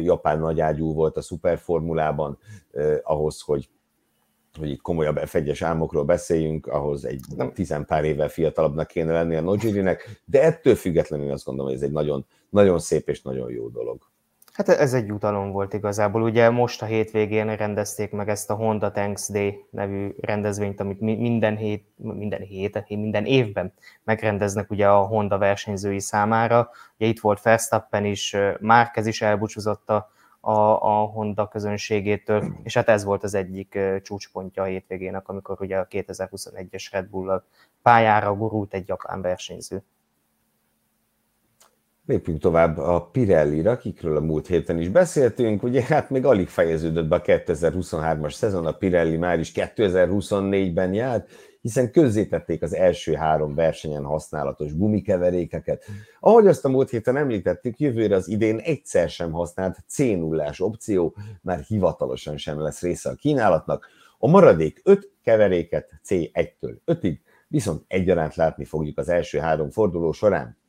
japán 0.02 0.40
nagyágyú 0.40 0.94
volt 0.94 1.18
a 1.18 1.22
szuperformulában, 1.22 2.38
ahhoz, 3.04 3.42
hogy 3.42 3.70
hogy 4.60 4.70
itt 4.70 4.82
komolyabb 4.82 5.18
f 5.18 5.36
álmokról 5.62 6.04
beszéljünk, 6.04 6.68
ahhoz 6.68 7.06
egy 7.06 7.22
tizen 7.54 7.86
pár 7.86 8.04
évvel 8.04 8.30
fiatalabbnak 8.30 8.88
kéne 8.88 9.12
lenni 9.12 9.36
a 9.36 9.42
Nojirinek, 9.42 10.22
de 10.26 10.44
ettől 10.44 10.76
függetlenül 10.76 11.32
azt 11.32 11.46
gondolom, 11.46 11.72
hogy 11.72 11.82
ez 11.82 11.88
egy 11.88 11.94
nagyon, 11.94 12.26
nagyon 12.50 12.80
szép 12.80 13.10
és 13.10 13.22
nagyon 13.22 13.52
jó 13.52 13.68
dolog. 13.68 14.13
Hát 14.54 14.70
ez 14.70 14.94
egy 14.94 15.08
jutalom 15.08 15.52
volt 15.52 15.74
igazából. 15.74 16.22
Ugye 16.22 16.50
most 16.50 16.82
a 16.82 16.86
hétvégén 16.86 17.56
rendezték 17.56 18.12
meg 18.12 18.30
ezt 18.30 18.50
a 18.50 18.54
Honda 18.54 18.92
Tanks 18.92 19.30
Day 19.30 19.66
nevű 19.70 20.16
rendezvényt, 20.22 20.80
amit 20.80 21.00
minden 21.00 21.58
hét, 21.58 21.88
minden 21.96 22.42
hét, 22.42 22.88
minden 22.88 23.26
évben 23.26 23.74
megrendeznek 24.04 24.72
ugye 24.72 24.90
a 24.90 25.06
Honda 25.06 25.38
versenyzői 25.38 26.00
számára. 26.00 26.70
Ugye 26.98 27.08
itt 27.08 27.20
volt 27.20 27.42
Verstappen 27.42 28.06
is, 28.06 28.36
Márquez 28.60 29.06
is 29.06 29.22
elbúcsúzott 29.22 29.90
a, 29.90 30.12
a, 30.40 30.52
a 30.82 31.06
Honda 31.06 31.48
közönségétől, 31.48 32.56
és 32.64 32.74
hát 32.74 32.90
ez 32.90 33.04
volt 33.04 33.24
az 33.24 33.34
egyik 33.34 33.80
csúcspontja 34.02 34.64
a 34.64 34.66
hétvégének, 34.66 35.28
amikor 35.28 35.58
ugye 35.62 35.78
a 35.78 35.88
2021-es 35.88 36.88
Red 36.92 37.06
Bull 37.06 37.44
pályára 37.82 38.36
gurult 38.36 38.74
egy 38.74 38.88
japán 38.88 39.22
versenyző. 39.22 39.84
Lépjünk 42.06 42.40
tovább 42.40 42.78
a 42.78 43.10
Pirelli-ra, 43.12 43.72
akikről 43.72 44.18
a 44.18 44.22
múlt 44.22 44.48
héten 44.48 44.80
is 44.80 44.90
beszéltünk. 44.90 45.64
Ugye 45.64 45.82
hát 45.82 46.10
még 46.10 46.26
alig 46.26 46.48
fejeződött 46.48 47.08
be 47.08 47.16
a 47.16 47.22
2023-as 47.22 48.32
szezon, 48.32 48.66
a 48.66 48.72
Pirelli 48.72 49.18
már 49.18 49.40
is 49.40 49.52
2024-ben 49.56 50.94
járt, 50.94 51.30
hiszen 51.62 51.92
közzétették 51.92 52.62
az 52.62 52.76
első 52.76 53.14
három 53.14 53.56
versenyen 53.56 54.04
használatos 54.04 54.78
gumikeverékeket. 54.78 55.84
Ahogy 56.20 56.48
azt 56.48 56.66
a 56.66 56.70
múlt 56.70 56.90
héten 56.90 57.18
említettük, 57.18 57.80
jövőre 57.80 58.16
az 58.16 58.28
idén 58.28 58.58
egyszer 58.58 59.10
sem 59.10 59.32
használt 59.32 59.78
c 59.88 59.98
0 59.98 60.52
opció 60.58 61.16
már 61.42 61.60
hivatalosan 61.60 62.38
sem 62.38 62.60
lesz 62.60 62.82
része 62.82 63.10
a 63.10 63.16
kínálatnak. 63.16 63.88
A 64.18 64.28
maradék 64.28 64.82
öt 64.84 65.12
keveréket 65.22 65.90
C1-től 66.08 66.76
5-ig 66.86 67.18
viszont 67.48 67.84
egyaránt 67.88 68.36
látni 68.36 68.66
fogjuk 68.66 68.98
az 68.98 69.10
első 69.10 69.40
három 69.40 69.70
forduló 69.70 70.12
során 70.12 70.62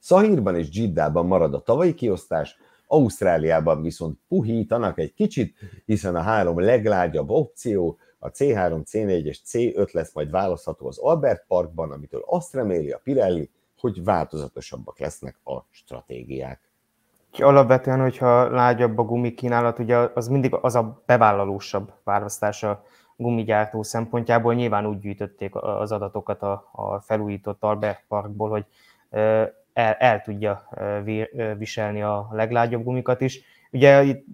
Szahírban 0.00 0.56
és 0.56 0.68
Giddában 0.68 1.26
marad 1.26 1.54
a 1.54 1.60
tavalyi 1.60 1.94
kiosztás, 1.94 2.56
Ausztráliában 2.86 3.82
viszont 3.82 4.18
puhítanak 4.28 4.98
egy 4.98 5.14
kicsit, 5.14 5.56
hiszen 5.84 6.16
a 6.16 6.20
három 6.20 6.60
leglágyabb 6.60 7.30
opció, 7.30 7.98
a 8.18 8.30
C3, 8.30 8.82
C4 8.90 9.24
és 9.24 9.40
C5 9.46 9.92
lesz 9.92 10.14
majd 10.14 10.30
választható 10.30 10.86
az 10.86 10.98
Albert 10.98 11.44
Parkban, 11.46 11.90
amitől 11.90 12.22
azt 12.26 12.54
reméli 12.54 12.90
a 12.90 13.00
Pirelli, 13.02 13.50
hogy 13.80 14.04
változatosabbak 14.04 14.98
lesznek 14.98 15.38
a 15.44 15.64
stratégiák. 15.70 16.60
Alapvetően, 17.38 18.00
hogyha 18.00 18.50
lágyabb 18.50 18.98
a 18.98 19.02
gumikínálat, 19.02 19.78
ugye 19.78 19.96
az 19.96 20.28
mindig 20.28 20.54
az 20.54 20.74
a 20.74 21.02
bevállalósabb 21.06 21.92
választás 22.04 22.62
a 22.62 22.84
gumigyártó 23.16 23.82
szempontjából. 23.82 24.54
Nyilván 24.54 24.86
úgy 24.86 24.98
gyűjtötték 24.98 25.54
az 25.54 25.92
adatokat 25.92 26.42
a, 26.42 26.68
a 26.72 27.00
felújított 27.00 27.62
Albert 27.62 28.04
Parkból, 28.08 28.48
hogy 28.48 28.64
el, 29.80 29.94
el 29.94 30.20
tudja 30.20 30.68
viselni 31.58 32.02
a 32.02 32.28
leglágyabb 32.30 32.84
gumikat 32.84 33.20
is. 33.20 33.40
Ugye 33.70 34.02
itt 34.02 34.24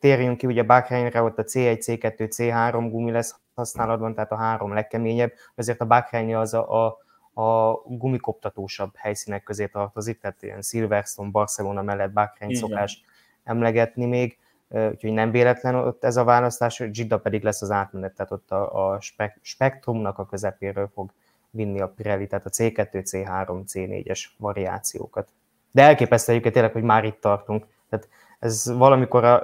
térjünk 0.00 0.36
ki, 0.36 0.46
ugye 0.46 0.62
Bakreinre 0.62 1.22
ott 1.22 1.38
a 1.38 1.44
C1, 1.44 1.78
C2, 1.86 2.28
C3 2.36 2.88
gumi 2.90 3.10
lesz 3.10 3.34
használatban, 3.54 4.14
tehát 4.14 4.32
a 4.32 4.36
három 4.36 4.72
legkeményebb, 4.72 5.32
ezért 5.54 5.80
a 5.80 5.86
Bakrein 5.86 6.36
az 6.36 6.54
a, 6.54 6.86
a, 6.86 6.98
a 7.42 7.82
gumikoptatósabb 7.86 8.90
helyszínek 8.94 9.42
közé 9.42 9.66
tartozik, 9.66 10.20
tehát 10.20 10.42
ilyen 10.42 10.62
Silverstone, 10.62 11.30
Barcelona 11.30 11.82
mellett 11.82 12.12
Bakrein 12.12 12.54
szokás 12.54 13.04
emlegetni 13.44 14.04
még, 14.04 14.38
úgyhogy 14.68 15.12
nem 15.12 15.30
véletlen 15.30 15.74
ott 15.74 16.04
ez 16.04 16.16
a 16.16 16.24
választás, 16.24 16.78
Gidda 16.90 17.18
pedig 17.18 17.42
lesz 17.42 17.62
az 17.62 17.70
átmenet, 17.70 18.14
tehát 18.14 18.32
ott 18.32 18.50
a, 18.50 18.92
a 18.92 19.00
spektrumnak 19.42 20.18
a 20.18 20.26
közepéről 20.26 20.90
fog 20.94 21.10
vinni 21.56 21.80
a 21.80 21.88
Pirelli, 21.88 22.26
tehát 22.26 22.46
a 22.46 22.50
C2, 22.50 22.86
C3, 22.92 23.62
C4-es 23.72 24.24
variációkat. 24.38 25.28
De 25.70 25.82
elképesztő 25.82 26.30
egyébként 26.32 26.54
tényleg, 26.54 26.72
hogy 26.72 26.82
már 26.82 27.04
itt 27.04 27.20
tartunk. 27.20 27.66
Tehát 27.88 28.08
ez 28.38 28.72
valamikor, 28.76 29.24
a, 29.24 29.42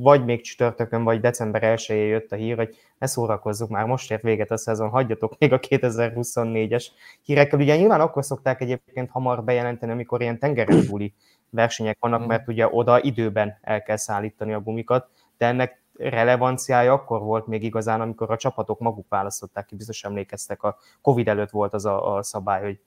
vagy 0.00 0.24
még 0.24 0.42
csütörtökön, 0.42 1.04
vagy 1.04 1.20
december 1.20 1.62
1 1.62 1.86
jött 1.88 2.32
a 2.32 2.36
hír, 2.36 2.56
hogy 2.56 2.76
ne 2.98 3.06
szórakozzuk, 3.06 3.68
már 3.68 3.86
most 3.86 4.10
ért 4.10 4.22
véget 4.22 4.50
a 4.50 4.56
szezon, 4.56 4.88
hagyjatok 4.88 5.38
még 5.38 5.52
a 5.52 5.60
2024-es 5.60 6.86
hírekkel. 7.22 7.60
Ugye 7.60 7.76
nyilván 7.76 8.00
akkor 8.00 8.24
szokták 8.24 8.60
egyébként 8.60 9.10
hamar 9.10 9.44
bejelenteni, 9.44 9.92
amikor 9.92 10.20
ilyen 10.20 10.38
tengeren 10.38 10.86
túli 10.86 11.14
versenyek 11.50 11.96
vannak, 12.00 12.26
mert 12.26 12.48
ugye 12.48 12.68
oda 12.70 13.02
időben 13.02 13.58
el 13.62 13.82
kell 13.82 13.96
szállítani 13.96 14.52
a 14.52 14.60
gumikat, 14.60 15.08
de 15.38 15.46
ennek 15.46 15.80
relevanciája 15.98 16.92
akkor 16.92 17.20
volt 17.20 17.46
még 17.46 17.62
igazán, 17.62 18.00
amikor 18.00 18.30
a 18.30 18.36
csapatok 18.36 18.78
maguk 18.78 19.08
választották 19.08 19.66
ki, 19.66 19.76
biztos 19.76 20.04
emlékeztek, 20.04 20.62
a 20.62 20.76
Covid 21.00 21.28
előtt 21.28 21.50
volt 21.50 21.74
az 21.74 21.84
a, 21.84 22.16
a 22.16 22.22
szabály, 22.22 22.62
hogy 22.62 22.80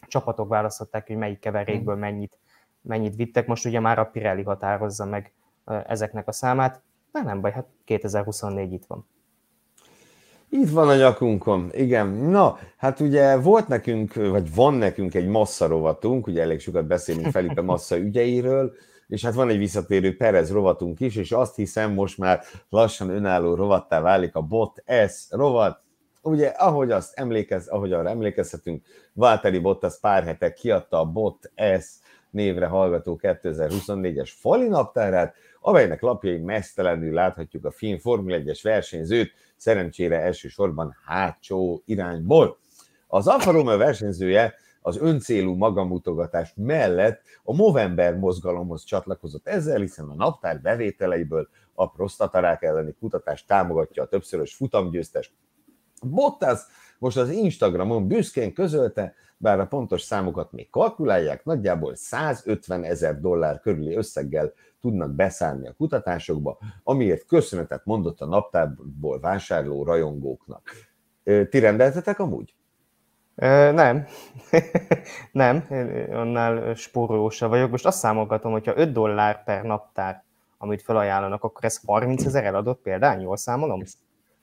a 0.00 0.06
csapatok 0.08 0.48
választották 0.48 1.06
hogy 1.06 1.16
melyik 1.16 1.38
keverékből 1.38 1.96
mm. 1.96 1.98
mennyit, 1.98 2.38
mennyit 2.80 3.16
vittek. 3.16 3.46
Most 3.46 3.66
ugye 3.66 3.80
már 3.80 3.98
a 3.98 4.04
Pirelli 4.04 4.42
határozza 4.42 5.04
meg 5.04 5.32
ezeknek 5.64 6.28
a 6.28 6.32
számát, 6.32 6.82
de 7.12 7.22
nem 7.22 7.40
baj, 7.40 7.52
hát 7.52 7.66
2024 7.84 8.72
itt 8.72 8.84
van. 8.86 9.06
Itt 10.50 10.70
van 10.70 10.88
a 10.88 10.96
nyakunkon, 10.96 11.70
igen. 11.72 12.06
Na, 12.08 12.58
hát 12.76 13.00
ugye 13.00 13.36
volt 13.36 13.68
nekünk, 13.68 14.14
vagy 14.14 14.54
van 14.54 14.74
nekünk 14.74 15.14
egy 15.14 15.26
massza 15.26 15.66
rovatunk, 15.66 16.26
ugye 16.26 16.42
elég 16.42 16.60
sokat 16.60 16.86
beszélünk 16.86 17.26
Felipe 17.26 17.62
massza 17.72 17.98
ügyeiről, 17.98 18.72
és 19.08 19.24
hát 19.24 19.34
van 19.34 19.48
egy 19.48 19.58
visszatérő 19.58 20.16
Perez 20.16 20.52
rovatunk 20.52 21.00
is, 21.00 21.16
és 21.16 21.32
azt 21.32 21.56
hiszem 21.56 21.92
most 21.92 22.18
már 22.18 22.42
lassan 22.68 23.10
önálló 23.10 23.54
rovattá 23.54 24.00
válik 24.00 24.34
a 24.34 24.40
Bot 24.40 24.82
S 25.08 25.26
rovat. 25.30 25.82
Ugye, 26.22 26.46
ahogy 26.46 26.90
azt 26.90 27.18
emlékez, 27.18 27.66
ahogy 27.68 27.92
arra 27.92 28.08
emlékezhetünk, 28.08 28.84
Valtteri 29.12 29.58
Bottas 29.58 29.98
pár 30.00 30.24
hete 30.24 30.52
kiadta 30.52 31.00
a 31.00 31.04
Bot 31.04 31.50
S 31.80 31.84
névre 32.30 32.66
hallgató 32.66 33.18
2024-es 33.22 34.30
fali 34.34 34.68
naptárát, 34.68 35.34
amelynek 35.60 36.00
lapjai 36.00 36.38
mesztelenül 36.38 37.12
láthatjuk 37.12 37.64
a 37.64 37.70
film 37.70 37.98
Formula 37.98 38.36
1-es 38.38 38.60
versenyzőt, 38.62 39.32
szerencsére 39.56 40.20
elsősorban 40.20 40.96
hátsó 41.04 41.82
irányból. 41.84 42.58
Az 43.06 43.26
Alfa 43.26 43.50
Romeo 43.50 43.76
versenyzője 43.76 44.54
az 44.80 44.96
öncélú 44.96 45.54
magamutogatás 45.54 46.52
mellett 46.56 47.22
a 47.42 47.54
Movember 47.54 48.16
mozgalomhoz 48.16 48.84
csatlakozott 48.84 49.46
ezzel, 49.46 49.80
hiszen 49.80 50.08
a 50.08 50.14
naptár 50.14 50.60
bevételeiből 50.60 51.48
a 51.74 51.90
prostatarák 51.90 52.62
elleni 52.62 52.94
kutatást 53.00 53.46
támogatja 53.46 54.02
a 54.02 54.08
többszörös 54.08 54.54
futamgyőztes. 54.54 55.32
Bottas 56.02 56.60
most 56.98 57.16
az 57.16 57.30
Instagramon 57.30 58.08
büszkén 58.08 58.52
közölte, 58.52 59.14
bár 59.36 59.60
a 59.60 59.66
pontos 59.66 60.02
számokat 60.02 60.52
még 60.52 60.70
kalkulálják, 60.70 61.44
nagyjából 61.44 61.94
150 61.94 62.84
ezer 62.84 63.20
dollár 63.20 63.60
körüli 63.60 63.94
összeggel 63.94 64.52
tudnak 64.80 65.14
beszállni 65.14 65.68
a 65.68 65.72
kutatásokba, 65.72 66.58
amiért 66.82 67.26
köszönetet 67.26 67.84
mondott 67.84 68.20
a 68.20 68.26
naptárból 68.26 69.20
vásárló 69.20 69.84
rajongóknak. 69.84 70.70
Ti 71.22 71.58
rendeltetek 71.58 72.18
amúgy? 72.18 72.54
Nem, 73.38 74.06
nem, 75.32 75.66
annál 76.10 76.74
spórolósa 76.74 77.48
vagyok. 77.48 77.70
Most 77.70 77.86
azt 77.86 77.98
számolgatom, 77.98 78.52
hogyha 78.52 78.76
5 78.76 78.92
dollár 78.92 79.44
per 79.44 79.62
naptár, 79.62 80.24
amit 80.58 80.82
felajánlanak, 80.82 81.44
akkor 81.44 81.64
ez 81.64 81.80
30 81.86 82.24
ezer 82.24 82.44
eladott 82.44 82.82
példány, 82.82 83.20
jól 83.20 83.36
számolom? 83.36 83.82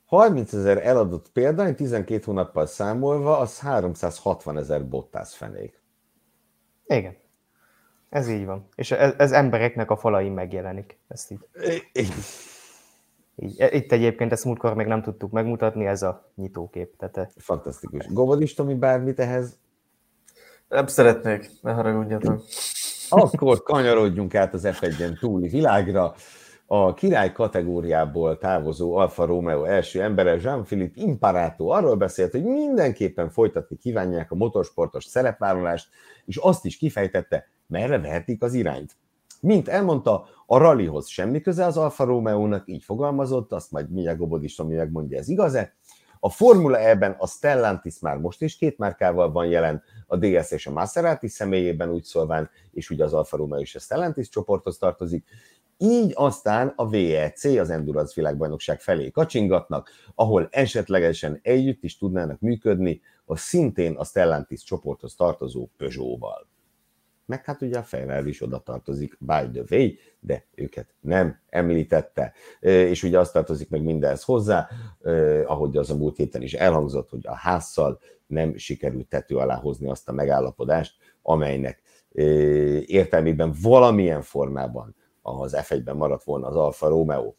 30 0.05 0.53
ezer 0.53 0.85
eladott 0.85 1.31
példány, 1.31 1.75
12 1.75 2.23
hónappal 2.25 2.65
számolva, 2.65 3.37
az 3.37 3.59
360 3.59 4.57
ezer 4.57 4.87
bottász 4.87 5.33
fenék. 5.33 5.81
Igen. 6.85 7.15
Ez 8.09 8.29
így 8.29 8.45
van. 8.45 8.67
És 8.75 8.91
ez, 8.91 9.13
ez 9.17 9.31
embereknek 9.31 9.91
a 9.91 9.95
falain 9.95 10.31
megjelenik. 10.31 10.99
Ezt 11.07 11.31
így. 11.31 11.39
Így, 13.35 13.65
itt 13.71 13.91
egyébként 13.91 14.31
ezt 14.31 14.45
múltkor 14.45 14.73
még 14.73 14.87
nem 14.87 15.01
tudtuk 15.01 15.31
megmutatni, 15.31 15.85
ez 15.85 16.01
a 16.01 16.31
nyitókép. 16.35 16.97
Tehát... 16.97 17.33
Fantasztikus. 17.37 18.05
Gobodis, 18.07 18.53
Tomi, 18.53 18.73
bármit 18.73 19.19
ehhez? 19.19 19.57
Nem 20.67 20.87
szeretnék, 20.87 21.51
ne 21.61 21.71
haragudjatok. 21.71 22.43
Akkor 23.09 23.63
kanyarodjunk 23.63 24.35
át 24.35 24.53
az 24.53 24.61
F1-en 24.65 25.19
túli 25.19 25.47
világra. 25.47 26.15
A 26.67 26.93
király 26.93 27.31
kategóriából 27.31 28.37
távozó 28.37 28.95
Alfa 28.95 29.25
Romeo 29.25 29.63
első 29.63 30.01
embere, 30.01 30.35
Jean-Philippe 30.41 31.01
Imparato 31.01 31.67
arról 31.67 31.95
beszélt, 31.95 32.31
hogy 32.31 32.43
mindenképpen 32.43 33.29
folytatni 33.29 33.77
kívánják 33.77 34.31
a 34.31 34.35
motorsportos 34.35 35.05
szerepvállalást, 35.05 35.89
és 36.25 36.37
azt 36.37 36.65
is 36.65 36.77
kifejtette, 36.77 37.47
merre 37.67 37.99
vehetik 37.99 38.43
az 38.43 38.53
irányt. 38.53 38.95
Mint 39.41 39.67
elmondta, 39.67 40.25
a 40.45 40.57
rallyhoz 40.57 41.07
semmi 41.07 41.41
köze 41.41 41.65
az 41.65 41.77
Alfa 41.77 42.03
Romeo-nak, 42.03 42.67
így 42.67 42.83
fogalmazott, 42.83 43.51
azt 43.51 43.71
majd 43.71 43.89
mindjárt 43.89 44.17
Gobod 44.17 44.43
is 44.43 44.59
ami 44.59 44.75
megmondja, 44.75 45.17
ez 45.17 45.29
igaz-e. 45.29 45.73
A 46.19 46.29
Formula 46.29 46.79
E-ben 46.79 47.15
a 47.17 47.27
Stellantis 47.27 47.99
már 47.99 48.17
most 48.17 48.41
is 48.41 48.57
két 48.57 48.77
márkával 48.77 49.31
van 49.31 49.45
jelen, 49.45 49.83
a 50.07 50.17
DS 50.17 50.51
és 50.51 50.67
a 50.67 50.71
Maserati 50.71 51.27
személyében 51.27 51.89
úgy 51.89 52.03
szólván, 52.03 52.49
és 52.71 52.89
ugye 52.89 53.03
az 53.03 53.13
Alfa 53.13 53.37
Romeo 53.37 53.59
is 53.59 53.75
a 53.75 53.79
Stellantis 53.79 54.29
csoporthoz 54.29 54.77
tartozik. 54.77 55.25
Így 55.77 56.11
aztán 56.15 56.73
a 56.75 56.89
VEC, 56.89 57.43
az 57.43 57.69
Endurance 57.69 58.13
világbajnokság 58.15 58.81
felé 58.81 59.11
kacsingatnak, 59.11 59.89
ahol 60.15 60.47
esetlegesen 60.51 61.39
együtt 61.41 61.83
is 61.83 61.97
tudnának 61.97 62.39
működni 62.39 63.01
a 63.25 63.37
szintén 63.37 63.95
a 63.95 64.03
Stellantis 64.03 64.63
csoporthoz 64.63 65.15
tartozó 65.15 65.69
Peugeot-val 65.77 66.47
meg 67.25 67.45
hát 67.45 67.61
ugye 67.61 67.77
a 67.77 67.83
Ferrari 67.83 68.29
is 68.29 68.41
oda 68.41 68.59
tartozik, 68.59 69.17
by 69.19 69.49
the 69.53 69.63
way, 69.69 69.97
de 70.19 70.45
őket 70.55 70.93
nem 70.99 71.39
említette. 71.49 72.33
És 72.59 73.03
ugye 73.03 73.19
azt 73.19 73.33
tartozik 73.33 73.69
meg 73.69 73.83
mindenhez 73.83 74.23
hozzá, 74.23 74.69
ahogy 75.45 75.77
az 75.77 75.89
a 75.89 75.95
múlt 75.95 76.17
héten 76.17 76.41
is 76.41 76.53
elhangzott, 76.53 77.09
hogy 77.09 77.27
a 77.27 77.35
házszal 77.35 77.99
nem 78.27 78.57
sikerült 78.57 79.07
tető 79.07 79.37
alá 79.37 79.55
hozni 79.55 79.89
azt 79.89 80.09
a 80.09 80.13
megállapodást, 80.13 80.95
amelynek 81.21 81.81
értelmében 82.85 83.53
valamilyen 83.61 84.21
formában 84.21 84.95
az 85.21 85.57
F1-ben 85.57 85.95
maradt 85.95 86.23
volna 86.23 86.47
az 86.47 86.55
Alfa 86.55 86.87
Romeo. 86.87 87.33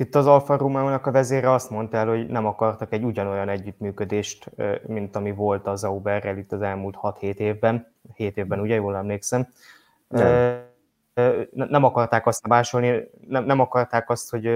Itt 0.00 0.14
az 0.14 0.26
Alfa 0.26 0.56
Romeo-nak 0.56 1.06
a 1.06 1.10
vezére 1.10 1.52
azt 1.52 1.70
mondta 1.70 1.96
el, 1.96 2.06
hogy 2.06 2.26
nem 2.26 2.46
akartak 2.46 2.92
egy 2.92 3.04
ugyanolyan 3.04 3.48
együttműködést, 3.48 4.50
mint 4.86 5.16
ami 5.16 5.32
volt 5.32 5.66
az 5.66 5.84
Auberrel 5.84 6.36
itt 6.36 6.52
az 6.52 6.62
elmúlt 6.62 6.96
6-7 7.02 7.36
évben. 7.36 7.94
7 8.14 8.36
évben, 8.36 8.60
ugye, 8.60 8.74
jól 8.74 8.96
emlékszem. 8.96 9.48
Nem, 10.08 11.68
nem 11.68 11.84
akarták 11.84 12.26
azt 12.26 12.46
másolni, 12.46 13.10
nem, 13.28 13.44
nem 13.44 13.60
akarták 13.60 14.10
azt, 14.10 14.30
hogy 14.30 14.46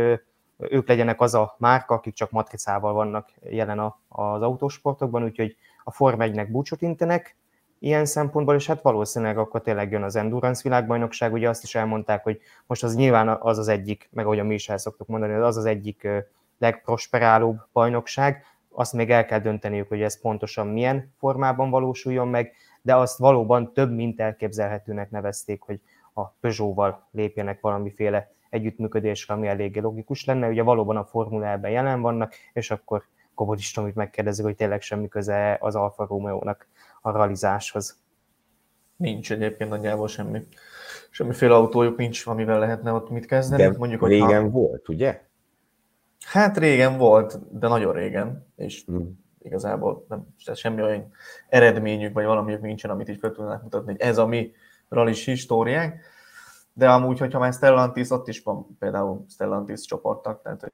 ők 0.57 0.89
legyenek 0.89 1.21
az 1.21 1.35
a 1.35 1.55
márka, 1.59 1.95
akik 1.95 2.15
csak 2.15 2.31
matricával 2.31 2.93
vannak 2.93 3.29
jelen 3.43 3.79
az 4.09 4.43
autósportokban, 4.43 5.25
úgyhogy 5.25 5.57
a 5.85 5.91
Form 5.91 6.21
1-nek 6.21 6.47
búcsot 6.51 6.83
intenek, 6.83 7.37
ilyen 7.85 8.05
szempontból, 8.05 8.55
és 8.55 8.67
hát 8.67 8.83
valószínűleg 8.83 9.39
akkor 9.39 9.63
tényleg 9.63 9.91
jön 9.91 10.03
az 10.03 10.17
Endurance 10.17 10.61
világbajnokság, 10.63 11.33
ugye 11.33 11.49
azt 11.49 11.63
is 11.63 11.75
elmondták, 11.75 12.23
hogy 12.23 12.41
most 12.67 12.83
az 12.83 12.97
nyilván 12.97 13.29
az 13.29 13.59
az 13.59 13.69
egyik, 13.69 14.09
meg 14.13 14.25
ahogy 14.25 14.45
mi 14.45 14.55
is 14.55 14.69
el 14.69 14.79
szoktuk 14.79 15.07
mondani, 15.07 15.33
az 15.33 15.57
az 15.57 15.65
egyik 15.65 16.09
legprosperálóbb 16.59 17.57
bajnokság, 17.73 18.45
azt 18.69 18.93
még 18.93 19.11
el 19.11 19.25
kell 19.25 19.39
dönteniük, 19.39 19.89
hogy 19.89 20.03
ez 20.03 20.21
pontosan 20.21 20.67
milyen 20.67 21.15
formában 21.19 21.71
valósuljon 21.71 22.29
meg, 22.29 22.53
de 22.83 22.97
azt 22.97 23.19
valóban 23.19 23.73
több 23.73 23.95
mint 23.95 24.21
elképzelhetőnek 24.21 25.11
nevezték, 25.11 25.63
hogy 25.63 25.81
a 26.15 26.27
Peugeot-val 26.27 27.07
lépjenek 27.11 27.61
valamiféle 27.61 28.33
együttműködésre, 28.51 29.35
ami 29.35 29.47
eléggé 29.47 29.81
logikus 29.81 30.25
lenne. 30.25 30.49
Ugye 30.49 30.63
valóban 30.63 30.97
a 30.97 31.05
Formula 31.05 31.69
jelen 31.69 32.01
vannak, 32.01 32.35
és 32.53 32.71
akkor 32.71 33.05
Kobodis 33.35 33.73
Tomit 33.73 33.95
megkérdezik, 33.95 34.45
hogy 34.45 34.57
tényleg 34.57 34.83
semmi 34.83 35.09
köze 35.09 35.57
az 35.61 35.75
Alfa 35.75 36.07
Romeo-nak 36.07 36.67
a 37.01 37.11
realizáshoz. 37.11 38.03
Nincs 38.97 39.33
egyébként 39.33 39.71
nagyjából 39.71 40.09
semmi. 40.09 40.43
Semmiféle 41.11 41.55
autójuk 41.55 41.97
nincs, 41.97 42.27
amivel 42.27 42.59
lehetne 42.59 42.93
ott 42.93 43.11
mit 43.11 43.27
kezdeni. 43.27 43.63
De 43.63 43.75
Mondjuk, 43.79 44.07
régen 44.07 44.43
ha... 44.43 44.49
volt, 44.49 44.89
ugye? 44.89 45.23
Hát 46.25 46.59
régen 46.59 46.99
volt, 46.99 47.59
de 47.59 47.69
nagyon 47.69 47.93
régen, 47.93 48.47
és 48.57 48.91
mm. 48.91 49.09
igazából 49.39 50.05
nem, 50.09 50.27
semmi 50.55 50.83
olyan 50.83 51.11
eredményük, 51.49 52.13
vagy 52.13 52.25
valamiük 52.25 52.61
nincsen, 52.61 52.91
amit 52.91 53.09
így 53.09 53.19
fel 53.19 53.33
tudnák 53.33 53.63
mutatni, 53.63 53.91
hogy 53.93 54.01
ez 54.01 54.19
a 54.19 54.27
mi 54.27 54.53
rallis 54.89 55.25
históriánk. 55.25 55.95
De 56.73 56.91
amúgy, 56.91 57.19
hogyha 57.19 57.39
már 57.39 57.53
Stellantis, 57.53 58.11
ott 58.11 58.29
is 58.29 58.43
van 58.43 58.77
például 58.79 59.25
Stellantis 59.29 59.81
csoportnak, 59.81 60.43
tehát 60.43 60.73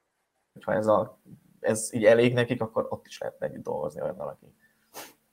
hogyha 0.52 0.72
ez, 0.72 0.86
a, 0.86 1.20
ez 1.60 1.88
így 1.92 2.04
elég 2.04 2.34
nekik, 2.34 2.62
akkor 2.62 2.86
ott 2.88 3.06
is 3.06 3.18
lehetne 3.18 3.46
együtt 3.46 3.62
dolgozni 3.62 4.02
olyannal, 4.02 4.28
aki, 4.28 4.54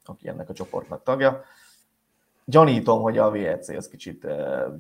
aki 0.06 0.28
ennek 0.28 0.50
a 0.50 0.54
csoportnak 0.54 1.04
tagja. 1.04 1.44
Gyanítom, 2.46 3.02
hogy 3.02 3.18
a 3.18 3.32
VLC 3.32 3.70
az 3.70 3.88
kicsit 3.88 4.24
uh, 4.24 4.74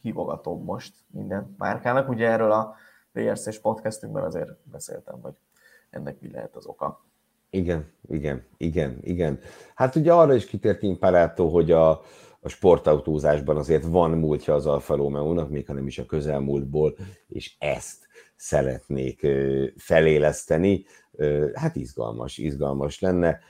hívogatóbb 0.00 0.64
most 0.64 0.94
minden 1.10 1.54
márkának. 1.58 2.08
Ugye 2.08 2.28
erről 2.28 2.52
a 2.52 2.74
VRC-s 3.12 3.58
podcastünkben 3.58 4.24
azért 4.24 4.50
beszéltem, 4.64 5.20
hogy 5.20 5.34
ennek 5.90 6.20
mi 6.20 6.30
lehet 6.30 6.56
az 6.56 6.66
oka. 6.66 7.04
Igen, 7.50 7.92
igen, 8.08 8.44
igen, 8.56 8.98
igen. 9.00 9.38
Hát 9.74 9.94
ugye 9.94 10.12
arra 10.12 10.34
is 10.34 10.46
kitért 10.46 10.82
Imparátó, 10.82 11.48
hogy 11.48 11.70
a, 11.70 11.90
a 12.40 12.48
sportautózásban 12.48 13.56
azért 13.56 13.84
van 13.84 14.10
múltja 14.10 14.54
az 14.54 14.66
Alfa 14.66 14.96
Romeo-nak, 14.96 15.50
még 15.50 15.66
ha 15.66 15.72
nem 15.72 15.86
is 15.86 15.98
a 15.98 16.06
közelmúltból, 16.06 16.96
és 17.26 17.56
ezt 17.58 18.08
szeretnék 18.36 19.26
feléleszteni. 19.76 20.84
Hát 21.54 21.76
izgalmas, 21.76 22.38
izgalmas 22.38 23.00
lenne 23.00 23.40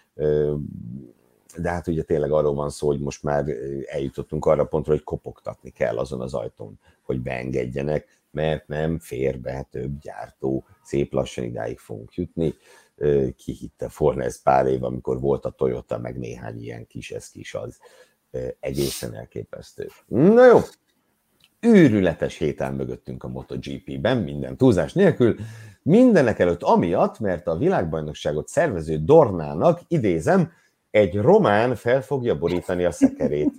de 1.57 1.71
hát 1.71 1.87
ugye 1.87 2.03
tényleg 2.03 2.31
arról 2.31 2.55
van 2.55 2.71
szó, 2.71 2.87
hogy 2.87 3.01
most 3.01 3.23
már 3.23 3.45
eljutottunk 3.87 4.47
arra 4.47 4.65
pontra, 4.65 4.93
hogy 4.93 5.03
kopogtatni 5.03 5.71
kell 5.71 5.99
azon 5.99 6.21
az 6.21 6.35
ajtón, 6.35 6.79
hogy 7.03 7.21
beengedjenek, 7.21 8.21
mert 8.31 8.69
nem 8.69 8.99
fér 8.99 9.41
be 9.41 9.67
több 9.71 9.99
gyártó, 10.01 10.65
szép 10.83 11.13
lassan 11.13 11.45
idáig 11.45 11.79
fogunk 11.79 12.15
jutni. 12.15 12.55
Ki 13.37 13.53
hitte 13.53 13.91
volna 13.99 14.23
ez 14.23 14.43
pár 14.43 14.67
év, 14.67 14.85
amikor 14.85 15.21
volt 15.21 15.45
a 15.45 15.51
Toyota, 15.51 15.99
meg 15.99 16.19
néhány 16.19 16.63
ilyen 16.63 16.87
kis, 16.87 17.11
ez 17.11 17.29
kis 17.29 17.55
az. 17.55 17.79
Egészen 18.61 19.15
elképesztő. 19.15 19.89
Na 20.07 20.47
jó, 20.47 20.59
őrületes 21.63 22.37
héten 22.37 22.75
mögöttünk 22.75 23.25
a 23.25 23.29
MotoGP-ben, 23.29 24.17
minden 24.17 24.57
túlzás 24.57 24.93
nélkül, 24.93 25.37
mindenek 25.83 26.39
előtt 26.39 26.63
amiatt, 26.63 27.19
mert 27.19 27.47
a 27.47 27.57
világbajnokságot 27.57 28.49
szervező 28.49 28.97
Dornának, 29.05 29.81
idézem, 29.89 30.53
egy 30.91 31.17
román 31.17 31.75
fel 31.75 32.03
fogja 32.03 32.39
borítani 32.39 32.85
a 32.85 32.91
szekerét. 32.91 33.53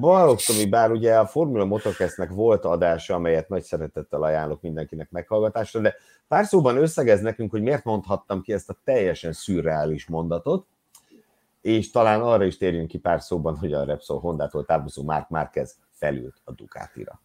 Balogh 0.00 0.42
Tomi, 0.42 0.66
bár 0.66 0.90
ugye 0.90 1.18
a 1.18 1.26
Formula 1.26 1.64
Motocastnek 1.64 2.30
volt 2.30 2.64
adása, 2.64 3.14
amelyet 3.14 3.48
nagy 3.48 3.62
szeretettel 3.62 4.22
ajánlok 4.22 4.60
mindenkinek 4.60 5.10
meghallgatásra, 5.10 5.80
de 5.80 5.94
pár 6.28 6.44
szóban 6.44 6.76
összegez 6.76 7.20
nekünk, 7.20 7.50
hogy 7.50 7.62
miért 7.62 7.84
mondhattam 7.84 8.42
ki 8.42 8.52
ezt 8.52 8.70
a 8.70 8.76
teljesen 8.84 9.32
szürreális 9.32 10.06
mondatot, 10.06 10.66
és 11.60 11.90
talán 11.90 12.20
arra 12.20 12.44
is 12.44 12.56
térjünk 12.56 12.88
ki 12.88 12.98
pár 12.98 13.20
szóban, 13.20 13.56
hogy 13.56 13.72
a 13.72 13.84
Repsol 13.84 14.20
Hondától 14.20 14.64
távozó 14.64 15.02
Mark 15.02 15.28
Márquez 15.28 15.76
felült 16.02 16.40
a 16.44 16.52
Ducatira. 16.52 17.20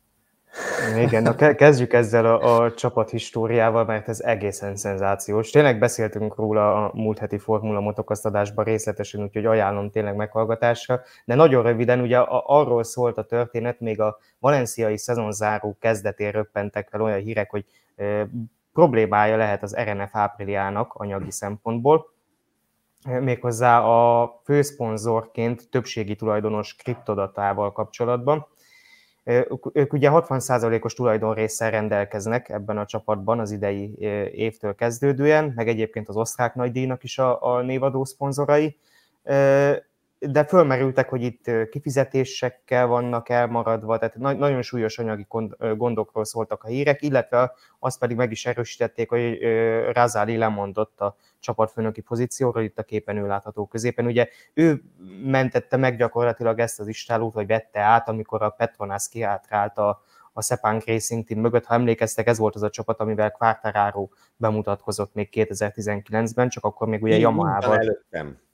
Igen, 0.98 1.24
na 1.24 1.56
kezdjük 1.56 1.94
ezzel 1.94 2.26
a, 2.26 2.62
a 2.62 2.74
csapat 2.74 3.10
históriával, 3.10 3.86
mert 3.86 4.08
ez 4.08 4.20
egészen 4.20 4.76
szenzációs. 4.76 5.50
Tényleg 5.50 5.80
beszéltünk 5.80 6.36
róla 6.36 6.86
a 6.86 6.92
múlt 6.94 7.18
heti 7.18 7.38
Formula 7.38 7.80
motokasztadásban 7.80 8.66
részletesen, 8.66 9.22
úgyhogy 9.22 9.46
ajánlom 9.46 9.90
tényleg 9.90 10.16
meghallgatásra, 10.16 11.02
de 11.26 11.36
nagyon 11.36 11.64
röviden, 11.64 12.00
ugye 12.00 12.18
arról 12.28 12.84
szólt 12.84 13.18
a 13.18 13.26
történet, 13.26 13.80
még 13.80 14.02
a 14.02 14.18
valenciai 14.40 14.98
szezonzáró 14.98 15.78
kezdetén 15.80 16.32
röppentek 16.32 16.90
fel 16.90 17.02
olyan 17.02 17.20
hírek, 17.20 17.50
hogy 17.50 17.66
e, 17.96 18.28
problémája 18.74 19.38
lehet 19.38 19.64
az 19.64 19.76
RNF 19.76 20.16
ápriliának 20.16 20.94
anyagi 20.94 21.32
szempontból, 21.32 22.16
méghozzá 23.06 23.80
a 23.80 24.32
főszponzorként 24.44 25.70
többségi 25.70 26.16
tulajdonos 26.16 26.76
kriptodatával 26.76 27.72
kapcsolatban. 27.72 28.48
Ők 29.74 29.94
ugye 29.94 30.10
60%-os 30.12 30.94
tulajdonrészsel 30.94 31.72
rendelkeznek 31.72 32.50
ebben 32.50 32.78
a 32.78 32.86
csapatban 32.86 33.40
az 33.40 33.52
idei 33.52 33.96
évtől 34.32 34.76
kezdődően, 34.76 35.52
meg 35.56 35.68
egyébként 35.68 36.10
az 36.10 36.16
osztrák 36.16 36.56
nagydíjnak 36.56 37.04
is 37.04 37.18
a, 37.18 37.56
a 37.56 37.62
névadó 37.62 38.06
szponzorai 38.06 38.78
de 40.20 40.46
fölmerültek, 40.46 41.10
hogy 41.10 41.22
itt 41.22 41.70
kifizetésekkel 41.70 42.88
vannak 42.88 43.30
elmaradva, 43.30 43.98
tehát 43.98 44.38
nagyon 44.38 44.62
súlyos 44.62 44.98
anyagi 45.00 45.28
gondokról 45.76 46.26
szóltak 46.26 46.64
a 46.64 46.68
hírek, 46.68 47.02
illetve 47.02 47.54
azt 47.80 48.00
pedig 48.00 48.18
meg 48.18 48.32
is 48.32 48.46
erősítették, 48.46 49.10
hogy 49.10 49.40
Razali 49.92 50.38
lemondott 50.38 51.00
a 51.02 51.16
csapatfőnöki 51.40 52.02
pozícióról, 52.02 52.64
itt 52.64 52.80
a 52.80 52.84
képen 52.84 53.18
ő 53.18 53.28
látható 53.28 53.68
középen. 53.68 54.06
Ugye 54.06 54.28
ő 54.54 54.82
mentette 55.24 55.78
meg 55.78 55.98
gyakorlatilag 55.98 56.60
ezt 56.60 56.80
az 56.80 56.88
istálót, 56.88 57.34
vagy 57.34 57.48
vette 57.48 57.80
át, 57.80 58.10
amikor 58.10 58.42
a 58.42 58.50
Petronas 58.50 59.10
kiátrált 59.10 59.78
a, 59.78 60.04
a 60.34 60.42
Sepang 60.42 60.82
Racing 60.86 61.26
Team 61.28 61.42
mögött. 61.42 61.66
Ha 61.66 61.74
emlékeztek, 61.74 62.28
ez 62.28 62.38
volt 62.38 62.56
az 62.56 62.64
a 62.64 62.70
csapat, 62.70 63.00
amivel 63.00 63.32
Quartararo 63.32 64.08
bemutatkozott 64.36 65.14
még 65.14 65.30
2019-ben, 65.32 66.50
csak 66.50 66.64
akkor 66.64 66.88
még 66.88 67.04
ugye 67.04 67.18
Yamaha-val. 67.18 67.78
Előttem 67.78 68.46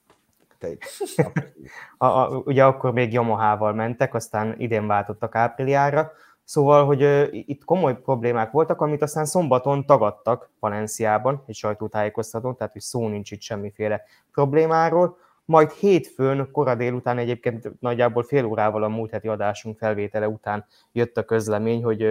a, 1.98 2.06
a, 2.06 2.42
ugye 2.44 2.64
akkor 2.64 2.92
még 2.92 3.12
Yamaha-val 3.12 3.72
mentek, 3.72 4.14
aztán 4.14 4.54
idén 4.58 4.86
váltottak 4.86 5.34
ápriliára, 5.34 6.12
Szóval, 6.44 6.84
hogy 6.84 7.02
uh, 7.02 7.28
itt 7.30 7.64
komoly 7.64 8.00
problémák 8.00 8.50
voltak, 8.50 8.80
amit 8.80 9.02
aztán 9.02 9.24
szombaton 9.24 9.86
tagadtak 9.86 10.50
Valenciában, 10.60 11.42
egy 11.46 11.54
sajtótájékoztatón, 11.54 12.56
tehát 12.56 12.72
hogy 12.72 12.82
szó 12.82 13.08
nincs 13.08 13.30
itt 13.30 13.40
semmiféle 13.40 14.02
problémáról. 14.32 15.16
Majd 15.44 15.70
hétfőn, 15.70 16.50
kora 16.52 16.74
délután 16.74 17.18
egyébként 17.18 17.80
nagyjából 17.80 18.22
fél 18.22 18.44
órával 18.44 18.82
a 18.82 18.88
múlt 18.88 19.10
heti 19.10 19.28
adásunk 19.28 19.78
felvétele 19.78 20.28
után 20.28 20.66
jött 20.92 21.16
a 21.16 21.24
közlemény, 21.24 21.84
hogy 21.84 22.02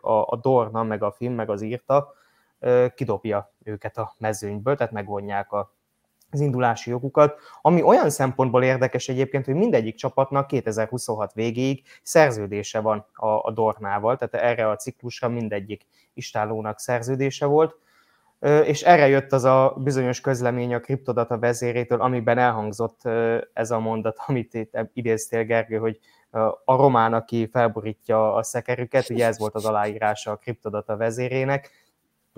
a, 0.00 0.36
Dorna, 0.42 0.82
meg 0.82 1.02
a 1.02 1.12
film, 1.12 1.34
meg 1.34 1.50
az 1.50 1.62
írta 1.62 2.14
kidobja 2.94 3.52
őket 3.64 3.98
a 3.98 4.14
mezőnyből, 4.18 4.76
tehát 4.76 4.92
megvonják 4.92 5.52
a 5.52 5.72
az 6.30 6.40
indulási 6.40 6.90
jogukat, 6.90 7.38
ami 7.62 7.82
olyan 7.82 8.10
szempontból 8.10 8.62
érdekes 8.62 9.08
egyébként, 9.08 9.44
hogy 9.44 9.54
mindegyik 9.54 9.94
csapatnak 9.94 10.46
2026 10.46 11.32
végéig 11.32 11.82
szerződése 12.02 12.80
van 12.80 13.06
a, 13.12 13.26
a 13.26 13.50
Dornával, 13.54 14.16
tehát 14.16 14.46
erre 14.46 14.68
a 14.68 14.76
ciklusra 14.76 15.28
mindegyik 15.28 15.86
istálónak 16.14 16.78
szerződése 16.78 17.46
volt, 17.46 17.76
és 18.64 18.82
erre 18.82 19.08
jött 19.08 19.32
az 19.32 19.44
a 19.44 19.74
bizonyos 19.78 20.20
közlemény 20.20 20.74
a 20.74 20.80
kriptodata 20.80 21.38
vezérétől, 21.38 22.00
amiben 22.00 22.38
elhangzott 22.38 23.00
ez 23.52 23.70
a 23.70 23.78
mondat, 23.78 24.16
amit 24.26 24.54
itt 24.54 24.76
idéztél, 24.92 25.44
Gergő, 25.44 25.76
hogy 25.76 25.98
a 26.64 26.76
román, 26.76 27.14
aki 27.14 27.48
felborítja 27.52 28.34
a 28.34 28.42
szekerüket, 28.42 29.10
ugye 29.10 29.26
ez 29.26 29.38
volt 29.38 29.54
az 29.54 29.64
aláírása 29.64 30.30
a 30.30 30.36
kriptodata 30.36 30.96
vezérének, 30.96 31.70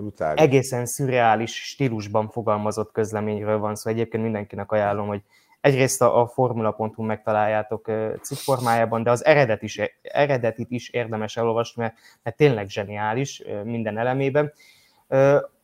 Brutális. 0.01 0.41
egészen 0.41 0.85
szürreális 0.85 1.55
stílusban 1.69 2.29
fogalmazott 2.29 2.91
közleményről 2.91 3.57
van 3.57 3.75
szó. 3.75 3.81
Szóval 3.81 3.99
egyébként 3.99 4.23
mindenkinek 4.23 4.71
ajánlom, 4.71 5.07
hogy 5.07 5.21
egyrészt 5.61 6.01
a, 6.01 6.21
a 6.21 6.27
formula.hu 6.27 7.03
megtaláljátok 7.03 7.91
cikk 8.21 8.37
formájában, 8.37 9.03
de 9.03 9.11
az 9.11 9.25
eredet 9.25 9.61
is, 9.61 9.79
eredetit 10.01 10.71
is 10.71 10.89
érdemes 10.89 11.37
elolvasni, 11.37 11.81
mert, 11.81 11.95
mert 12.23 12.37
tényleg 12.37 12.69
zseniális 12.69 13.43
minden 13.63 13.97
elemében. 13.97 14.53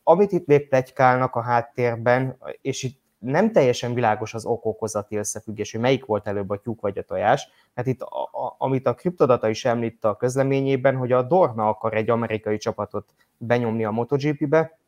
Amit 0.02 0.32
itt 0.32 0.46
még 0.46 0.68
plegykálnak 0.68 1.34
a 1.34 1.42
háttérben, 1.42 2.38
és 2.60 2.82
itt 2.82 3.00
nem 3.18 3.52
teljesen 3.52 3.94
világos 3.94 4.34
az 4.34 4.44
okokozati 4.44 5.16
összefüggés, 5.16 5.72
hogy 5.72 5.80
melyik 5.80 6.04
volt 6.04 6.26
előbb 6.26 6.50
a 6.50 6.60
tyúk 6.60 6.80
vagy 6.80 6.98
a 6.98 7.02
tojás, 7.02 7.48
mert 7.74 7.88
itt, 7.88 8.00
a, 8.00 8.22
a, 8.22 8.54
amit 8.58 8.86
a 8.86 8.94
kriptodata 8.94 9.48
is 9.48 9.64
említ 9.64 10.04
a 10.04 10.16
közleményében, 10.16 10.96
hogy 10.96 11.12
a 11.12 11.22
Dorna 11.22 11.68
akar 11.68 11.94
egy 11.94 12.10
amerikai 12.10 12.56
csapatot 12.56 13.08
benyomni 13.36 13.84
a 13.84 13.90
MotoGP-be, 13.90 14.78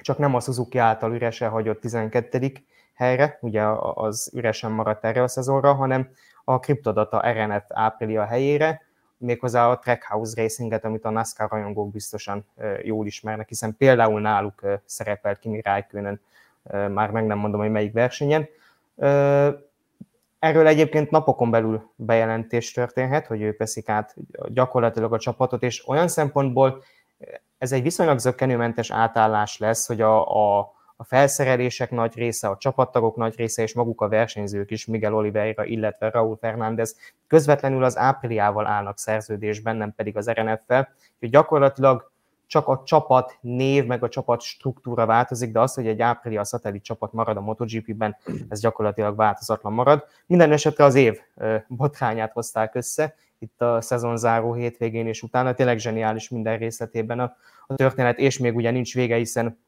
csak 0.00 0.18
nem 0.18 0.34
a 0.34 0.40
Suzuki 0.40 0.78
által 0.78 1.14
üresen 1.14 1.50
hagyott 1.50 1.80
12. 1.80 2.52
helyre, 2.94 3.38
ugye 3.40 3.62
az 3.94 4.30
üresen 4.34 4.70
maradt 4.70 5.04
erre 5.04 5.22
a 5.22 5.28
szezonra, 5.28 5.74
hanem 5.74 6.10
a 6.44 6.58
kriptodata 6.58 7.32
RNF 7.32 7.64
áprilia 7.68 8.24
helyére, 8.24 8.82
méghozzá 9.18 9.68
a 9.68 9.78
Trackhouse 9.78 10.42
Racinget, 10.42 10.84
amit 10.84 11.04
a 11.04 11.10
NASCAR 11.10 11.50
rajongók 11.50 11.90
biztosan 11.90 12.44
jól 12.82 13.06
ismernek, 13.06 13.48
hiszen 13.48 13.76
például 13.76 14.20
náluk 14.20 14.62
szerepelt 14.84 15.38
Kimi 15.38 15.60
Räikkönen 15.60 16.20
már 16.62 17.10
meg 17.10 17.26
nem 17.26 17.38
mondom, 17.38 17.60
hogy 17.60 17.70
melyik 17.70 17.92
versenyen. 17.92 18.48
Erről 20.38 20.66
egyébként 20.66 21.10
napokon 21.10 21.50
belül 21.50 21.90
bejelentés 21.96 22.72
történhet, 22.72 23.26
hogy 23.26 23.42
ők 23.42 23.58
veszik 23.58 23.88
át 23.88 24.14
gyakorlatilag 24.48 25.12
a 25.12 25.18
csapatot, 25.18 25.62
és 25.62 25.88
olyan 25.88 26.08
szempontból 26.08 26.82
ez 27.58 27.72
egy 27.72 27.82
viszonylag 27.82 28.18
zöggenőmentes 28.18 28.90
átállás 28.90 29.58
lesz, 29.58 29.86
hogy 29.86 30.00
a, 30.00 30.36
a, 30.36 30.72
a 30.96 31.04
felszerelések 31.04 31.90
nagy 31.90 32.14
része, 32.14 32.48
a 32.48 32.56
csapattagok 32.56 33.16
nagy 33.16 33.36
része 33.36 33.62
és 33.62 33.74
maguk 33.74 34.00
a 34.00 34.08
versenyzők 34.08 34.70
is, 34.70 34.86
Miguel 34.86 35.14
Oliveira, 35.14 35.64
illetve 35.64 36.10
Raúl 36.10 36.36
Fernández 36.40 36.96
közvetlenül 37.26 37.84
az 37.84 37.96
ápriával 37.96 38.66
állnak 38.66 38.98
szerződésben, 38.98 39.76
nem 39.76 39.94
pedig 39.94 40.16
az 40.16 40.30
RNF-fel. 40.30 40.88
Úgyhogy 41.14 41.30
gyakorlatilag 41.30 42.10
csak 42.48 42.68
a 42.68 42.82
csapat 42.84 43.38
név, 43.40 43.86
meg 43.86 44.02
a 44.02 44.08
csapat 44.08 44.40
struktúra 44.40 45.06
változik, 45.06 45.52
de 45.52 45.60
az, 45.60 45.74
hogy 45.74 45.86
egy 45.86 46.00
áprilia 46.00 46.44
szatellit 46.44 46.82
csapat 46.82 47.12
marad 47.12 47.36
a 47.36 47.40
MotoGP-ben, 47.40 48.16
ez 48.48 48.60
gyakorlatilag 48.60 49.16
változatlan 49.16 49.72
marad. 49.72 50.04
Minden 50.26 50.52
esetre 50.52 50.84
az 50.84 50.94
év 50.94 51.20
botrányát 51.66 52.32
hozták 52.32 52.74
össze, 52.74 53.14
itt 53.38 53.60
a 53.60 53.80
szezonzáró 53.80 54.54
hétvégén 54.54 55.06
és 55.06 55.22
utána, 55.22 55.54
tényleg 55.54 55.78
zseniális 55.78 56.28
minden 56.28 56.58
részletében 56.58 57.20
a, 57.20 57.36
a 57.66 57.74
történet, 57.74 58.18
és 58.18 58.38
még 58.38 58.56
ugye 58.56 58.70
nincs 58.70 58.94
vége, 58.94 59.16
hiszen 59.16 59.58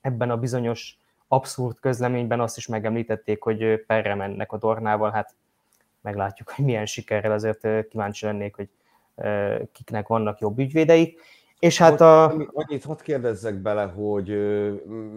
ebben 0.00 0.30
a 0.30 0.36
bizonyos 0.36 0.98
abszurd 1.28 1.78
közleményben 1.80 2.40
azt 2.40 2.56
is 2.56 2.66
megemlítették, 2.66 3.42
hogy 3.42 3.84
perre 3.86 4.14
mennek 4.14 4.52
a 4.52 4.58
tornával, 4.58 5.10
hát 5.10 5.34
meglátjuk, 6.00 6.50
hogy 6.50 6.64
milyen 6.64 6.86
sikerrel, 6.86 7.32
azért 7.32 7.88
kíváncsi 7.88 8.26
lennék, 8.26 8.56
hogy 8.56 8.68
kiknek 9.72 10.06
vannak 10.06 10.38
jobb 10.38 10.58
ügyvédeik. 10.58 11.20
És 11.62 11.78
hát 11.78 12.00
a... 12.00 12.24
Annyit 12.52 12.84
hadd 12.84 13.02
kérdezzek 13.02 13.54
bele, 13.54 13.84
hogy 13.84 14.28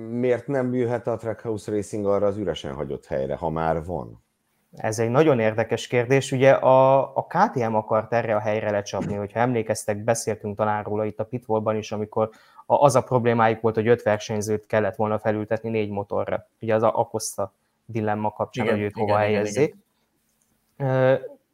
miért 0.10 0.48
nem 0.48 0.74
jöhet 0.74 1.08
a 1.08 1.16
Trackhouse 1.16 1.72
Racing 1.72 2.06
arra 2.06 2.26
az 2.26 2.38
üresen 2.38 2.74
hagyott 2.74 3.06
helyre, 3.06 3.36
ha 3.36 3.50
már 3.50 3.86
van? 3.86 4.24
Ez 4.72 5.00
egy 5.00 5.10
nagyon 5.10 5.39
érdekes 5.39 5.88
kérdés. 5.88 6.32
Ugye 6.32 6.52
a, 6.52 7.00
a 7.16 7.26
KTM 7.28 7.74
akart 7.74 8.14
erre 8.14 8.36
a 8.36 8.39
helyre 8.39 8.72
lecsapni, 8.72 9.14
hogyha 9.14 9.39
emlékeztek, 9.39 10.04
beszéltünk 10.04 10.58
talán 10.58 10.84
róla 10.84 11.06
itt 11.06 11.20
a 11.20 11.26
Pitwallban 11.26 11.76
is, 11.76 11.91
amikor 11.91 12.30
a, 12.66 12.76
az 12.76 12.96
a 12.96 13.04
problémájuk 13.04 13.62
volt, 13.62 13.76
hogy 13.76 13.88
öt 13.88 14.02
versenyzőt 14.02 14.66
kellett 14.66 14.96
volna 14.96 15.20
felültetni 15.20 15.70
négy 15.70 15.89
motorra. 15.89 16.48
Ugye 16.62 16.76
az 16.76 16.84
a 16.84 17.00
Akosta 17.00 17.54
dilemma 17.86 18.32
kapcsán, 18.32 18.66
igen, 18.66 18.78
hogy 18.78 18.86
őt 18.86 18.96
hova 18.96 19.18
helyezzék. 19.18 19.76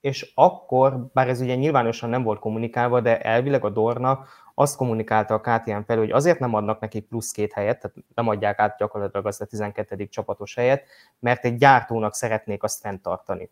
És 0.01 0.31
akkor, 0.35 1.05
bár 1.13 1.27
ez 1.27 1.41
ugye 1.41 1.55
nyilvánosan 1.55 2.09
nem 2.09 2.23
volt 2.23 2.39
kommunikálva, 2.39 3.01
de 3.01 3.21
elvileg 3.21 3.65
a 3.65 3.69
Dorna 3.69 4.25
azt 4.53 4.75
kommunikálta 4.75 5.33
a 5.33 5.39
KTM 5.39 5.79
felé, 5.85 5.99
hogy 5.99 6.11
azért 6.11 6.39
nem 6.39 6.53
adnak 6.53 6.79
neki 6.79 6.99
plusz 6.99 7.31
két 7.31 7.53
helyet, 7.53 7.79
tehát 7.81 7.97
nem 8.15 8.27
adják 8.27 8.59
át 8.59 8.77
gyakorlatilag 8.77 9.25
azt 9.25 9.41
a 9.41 9.45
12. 9.45 10.07
csapatos 10.07 10.55
helyet, 10.55 10.83
mert 11.19 11.45
egy 11.45 11.57
gyártónak 11.57 12.13
szeretnék 12.13 12.63
azt 12.63 12.79
fenntartani. 12.79 13.49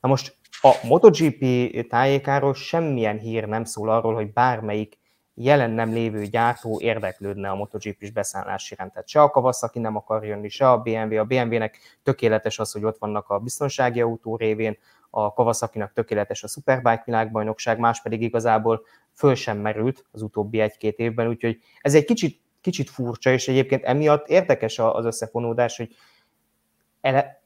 Na 0.00 0.08
most 0.08 0.36
a 0.62 0.74
MotoGP 0.82 1.44
tájékáról 1.88 2.54
semmilyen 2.54 3.18
hír 3.18 3.48
nem 3.48 3.64
szól 3.64 3.90
arról, 3.90 4.14
hogy 4.14 4.32
bármelyik 4.32 4.98
jelen 5.34 5.70
nem 5.70 5.92
lévő 5.92 6.24
gyártó 6.24 6.80
érdeklődne 6.80 7.50
a 7.50 7.54
MotoGP-s 7.54 8.10
beszállás 8.10 8.70
iránt. 8.70 8.92
Tehát 8.92 9.08
se 9.08 9.22
a 9.22 9.30
Kawasaki 9.30 9.78
nem 9.78 9.96
akar 9.96 10.24
jönni, 10.24 10.48
se 10.48 10.70
a 10.70 10.78
BMW. 10.78 11.18
A 11.18 11.24
BMW-nek 11.24 11.78
tökéletes 12.02 12.58
az, 12.58 12.72
hogy 12.72 12.84
ott 12.84 12.98
vannak 12.98 13.28
a 13.28 13.38
biztonsági 13.38 14.00
autó 14.00 14.36
révén, 14.36 14.78
a 15.10 15.32
Kawasaki-nak 15.32 15.92
tökéletes 15.92 16.42
a 16.42 16.48
Superbike 16.48 17.02
világbajnokság, 17.04 17.78
más 17.78 18.02
pedig 18.02 18.22
igazából 18.22 18.82
föl 19.12 19.34
sem 19.34 19.58
merült 19.58 20.04
az 20.10 20.22
utóbbi 20.22 20.60
egy-két 20.60 20.98
évben, 20.98 21.28
úgyhogy 21.28 21.58
ez 21.80 21.94
egy 21.94 22.04
kicsit, 22.04 22.40
kicsit 22.60 22.90
furcsa, 22.90 23.30
és 23.30 23.48
egyébként 23.48 23.84
emiatt 23.84 24.28
érdekes 24.28 24.78
az 24.78 25.04
összefonódás, 25.04 25.76
hogy 25.76 25.96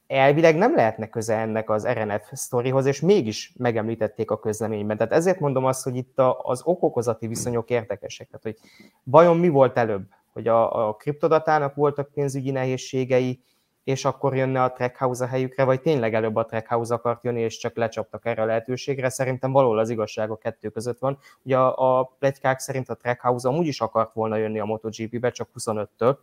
elvileg 0.06 0.56
nem 0.56 0.74
lehetne 0.74 1.08
köze 1.08 1.36
ennek 1.36 1.70
az 1.70 1.86
RNF 1.86 2.30
sztorihoz, 2.32 2.86
és 2.86 3.00
mégis 3.00 3.52
megemlítették 3.56 4.30
a 4.30 4.38
közleményben. 4.38 4.96
Tehát 4.96 5.12
ezért 5.12 5.40
mondom 5.40 5.64
azt, 5.64 5.82
hogy 5.82 5.96
itt 5.96 6.18
az 6.42 6.62
okokozati 6.64 7.26
viszonyok 7.26 7.70
érdekesek. 7.70 8.26
Tehát, 8.26 8.42
hogy 8.42 8.70
vajon 9.02 9.36
mi 9.36 9.48
volt 9.48 9.76
előbb? 9.76 10.04
Hogy 10.32 10.48
a, 10.48 10.88
a 10.88 10.94
kriptodatának 10.94 11.74
voltak 11.74 12.12
pénzügyi 12.12 12.50
nehézségei, 12.50 13.42
és 13.85 14.05
akkor 14.05 14.37
jönne 14.37 14.62
a 14.62 14.72
Trackhouse 14.72 15.24
a 15.24 15.26
helyükre, 15.26 15.64
vagy 15.64 15.80
tényleg 15.80 16.14
előbb 16.14 16.37
a 16.37 16.45
Trackhouse 16.45 16.95
akart 16.95 17.24
jönni, 17.24 17.41
és 17.41 17.59
csak 17.59 17.76
lecsaptak 17.76 18.26
erre 18.26 18.43
a 18.43 18.45
lehetőségre. 18.45 19.09
Szerintem 19.09 19.53
valahol 19.53 19.78
az 19.78 19.91
igazság 19.91 20.30
a 20.30 20.37
kettő 20.37 20.68
között 20.68 20.99
van. 20.99 21.18
Ugye 21.43 21.57
a, 21.57 21.99
a 21.99 22.12
plegykák 22.18 22.59
szerint 22.59 22.89
a 22.89 22.95
Trackhouse 22.95 23.49
amúgy 23.49 23.66
is 23.66 23.80
akart 23.80 24.12
volna 24.14 24.37
jönni 24.37 24.61
a 24.61 24.64
MotoGP-be, 24.64 25.30
csak 25.30 25.49
25-től 25.59 26.16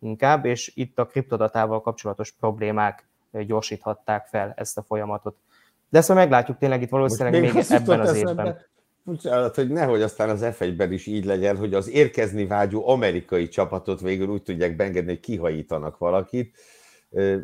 inkább, 0.00 0.44
és 0.44 0.72
itt 0.74 0.98
a 0.98 1.06
kriptodatával 1.06 1.80
kapcsolatos 1.80 2.30
problémák 2.30 3.08
gyorsíthatták 3.46 4.26
fel 4.26 4.52
ezt 4.56 4.78
a 4.78 4.82
folyamatot. 4.82 5.36
De 5.88 5.98
ezt 5.98 6.14
meglátjuk 6.14 6.58
tényleg 6.58 6.82
itt 6.82 6.88
valószínűleg 6.88 7.40
még, 7.40 7.52
még 7.52 7.64
ebben 7.68 8.00
az 8.00 8.14
évben. 8.14 8.58
Bocsánat, 9.02 9.54
hogy 9.54 9.68
nehogy 9.68 10.02
aztán 10.02 10.28
az 10.28 10.40
F1-ben 10.42 10.92
is 10.92 11.06
így 11.06 11.24
legyen, 11.24 11.56
hogy 11.56 11.74
az 11.74 11.88
érkezni 11.88 12.46
vágyó 12.46 12.88
amerikai 12.88 13.48
csapatot 13.48 14.00
végül 14.00 14.28
úgy 14.28 14.42
tudják 14.42 14.76
beengedni, 14.76 15.10
hogy 15.10 15.20
kihajítanak 15.20 15.98
valakit 15.98 16.56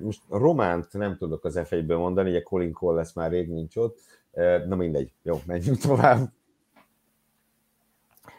most 0.03 0.23
a 0.29 0.39
Románt 0.39 0.93
nem 0.93 1.17
tudok 1.17 1.45
az 1.45 1.61
f 1.65 1.75
mondani, 1.87 2.31
ugye 2.31 2.43
Colin 2.43 2.73
Cole 2.73 2.97
lesz 2.97 3.13
már 3.13 3.31
rég 3.31 3.49
nincs 3.49 3.77
ott. 3.77 3.99
Na 4.67 4.77
mindegy, 4.77 5.13
jó, 5.23 5.41
menjünk 5.47 5.79
tovább. 5.79 6.29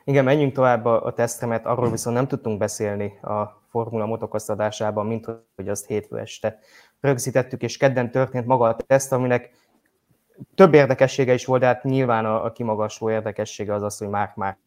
Igen, 0.03 0.23
menjünk 0.23 0.53
tovább 0.53 0.85
a, 0.85 1.05
a 1.05 1.13
tesztre, 1.13 1.55
arról 1.55 1.91
viszont 1.91 2.15
nem 2.15 2.27
tudtunk 2.27 2.57
beszélni 2.57 3.19
a 3.21 3.61
Formula 3.69 4.05
motokoztatásában, 4.05 5.05
mint 5.05 5.25
hogy 5.55 5.69
azt 5.69 5.87
hétfő 5.87 6.17
este 6.17 6.59
rögzítettük, 6.99 7.61
és 7.61 7.77
kedden 7.77 8.11
történt 8.11 8.45
maga 8.45 8.67
a 8.67 8.75
teszt, 8.75 9.11
aminek 9.11 9.51
több 10.55 10.73
érdekessége 10.73 11.33
is 11.33 11.45
volt, 11.45 11.61
de 11.61 11.67
hát 11.67 11.83
nyilván 11.83 12.25
a, 12.25 12.43
a 12.43 12.51
kimagasló 12.51 13.09
érdekessége 13.09 13.73
az 13.73 13.83
az, 13.83 13.97
hogy 13.97 14.07
Mark 14.07 14.35
már 14.35 14.57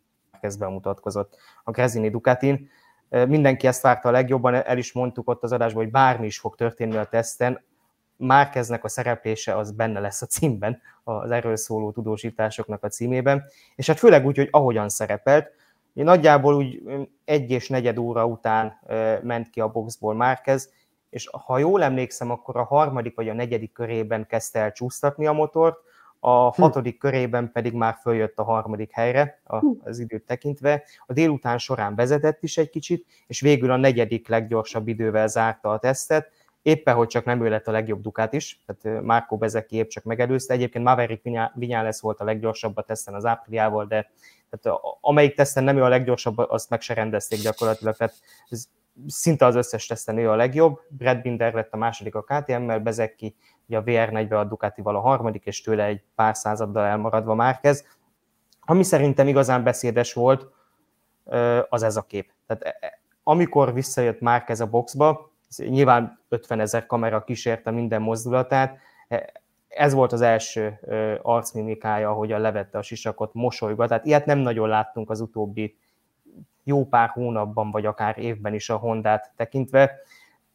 kezd 0.40 0.58
bemutatkozott 0.58 1.36
a 1.64 1.70
Grezini 1.70 2.10
Ducatin. 2.10 2.70
Mindenki 3.10 3.66
ezt 3.66 3.82
várta 3.82 4.08
a 4.08 4.12
legjobban, 4.12 4.54
el 4.54 4.78
is 4.78 4.92
mondtuk 4.92 5.28
ott 5.28 5.42
az 5.42 5.52
adásban, 5.52 5.82
hogy 5.82 5.92
bármi 5.92 6.26
is 6.26 6.38
fog 6.38 6.56
történni 6.56 6.96
a 6.96 7.04
teszten, 7.04 7.62
Márkeznek 8.16 8.84
a 8.84 8.88
szereplése 8.88 9.56
az 9.56 9.72
benne 9.72 10.00
lesz 10.00 10.22
a 10.22 10.26
címben, 10.26 10.80
az 11.04 11.30
erről 11.30 11.56
szóló 11.56 11.90
tudósításoknak 11.90 12.84
a 12.84 12.88
címében, 12.88 13.44
és 13.76 13.86
hát 13.86 13.98
főleg 13.98 14.26
úgy, 14.26 14.36
hogy 14.36 14.48
ahogyan 14.50 14.88
szerepelt, 14.88 15.50
nagyjából 15.92 16.54
úgy 16.54 16.82
egy 17.24 17.50
és 17.50 17.68
negyed 17.68 17.98
óra 17.98 18.26
után 18.26 18.78
ment 19.22 19.50
ki 19.50 19.60
a 19.60 19.68
boxból 19.68 20.14
Márkez, 20.14 20.72
és 21.10 21.28
ha 21.32 21.58
jól 21.58 21.82
emlékszem, 21.82 22.30
akkor 22.30 22.56
a 22.56 22.64
harmadik 22.64 23.16
vagy 23.16 23.28
a 23.28 23.34
negyedik 23.34 23.72
körében 23.72 24.26
kezdte 24.26 24.58
el 24.58 24.72
csúsztatni 24.72 25.26
a 25.26 25.32
motort, 25.32 25.78
a 26.20 26.54
hm. 26.54 26.62
hatodik 26.62 26.98
körében 26.98 27.52
pedig 27.52 27.72
már 27.72 27.96
följött 28.00 28.38
a 28.38 28.42
harmadik 28.42 28.92
helyre 28.92 29.40
hm. 29.44 29.66
az 29.84 29.98
időt 29.98 30.26
tekintve. 30.26 30.82
A 31.06 31.12
délután 31.12 31.58
során 31.58 31.94
vezetett 31.94 32.42
is 32.42 32.58
egy 32.58 32.70
kicsit, 32.70 33.06
és 33.26 33.40
végül 33.40 33.70
a 33.70 33.76
negyedik 33.76 34.28
leggyorsabb 34.28 34.88
idővel 34.88 35.28
zárta 35.28 35.70
a 35.70 35.78
tesztet, 35.78 36.30
éppen, 36.62 36.94
hogy 36.94 37.06
csak 37.06 37.24
nem 37.24 37.44
ő 37.44 37.48
lett 37.48 37.68
a 37.68 37.72
legjobb 37.72 38.00
Dukát 38.00 38.32
is, 38.32 38.62
tehát 38.66 39.02
Márkó 39.02 39.36
Bezeki 39.36 39.76
épp 39.76 39.88
csak 39.88 40.04
megelőzte. 40.04 40.54
Egyébként 40.54 40.84
Maverick 40.84 41.28
Vinyales 41.54 42.00
volt 42.00 42.20
a 42.20 42.24
leggyorsabb 42.24 42.76
a 42.76 42.82
teszten 42.82 43.14
az 43.14 43.24
ápriával, 43.24 43.86
de 43.86 44.10
tehát 44.50 44.80
amelyik 45.00 45.34
teszten 45.34 45.64
nem 45.64 45.76
ő 45.76 45.82
a 45.82 45.88
leggyorsabb, 45.88 46.38
azt 46.38 46.70
meg 46.70 46.80
se 46.80 46.94
rendezték 46.94 47.40
gyakorlatilag, 47.40 47.96
tehát 47.96 48.14
ez 48.48 48.68
szinte 49.06 49.44
az 49.44 49.54
összes 49.54 49.86
teszten 49.86 50.18
ő 50.18 50.30
a 50.30 50.36
legjobb. 50.36 50.80
Brad 50.88 51.20
Binder 51.20 51.54
lett 51.54 51.72
a 51.72 51.76
második 51.76 52.14
a 52.14 52.22
KTM-mel, 52.22 52.78
Bezeki 52.78 53.36
ugye 53.70 53.78
a 53.78 53.82
VR4-be 53.82 54.38
a 54.38 54.44
Ducatival 54.44 54.96
a 54.96 55.00
harmadik, 55.00 55.44
és 55.44 55.60
tőle 55.60 55.84
egy 55.84 56.02
pár 56.14 56.36
századdal 56.36 56.84
elmaradva 56.84 57.34
Márkez. 57.34 57.84
Ami 58.60 58.82
szerintem 58.82 59.28
igazán 59.28 59.62
beszédes 59.62 60.12
volt, 60.12 60.48
az 61.68 61.82
ez 61.82 61.96
a 61.96 62.02
kép. 62.02 62.32
Tehát 62.46 62.62
e, 62.62 62.76
e, 62.86 63.00
amikor 63.22 63.74
visszajött 63.74 64.20
Márkez 64.20 64.60
a 64.60 64.66
boxba, 64.66 65.30
nyilván 65.56 66.20
50 66.28 66.60
ezer 66.60 66.86
kamera 66.86 67.24
kísérte 67.24 67.70
minden 67.70 68.02
mozdulatát, 68.02 68.78
e, 69.08 69.32
ez 69.68 69.92
volt 69.92 70.12
az 70.12 70.20
első 70.20 70.78
arcmimikája, 71.22 72.10
ahogyan 72.10 72.40
levette 72.40 72.78
a 72.78 72.82
sisakot, 72.82 73.34
mosolygat. 73.34 73.88
Tehát 73.88 74.06
ilyet 74.06 74.26
nem 74.26 74.38
nagyon 74.38 74.68
láttunk 74.68 75.10
az 75.10 75.20
utóbbi 75.20 75.76
jó 76.64 76.86
pár 76.86 77.08
hónapban, 77.08 77.70
vagy 77.70 77.86
akár 77.86 78.18
évben 78.18 78.54
is 78.54 78.70
a 78.70 78.76
Hondát 78.76 79.32
tekintve 79.36 80.00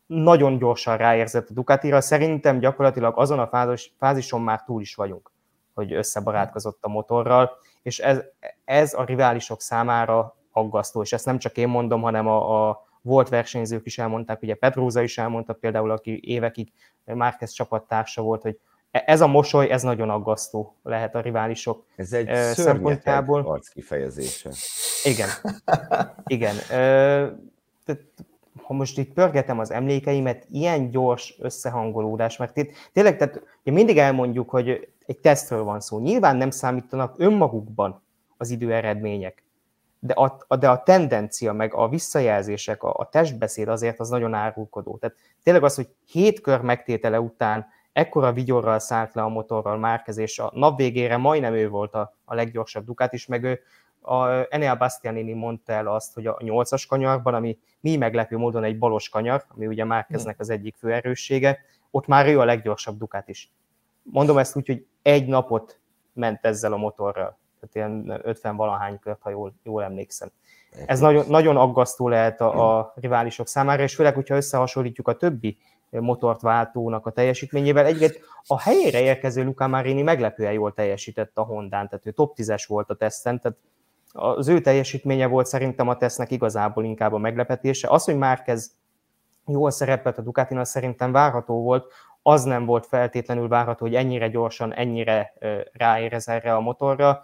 nagyon 0.06 0.58
gyorsan 0.58 0.98
ráérzett 0.98 1.50
a 1.50 1.54
Ducatira. 1.54 2.02
Szerintem 2.02 2.60
gyakorlatilag 2.60 3.18
azon 3.18 3.40
a 3.40 3.48
fázis, 3.48 3.94
fázison 4.00 4.42
már 4.42 4.64
túl 4.64 4.82
is 4.82 4.96
vagyunk, 4.96 5.32
hogy 5.74 5.94
összebarátkozott 5.94 6.78
a 6.82 6.88
motorral, 6.88 7.52
és 7.82 8.00
ez, 8.00 8.22
ez 8.66 8.94
a 8.94 9.04
riválisok 9.04 9.62
számára 9.62 10.36
aggasztó, 10.52 11.02
és 11.02 11.14
ezt 11.14 11.26
nem 11.26 11.38
csak 11.38 11.58
én 11.58 11.68
mondom, 11.68 12.02
hanem 12.02 12.28
a, 12.28 12.70
a 12.70 12.86
volt 13.02 13.30
versenyzők 13.30 13.86
is 13.86 13.98
elmondták, 13.98 14.42
ugye 14.42 14.56
Petróza 14.56 15.02
is 15.02 15.18
elmondta 15.18 15.54
például, 15.54 15.92
aki 15.92 16.20
évekig 16.24 16.72
Márquez 17.06 17.52
csapattársa 17.52 18.22
volt, 18.22 18.42
hogy 18.42 18.60
e, 18.92 19.04
ez 19.06 19.22
a 19.22 19.28
mosoly, 19.28 19.70
ez 19.70 19.84
nagyon 19.84 20.10
aggasztó 20.10 20.76
lehet 20.84 21.16
a 21.16 21.22
riválisok 21.22 21.86
Ez 21.96 22.14
egy 22.14 22.34
szempontjából. 22.54 23.42
arc 23.42 23.68
kifejezése. 23.68 24.50
Igen. 25.04 25.30
Igen 26.26 26.56
ha 28.66 28.74
most 28.74 28.98
itt 28.98 29.14
pörgetem 29.14 29.60
az 29.60 29.72
emlékeimet, 29.72 30.46
ilyen 30.52 30.90
gyors 30.90 31.36
összehangolódás, 31.40 32.38
mert 32.38 32.58
itt 32.58 32.72
tényleg, 32.94 33.18
tehát 33.18 33.42
ugye 33.62 33.72
mindig 33.72 33.98
elmondjuk, 33.98 34.50
hogy 34.50 34.90
egy 35.06 35.18
tesztről 35.18 35.64
van 35.64 35.80
szó. 35.80 36.00
Nyilván 36.00 36.36
nem 36.36 36.50
számítanak 36.50 37.16
önmagukban 37.18 38.02
az 38.38 38.50
idő 38.50 38.74
eredmények, 38.74 39.44
de 40.00 40.14
a, 40.14 40.56
de 40.60 40.70
a 40.70 40.84
tendencia, 40.84 41.54
meg 41.54 41.74
a 41.74 41.90
visszajelzések, 41.90 42.84
a, 42.84 42.94
a 42.98 43.10
testbeszéd 43.10 43.68
azért 43.68 44.00
az 44.00 44.10
nagyon 44.10 44.34
árulkodó. 44.34 44.98
Tehát 44.98 45.16
tényleg 45.44 45.64
az, 45.64 45.76
hogy 45.76 45.90
hét 46.06 46.42
kör 46.42 46.62
megtétele 46.62 47.20
után 47.20 47.66
ekkora 47.94 48.34
vigyorral 48.34 48.80
szállt 48.80 49.14
le 49.14 49.22
a 49.22 49.30
motorral 49.30 49.78
Márquez, 49.78 50.18
és 50.18 50.40
a 50.40 50.52
nap 50.54 50.78
végére 50.78 51.18
majdnem 51.18 51.54
ő 51.54 51.70
volt 51.70 51.94
a, 51.94 52.16
a 52.26 52.36
leggyorsabb 52.36 52.86
Dukát 52.86 53.14
is, 53.14 53.26
meg 53.26 53.44
ő 53.44 53.60
a 54.06 54.48
Enea 54.50 54.76
Bastianini 54.76 55.34
mondta 55.34 55.74
el 55.74 55.88
azt, 55.88 56.14
hogy 56.14 56.28
a 56.28 56.38
nyolcas 56.40 56.86
kanyarban, 56.86 57.34
ami 57.34 57.58
mi 57.80 57.96
meglepő 57.96 58.38
módon 58.38 58.64
egy 58.64 58.78
balos 58.78 59.10
kanyar, 59.10 59.46
ami 59.48 59.68
ugye 59.68 59.84
Márkeznek 59.84 60.40
az 60.40 60.50
egyik 60.50 60.76
fő 60.76 60.94
erőssége, 60.94 61.60
ott 61.92 62.08
már 62.08 62.28
ő 62.28 62.40
a 62.40 62.46
leggyorsabb 62.46 62.98
Dukát 62.98 63.30
is. 63.30 63.52
Mondom 64.04 64.38
ezt 64.38 64.56
úgy, 64.56 64.68
hogy 64.68 64.86
egy 65.02 65.28
napot 65.28 65.80
ment 66.14 66.46
ezzel 66.46 66.74
a 66.74 66.78
motorral, 66.78 67.38
tehát 67.60 67.76
ilyen 67.76 68.22
50 68.24 68.56
valahány 68.56 69.00
kört, 69.00 69.22
ha 69.22 69.30
jól, 69.30 69.54
jól 69.64 69.84
emlékszem. 69.84 70.32
Ez 70.86 71.00
nagyon, 71.00 71.26
nagyon 71.28 71.58
aggasztó 71.58 72.08
lehet 72.08 72.42
a, 72.42 72.78
a 72.78 72.94
riválisok 72.96 73.48
számára, 73.48 73.84
és 73.84 73.96
főleg, 73.96 74.14
hogyha 74.14 74.36
összehasonlítjuk 74.36 75.08
a 75.08 75.18
többi 75.18 75.58
motort 75.90 76.42
váltónak 76.42 77.06
a 77.06 77.12
teljesítményével. 77.12 77.86
Egyébként 77.86 78.20
a 78.48 78.60
helyére 78.60 79.02
érkező 79.02 79.44
Luca 79.44 79.68
Marini 79.68 80.02
meglepően 80.02 80.52
jól 80.52 80.74
teljesített 80.74 81.38
a 81.38 81.44
Hondán, 81.44 81.88
tehát 81.90 82.06
ő 82.06 82.12
top 82.12 82.34
10-es 82.38 82.64
volt 82.68 82.90
a 82.90 82.96
teszten, 82.96 83.40
tehát 83.40 83.58
az 84.18 84.48
ő 84.48 84.62
teljesítménye 84.62 85.28
volt 85.28 85.46
szerintem 85.46 85.88
a 85.88 85.98
tesznek 85.98 86.32
igazából 86.32 86.84
inkább 86.84 87.14
a 87.14 87.18
meglepetése. 87.18 87.88
Az, 87.90 88.04
hogy 88.04 88.18
Márkez 88.18 88.76
jól 89.48 89.72
szerepelt 89.72 90.18
a 90.18 90.22
Ducatin, 90.22 90.58
az 90.58 90.70
szerintem 90.70 91.12
várható 91.12 91.64
volt, 91.64 91.92
az 92.22 92.44
nem 92.44 92.66
volt 92.66 92.86
feltétlenül 92.86 93.48
várható, 93.48 93.86
hogy 93.86 93.96
ennyire 93.96 94.28
gyorsan, 94.28 94.74
ennyire 94.74 95.34
ráérez 95.74 96.28
erre 96.28 96.56
a 96.56 96.60
motorra. 96.60 97.24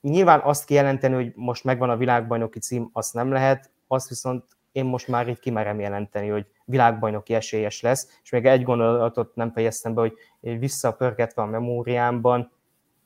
Nyilván 0.00 0.40
azt 0.40 0.64
kijelenteni, 0.64 1.14
hogy 1.14 1.32
most 1.34 1.64
megvan 1.64 1.90
a 1.90 1.96
világbajnoki 1.96 2.58
cím, 2.58 2.90
azt 2.92 3.14
nem 3.14 3.32
lehet, 3.32 3.70
azt 3.86 4.08
viszont 4.08 4.44
én 4.72 4.84
most 4.84 5.08
már 5.08 5.28
így 5.28 5.38
kimerem 5.38 5.80
jelenteni, 5.80 6.28
hogy 6.28 6.46
világbajnoki 6.64 7.34
esélyes 7.34 7.80
lesz, 7.80 8.18
és 8.22 8.30
még 8.30 8.46
egy 8.46 8.62
gondolatot 8.62 9.34
nem 9.34 9.52
fejeztem 9.52 9.94
be, 9.94 10.00
hogy 10.00 10.18
visszapörgetve 10.58 11.42
a 11.42 11.46
memóriámban, 11.46 12.52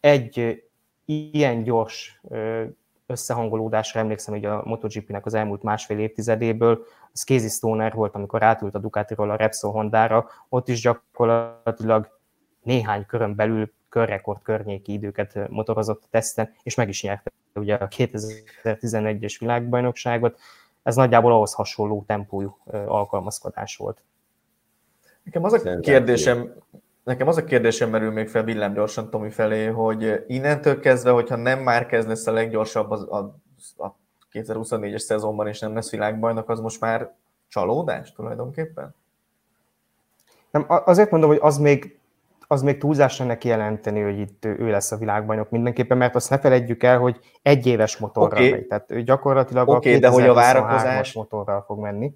egy 0.01 0.64
ilyen 1.05 1.62
gyors 1.62 2.20
összehangolódásra 3.07 4.00
emlékszem, 4.00 4.34
hogy 4.34 4.44
a 4.44 4.62
MotoGP-nek 4.64 5.26
az 5.26 5.34
elmúlt 5.34 5.62
másfél 5.62 5.98
évtizedéből, 5.98 6.84
az 7.12 7.22
Casey 7.22 7.48
Stoner 7.48 7.92
volt, 7.92 8.14
amikor 8.14 8.42
átült 8.42 8.74
a 8.74 8.78
Ducatiról 8.78 9.30
a 9.30 9.36
Repsol 9.36 9.72
Hondára, 9.72 10.28
ott 10.48 10.68
is 10.68 10.80
gyakorlatilag 10.80 12.18
néhány 12.62 13.07
körön 13.07 13.34
belül 13.34 13.72
körrekord 13.88 14.42
környéki 14.42 14.92
időket 14.92 15.48
motorozott 15.48 16.02
a 16.04 16.09
teszten, 16.11 16.54
és 16.62 16.74
meg 16.74 16.88
is 16.88 17.02
nyerte 17.02 17.32
ugye 17.54 17.74
a 17.74 17.88
2011-es 17.88 19.36
világbajnokságot. 19.38 20.38
Ez 20.82 20.96
nagyjából 20.96 21.32
ahhoz 21.32 21.52
hasonló 21.52 22.04
tempójú 22.07 22.59
alkalmazkodás 22.86 23.76
volt. 23.76 24.02
Nekem 25.22 25.44
az 25.44 25.52
a 25.52 25.80
kérdésem, 25.80 26.52
Nekem 27.07 27.28
az 27.28 27.36
a 27.36 27.44
kérdésem 27.44 27.90
merül 27.90 28.12
még 28.12 28.28
fel 28.28 28.42
villám 28.42 28.72
gyorsan 28.72 29.11
Tomi 29.11 29.30
felé, 29.30 29.66
hogy 29.66 30.24
innentől 30.26 30.80
kezdve, 30.80 31.11
hogyha 31.11 31.36
nem 31.36 31.59
már 31.59 31.86
kezd 31.86 32.09
lesz 32.09 32.26
a 32.26 32.32
leggyorsabb 32.32 32.90
az, 32.90 33.02
a, 33.11 33.16
a 33.76 33.96
2024-es 34.32 34.98
szezonban, 34.98 35.46
és 35.46 35.59
nem 35.59 35.74
lesz 35.74 35.90
világbajnok, 35.90 36.48
az 36.48 36.61
most 36.61 36.80
már 36.80 37.14
csalódás 37.48 38.12
tulajdonképpen? 38.12 38.94
Nem, 40.50 40.64
azért 40.68 41.11
mondom, 41.11 41.30
hogy 41.30 41.38
az 41.42 41.59
még, 41.59 41.98
az 42.46 42.62
még 42.62 42.78
túlzás 42.78 43.18
lenne 43.18 43.38
kijelenteni, 43.38 44.00
hogy 44.00 44.18
itt 44.18 44.44
ő 44.44 44.70
lesz 44.70 44.92
a 44.92 44.96
világbajnok 44.96 45.50
mindenképpen, 45.50 45.96
mert 45.96 46.14
azt 46.14 46.30
ne 46.30 46.38
felejtjük 46.38 46.82
el, 46.82 46.98
hogy 46.98 47.20
egy 47.42 47.66
éves 47.66 47.96
motorral 47.96 48.38
okay. 48.38 48.50
megy. 48.50 48.66
Tehát 48.66 48.90
ő 48.90 49.02
gyakorlatilag 49.02 49.68
okay, 49.68 49.94
a 49.94 49.98
de 49.98 50.09
hogy 50.09 50.26
a 50.26 50.34
várakozás 50.34 51.12
motorral 51.12 51.62
fog 51.62 51.78
menni. 51.78 52.14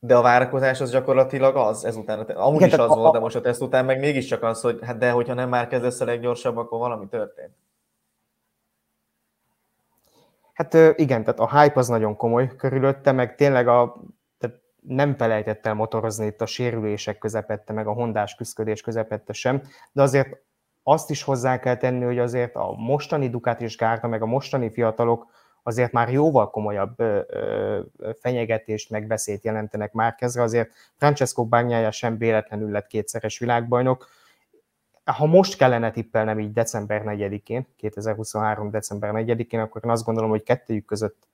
De 0.00 0.16
a 0.16 0.22
várakozás 0.22 0.80
az 0.80 0.90
gyakorlatilag 0.90 1.56
az 1.56 1.84
ezután. 1.84 2.20
Amúgy 2.20 2.56
igen, 2.56 2.68
is 2.68 2.74
az 2.74 2.90
a, 2.90 2.94
volt, 2.94 3.12
de 3.12 3.18
most 3.18 3.36
a 3.36 3.40
teszt 3.40 3.62
után 3.62 3.84
meg 3.84 3.98
mégiscsak 3.98 4.42
az, 4.42 4.60
hogy 4.60 4.78
hát 4.82 4.98
de 4.98 5.10
hogyha 5.10 5.34
nem 5.34 5.48
már 5.48 5.68
kezdesz 5.68 6.00
a 6.00 6.04
leggyorsabb, 6.04 6.56
akkor 6.56 6.78
valami 6.78 7.06
történt. 7.08 7.56
Hát 10.52 10.74
igen, 10.98 11.24
tehát 11.24 11.40
a 11.40 11.60
hype 11.60 11.78
az 11.78 11.88
nagyon 11.88 12.16
komoly 12.16 12.56
körülötte, 12.56 13.12
meg 13.12 13.34
tényleg 13.34 13.68
a, 13.68 13.96
tehát 14.38 14.56
nem 14.80 15.16
felejtett 15.16 15.66
el 15.66 15.74
motorozni 15.74 16.26
itt 16.26 16.40
a 16.40 16.46
sérülések 16.46 17.18
közepette, 17.18 17.72
meg 17.72 17.86
a 17.86 17.92
hondás 17.92 18.34
küzdködés 18.34 18.80
közepette 18.80 19.32
sem, 19.32 19.62
de 19.92 20.02
azért 20.02 20.36
azt 20.82 21.10
is 21.10 21.22
hozzá 21.22 21.58
kell 21.58 21.76
tenni, 21.76 22.04
hogy 22.04 22.18
azért 22.18 22.54
a 22.54 22.74
mostani 22.76 23.28
Ducati 23.28 23.64
és 23.64 23.76
Gárda, 23.76 24.08
meg 24.08 24.22
a 24.22 24.26
mostani 24.26 24.70
fiatalok 24.70 25.26
azért 25.68 25.92
már 25.92 26.12
jóval 26.12 26.50
komolyabb 26.50 26.96
fenyegetést, 28.20 28.90
meg 28.90 29.06
veszélyt 29.06 29.44
jelentenek 29.44 29.92
már 29.92 30.14
kezdve, 30.14 30.42
azért 30.42 30.72
Francesco 30.96 31.44
Bagnaia 31.44 31.90
sem 31.90 32.18
véletlenül 32.18 32.70
lett 32.70 32.86
kétszeres 32.86 33.38
világbajnok. 33.38 34.08
Ha 35.04 35.26
most 35.26 35.56
kellene 35.56 35.90
tippelnem 35.90 36.38
így 36.40 36.52
december 36.52 37.02
4-én, 37.04 37.66
2023. 37.76 38.70
december 38.70 39.10
4-én, 39.14 39.60
akkor 39.60 39.84
én 39.84 39.90
azt 39.90 40.04
gondolom, 40.04 40.30
hogy 40.30 40.42
kettőjük 40.42 40.84
között 40.84 41.26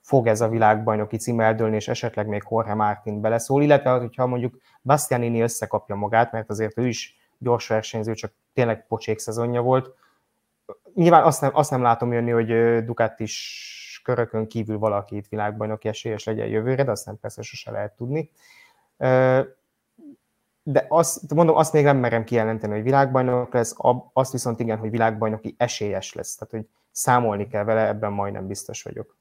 fog 0.00 0.26
ez 0.26 0.40
a 0.40 0.48
világbajnoki 0.48 1.16
cím 1.16 1.40
eldőlni, 1.40 1.76
és 1.76 1.88
esetleg 1.88 2.26
még 2.26 2.42
Jorge 2.50 2.74
Martin 2.74 3.20
beleszól, 3.20 3.62
illetve 3.62 3.90
hogyha 3.90 4.26
mondjuk 4.26 4.56
Bastianini 4.82 5.40
összekapja 5.40 5.94
magát, 5.94 6.32
mert 6.32 6.50
azért 6.50 6.78
ő 6.78 6.86
is 6.86 7.18
gyors 7.38 7.68
versenyző, 7.68 8.14
csak 8.14 8.32
tényleg 8.52 8.86
pocsék 8.86 9.18
szezonja 9.18 9.60
volt. 9.60 9.94
Nyilván 10.94 11.22
azt 11.22 11.40
nem, 11.40 11.50
azt 11.54 11.70
nem 11.70 11.82
látom 11.82 12.12
jönni, 12.12 12.30
hogy 12.30 12.84
Ducati 12.84 13.22
is 13.22 13.79
körökön 14.02 14.46
kívül 14.46 14.78
valaki 14.78 15.16
itt 15.16 15.28
világbajnoki 15.28 15.88
esélyes 15.88 16.24
legyen 16.24 16.46
jövőre, 16.46 16.84
de 16.84 16.90
azt 16.90 17.06
nem 17.06 17.18
persze 17.18 17.42
sose 17.42 17.70
lehet 17.70 17.96
tudni. 17.96 18.30
De 20.62 20.86
azt, 20.88 21.34
mondom, 21.34 21.56
azt 21.56 21.72
még 21.72 21.84
nem 21.84 21.96
merem 21.96 22.24
kijelenteni, 22.24 22.72
hogy 22.72 22.82
világbajnok 22.82 23.52
lesz, 23.52 23.74
azt 24.12 24.32
viszont 24.32 24.60
igen, 24.60 24.78
hogy 24.78 24.90
világbajnoki 24.90 25.54
esélyes 25.58 26.14
lesz. 26.14 26.34
Tehát, 26.34 26.52
hogy 26.52 26.66
számolni 26.90 27.46
kell 27.46 27.64
vele, 27.64 27.86
ebben 27.86 28.12
majdnem 28.12 28.46
biztos 28.46 28.82
vagyok. 28.82 29.16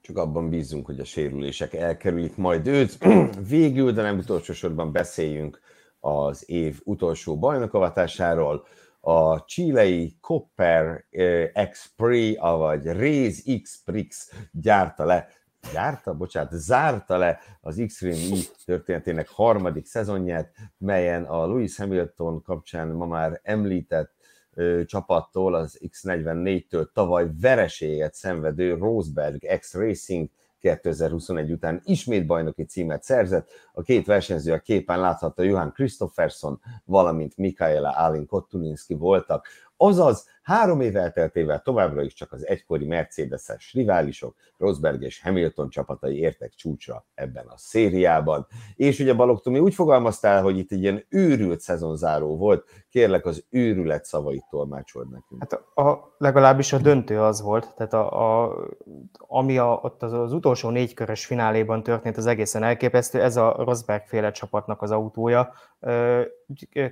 Csak 0.00 0.16
abban 0.16 0.48
bízunk, 0.48 0.86
hogy 0.86 1.00
a 1.00 1.04
sérülések 1.04 1.74
elkerülik 1.74 2.36
majd 2.36 2.66
őt. 2.66 2.98
Végül, 3.48 3.92
de 3.92 4.02
nem 4.02 4.18
utolsó 4.18 4.52
sorban 4.52 4.92
beszéljünk 4.92 5.60
az 6.00 6.50
év 6.50 6.80
utolsó 6.84 7.38
bajnokavatásáról 7.38 8.66
a 9.00 9.44
csilei 9.44 10.16
Copper 10.20 11.04
X 11.70 11.92
Pre, 11.96 12.40
vagy 12.40 12.86
Raze 12.86 13.58
X 13.62 13.82
Prix 13.84 14.32
gyárta 14.52 15.04
le, 15.04 15.28
gyárta, 15.72 16.14
bocsánat, 16.14 16.52
zárta 16.52 17.16
le 17.16 17.38
az 17.60 17.82
X-Ring 17.86 18.38
E 18.38 18.42
történetének 18.64 19.28
harmadik 19.28 19.86
szezonját, 19.86 20.54
melyen 20.78 21.24
a 21.24 21.46
Lewis 21.46 21.76
Hamilton 21.76 22.42
kapcsán 22.42 22.88
ma 22.88 23.06
már 23.06 23.40
említett 23.42 24.12
ö, 24.54 24.84
csapattól, 24.84 25.54
az 25.54 25.80
X44-től 25.82 26.86
tavaly 26.92 27.30
vereséget 27.40 28.14
szenvedő 28.14 28.74
Roseberg 28.74 29.58
X 29.58 29.74
Racing 29.74 30.28
2021 30.60 31.52
után 31.52 31.80
ismét 31.84 32.26
bajnoki 32.26 32.64
címet 32.64 33.02
szerzett. 33.02 33.50
A 33.72 33.82
két 33.82 34.06
versenyző 34.06 34.52
a 34.52 34.58
képen 34.58 35.00
látható 35.00 35.42
Johan 35.42 35.72
Christopherson, 35.72 36.60
valamint 36.84 37.36
Mikaela 37.36 37.90
Alin 37.90 38.26
Kottulinski 38.26 38.94
voltak. 38.94 39.46
Azaz, 39.82 40.26
három 40.42 40.80
év 40.80 40.96
elteltével 40.96 41.62
továbbra 41.62 42.02
is 42.02 42.14
csak 42.14 42.32
az 42.32 42.46
egykori 42.46 42.86
Mercedes-es 42.86 43.72
riválisok, 43.72 44.36
Rosberg 44.58 45.02
és 45.02 45.22
Hamilton 45.22 45.68
csapatai 45.68 46.18
értek 46.18 46.52
csúcsra 46.54 47.06
ebben 47.14 47.46
a 47.46 47.56
szériában. 47.56 48.46
És 48.76 48.98
ugye 48.98 49.14
Balogh 49.14 49.42
Tomi 49.42 49.58
úgy 49.58 49.74
fogalmaztál, 49.74 50.42
hogy 50.42 50.58
itt 50.58 50.72
egy 50.72 50.82
ilyen 50.82 51.04
őrült 51.08 51.60
szezonzáró 51.60 52.36
volt, 52.36 52.64
kérlek 52.90 53.26
az 53.26 53.44
őrület 53.50 54.04
szavait 54.04 54.44
tolmácsold 54.50 55.10
nekünk. 55.10 55.40
Hát 55.40 55.52
a, 55.86 56.14
legalábbis 56.18 56.72
a 56.72 56.78
döntő 56.78 57.20
az 57.20 57.42
volt, 57.42 57.74
tehát 57.76 57.92
a, 57.92 58.44
a, 58.44 58.54
ami 59.16 59.58
a, 59.58 59.80
ott 59.82 60.02
az, 60.02 60.12
az 60.12 60.32
utolsó 60.32 60.68
négykörös 60.68 61.26
fináléban 61.26 61.82
történt, 61.82 62.16
az 62.16 62.26
egészen 62.26 62.62
elképesztő, 62.62 63.20
ez 63.20 63.36
a 63.36 63.54
Rosberg 63.58 64.02
féle 64.06 64.30
csapatnak 64.30 64.82
az 64.82 64.90
autója. 64.90 65.52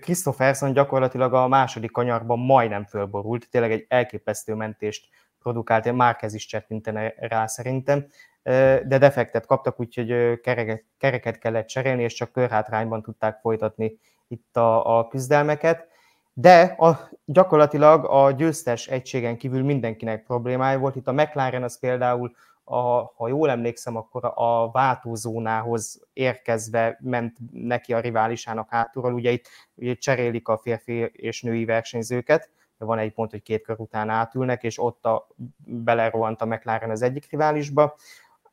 Christopherson 0.00 0.72
gyakorlatilag 0.72 1.34
a 1.34 1.48
második 1.48 1.90
kanyarban 1.90 2.38
majdnem 2.38 2.84
fölborult, 2.84 3.48
tényleg 3.50 3.72
egy 3.72 3.84
elképesztő 3.88 4.54
mentést 4.54 5.09
produkált, 5.42 5.92
Márkez 5.92 6.34
is 6.34 6.46
csettintene 6.46 7.14
rá 7.16 7.46
szerintem, 7.46 8.06
de 8.42 8.98
defektet 8.98 9.46
kaptak, 9.46 9.80
úgyhogy 9.80 10.40
kereket, 10.40 10.84
kereket 10.98 11.38
kellett 11.38 11.66
cserélni, 11.66 12.02
és 12.02 12.14
csak 12.14 12.32
körhátrányban 12.32 13.02
tudták 13.02 13.38
folytatni 13.40 13.98
itt 14.28 14.56
a, 14.56 14.98
a 14.98 15.09
küzdelmeket. 15.09 15.88
De 16.32 16.61
a, 16.62 17.11
gyakorlatilag 17.24 18.04
a 18.04 18.30
győztes 18.30 18.86
egységen 18.86 19.36
kívül 19.36 19.62
mindenkinek 19.62 20.22
problémája 20.22 20.78
volt. 20.78 20.96
Itt 20.96 21.09
a 21.09 21.12
McLaren 21.12 21.62
az 21.62 21.78
például 21.78 22.34
a, 22.69 23.12
ha 23.16 23.29
jól 23.29 23.51
emlékszem, 23.51 23.97
akkor 23.97 24.33
a 24.35 24.71
váltózónához 24.71 26.07
érkezve 26.12 26.99
ment 27.01 27.37
neki 27.53 27.93
a 27.93 28.01
riválisának 28.01 28.71
hátulról. 28.71 29.12
Ugye 29.12 29.31
itt 29.31 29.49
ugye 29.75 29.95
cserélik 29.95 30.49
a 30.49 30.59
férfi 30.59 30.93
és 31.12 31.43
női 31.43 31.64
versenyzőket, 31.64 32.51
van 32.79 32.99
egy 32.99 33.12
pont, 33.12 33.31
hogy 33.31 33.43
két 33.43 33.62
kör 33.62 33.81
után 33.81 34.09
átülnek, 34.09 34.62
és 34.62 34.79
ott 34.79 35.05
a, 35.05 35.29
belerohant 35.64 36.43
a 36.43 36.47
McLaren 36.47 36.91
az 36.91 37.03
egyik 37.03 37.31
riválisba, 37.31 37.97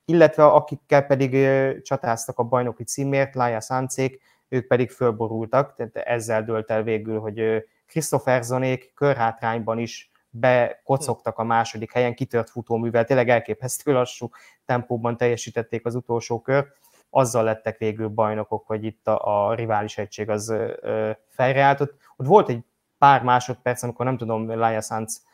illetve 0.06 0.46
akikkel 0.46 1.06
pedig 1.06 1.48
csatáztak 1.82 2.40
a 2.40 2.44
bajnoki 2.44 2.84
címért, 2.84 3.36
Laia 3.36 3.60
Sancék, 3.60 4.22
ők 4.48 4.68
pedig 4.68 4.90
fölborultak, 4.90 5.76
tehát 5.76 5.96
ezzel 5.96 6.44
dölt 6.44 6.72
el 6.72 6.84
végül, 6.84 7.20
hogy 7.20 7.66
Christophersonék 7.88 8.92
körhátrányban 8.94 9.80
is 9.80 10.12
bekocogtak 10.40 11.38
a 11.38 11.44
második 11.44 11.92
helyen, 11.92 12.16
kitört 12.16 12.50
futóművel, 12.50 13.06
tényleg 13.06 13.30
elképesztő 13.30 13.92
lassú 13.92 14.30
tempóban 14.66 15.18
teljesítették 15.18 15.86
az 15.86 15.96
utolsó 15.96 16.42
kör, 16.42 16.68
azzal 17.10 17.44
lettek 17.44 17.78
végül 17.78 18.08
bajnokok, 18.08 18.68
hogy 18.68 18.84
itt 18.84 19.08
a, 19.08 19.48
a 19.48 19.54
rivális 19.54 19.98
egység 19.98 20.30
az 20.30 20.50
ö, 20.50 21.12
fejreállt. 21.28 21.82
Ott, 21.82 21.94
ott 22.16 22.28
volt 22.28 22.50
egy 22.50 22.64
pár 22.98 23.24
másodperc, 23.24 23.84
amikor 23.84 24.06
nem 24.06 24.18
tudom, 24.18 24.58
Laia 24.58 24.82
Sanz 24.82 25.26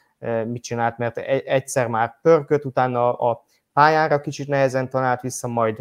mit 0.46 0.64
csinált, 0.64 0.98
mert 0.98 1.18
egyszer 1.18 1.88
már 1.88 2.20
pörkölt, 2.22 2.66
utána 2.66 3.14
a 3.14 3.44
pályára 3.74 4.22
kicsit 4.22 4.48
nehezen 4.48 4.90
talált 4.90 5.22
vissza, 5.22 5.48
majd 5.48 5.78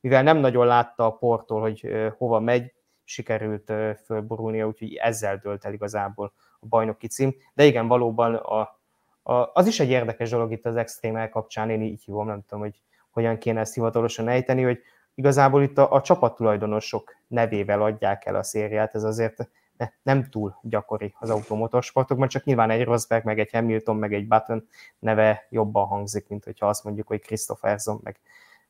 mivel 0.00 0.22
nem 0.22 0.36
nagyon 0.36 0.66
látta 0.66 1.06
a 1.06 1.16
portól, 1.16 1.60
hogy 1.60 1.88
hova 2.18 2.40
megy, 2.40 2.72
sikerült 3.04 3.72
fölborulnia, 4.04 4.66
úgyhogy 4.66 4.94
ezzel 4.94 5.36
dölt 5.36 5.64
el 5.64 5.72
igazából 5.72 6.32
a 6.64 6.68
bajnoki 6.68 7.06
cím. 7.06 7.34
De 7.54 7.64
igen, 7.64 7.86
valóban 7.86 8.34
a, 8.34 8.78
a, 9.22 9.50
az 9.52 9.66
is 9.66 9.80
egy 9.80 9.90
érdekes 9.90 10.30
dolog 10.30 10.52
itt 10.52 10.66
az 10.66 10.76
extrém 10.76 11.28
kapcsán, 11.30 11.70
én 11.70 11.82
így 11.82 12.02
hívom, 12.04 12.26
nem 12.26 12.42
tudom, 12.46 12.62
hogy 12.62 12.82
hogyan 13.10 13.38
kéne 13.38 13.60
ezt 13.60 13.74
hivatalosan 13.74 14.28
ejteni, 14.28 14.62
hogy 14.62 14.78
igazából 15.14 15.62
itt 15.62 15.78
a, 15.78 15.92
a 15.92 16.00
csapattulajdonosok 16.00 17.16
nevével 17.26 17.82
adják 17.82 18.26
el 18.26 18.34
a 18.34 18.42
szériát, 18.42 18.94
ez 18.94 19.02
azért 19.02 19.48
ne, 19.76 19.88
nem 20.02 20.28
túl 20.30 20.58
gyakori 20.62 21.14
az 21.18 21.30
automotorsportokban, 21.30 22.28
csak 22.28 22.44
nyilván 22.44 22.70
egy 22.70 22.84
Rosberg, 22.84 23.24
meg 23.24 23.38
egy 23.38 23.50
Hamilton, 23.50 23.96
meg 23.96 24.14
egy 24.14 24.28
Button 24.28 24.68
neve 24.98 25.46
jobban 25.50 25.86
hangzik, 25.86 26.28
mint 26.28 26.44
hogyha 26.44 26.68
azt 26.68 26.84
mondjuk, 26.84 27.06
hogy 27.06 27.20
Christopherson, 27.20 28.00
meg, 28.02 28.20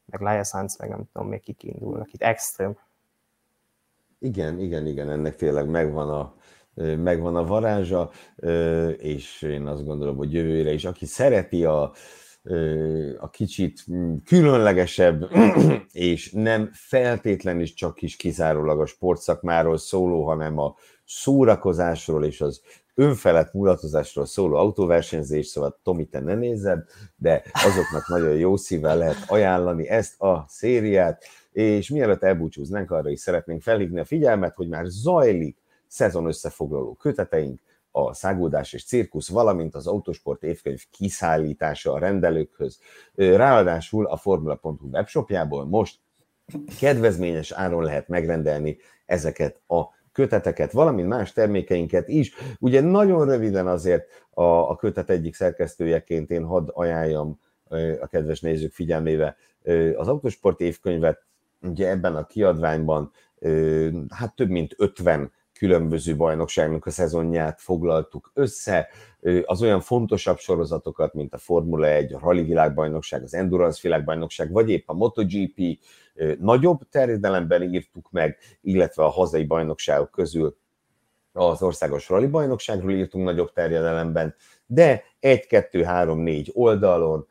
meg 0.05 0.21
Laia 0.21 0.45
Sanz, 0.45 0.79
meg 0.79 0.89
nem 0.89 1.05
tudom, 1.13 1.29
még 1.29 1.41
kik 1.41 1.63
indulnak 1.63 2.13
itt, 2.13 2.23
extrém. 2.23 2.79
Igen, 4.19 4.59
igen, 4.59 4.87
igen, 4.87 5.11
ennek 5.11 5.37
tényleg 5.37 5.69
megvan 5.69 6.11
a, 6.11 6.35
megvan 6.75 7.37
a 7.37 7.45
varázsa, 7.45 8.11
és 8.97 9.43
én 9.43 9.67
azt 9.67 9.85
gondolom, 9.85 10.17
hogy 10.17 10.33
jövőre 10.33 10.73
is, 10.73 10.85
aki 10.85 11.07
szereti 11.07 11.65
a, 11.65 11.93
a 13.19 13.31
kicsit 13.31 13.85
különlegesebb, 14.25 15.29
és 15.93 16.33
nem 16.33 16.71
feltétlenül 16.73 17.67
csak 17.67 18.03
is 18.03 18.17
kizárólag 18.17 18.81
a 18.81 18.87
sportszakmáról 18.87 19.77
szóló, 19.77 20.27
hanem 20.27 20.59
a 20.59 20.75
szórakozásról 21.05 22.25
és 22.25 22.41
az 22.41 22.63
önfelett 22.95 23.53
mulatozásról 23.53 24.27
szóló 24.27 24.57
autóversenyzés, 24.57 25.47
szóval 25.47 25.81
Tomi, 25.83 26.05
te 26.05 26.21
ne 26.21 26.35
nézed, 26.35 26.85
de 27.17 27.43
azoknak 27.53 28.09
nagyon 28.09 28.37
jó 28.37 28.57
szívvel 28.57 28.97
lehet 28.97 29.25
ajánlani 29.27 29.89
ezt 29.89 30.21
a 30.21 30.45
szériát, 30.49 31.25
és 31.53 31.89
mielőtt 31.89 32.23
elbúcsúznánk, 32.23 32.91
arra 32.91 33.11
is 33.11 33.21
szeretnénk 33.21 33.63
felhívni 33.63 34.01
a 34.01 34.05
figyelmet, 34.05 34.55
hogy 34.55 34.69
már 34.69 34.85
zajlik 34.87 35.63
szezon 35.95 36.27
összefoglaló 36.27 36.95
köteteink, 36.95 37.61
a 37.91 38.15
száguldás 38.15 38.73
és 38.73 38.85
cirkusz, 38.85 39.29
valamint 39.29 39.75
az 39.75 39.87
autosport 39.87 40.43
évkönyv 40.43 40.83
kiszállítása 40.91 41.93
a 41.93 41.99
rendelőkhöz. 41.99 42.79
Ráadásul 43.15 44.07
a 44.07 44.17
Formula.hu 44.17 44.89
webshopjából 44.93 45.67
most 45.67 45.99
kedvezményes 46.79 47.51
áron 47.51 47.83
lehet 47.83 48.09
megrendelni 48.09 48.77
ezeket 49.07 49.61
a 49.67 49.83
köteteket, 50.13 50.73
valamint 50.73 51.09
más 51.09 51.33
termékeinket 51.33 52.09
is. 52.09 52.35
Ugye 52.59 52.81
nagyon 52.81 53.27
röviden 53.27 53.67
azért 53.67 54.07
a, 54.31 54.43
a 54.43 54.77
kötet 54.77 55.11
egyik 55.11 55.35
szerkesztőjeként 55.35 56.31
én 56.31 56.45
hadd 56.45 56.69
ajánljam 56.69 57.41
a 58.01 58.07
kedves 58.07 58.41
nézők 58.41 58.73
figyelmébe 58.73 59.37
az 59.97 60.09
autosport 60.09 60.61
évkönyvet, 60.61 61.25
ugye 61.63 61.89
ebben 61.89 62.17
a 62.17 62.27
kiadványban 62.27 63.13
hát 64.09 64.37
több 64.37 64.49
mint 64.49 64.75
50 64.77 65.33
különböző 65.59 66.17
bajnokságnak 66.17 66.87
a 66.87 66.91
szezonját 66.91 67.61
foglaltuk 67.61 68.31
össze, 68.35 68.89
az 69.45 69.63
olyan 69.63 69.81
fontosabb 69.81 70.39
sorozatokat, 70.39 71.15
mint 71.15 71.35
a 71.35 71.39
Formula 71.39 71.87
1, 71.87 72.13
a 72.13 72.19
Rally 72.19 72.43
világbajnokság, 72.43 73.23
az 73.23 73.35
Endurance 73.35 73.79
világbajnokság, 73.83 74.53
vagy 74.53 74.71
épp 74.71 74.89
a 74.89 74.95
MotoGP 74.95 75.79
nagyobb 76.39 76.81
terjedelemben 76.91 77.63
írtuk 77.63 78.11
meg, 78.11 78.39
illetve 78.61 79.05
a 79.05 79.09
hazai 79.09 79.45
bajnokságok 79.45 80.11
közül 80.11 80.57
az 81.33 81.63
országos 81.63 82.09
rally 82.09 82.27
bajnokságról 82.27 82.91
írtunk 82.93 83.25
nagyobb 83.25 83.53
terjedelemben, 83.53 84.35
de 84.67 85.03
1, 85.21 85.47
2, 85.47 85.83
3, 85.83 86.19
4 86.19 86.51
oldalon 86.55 87.27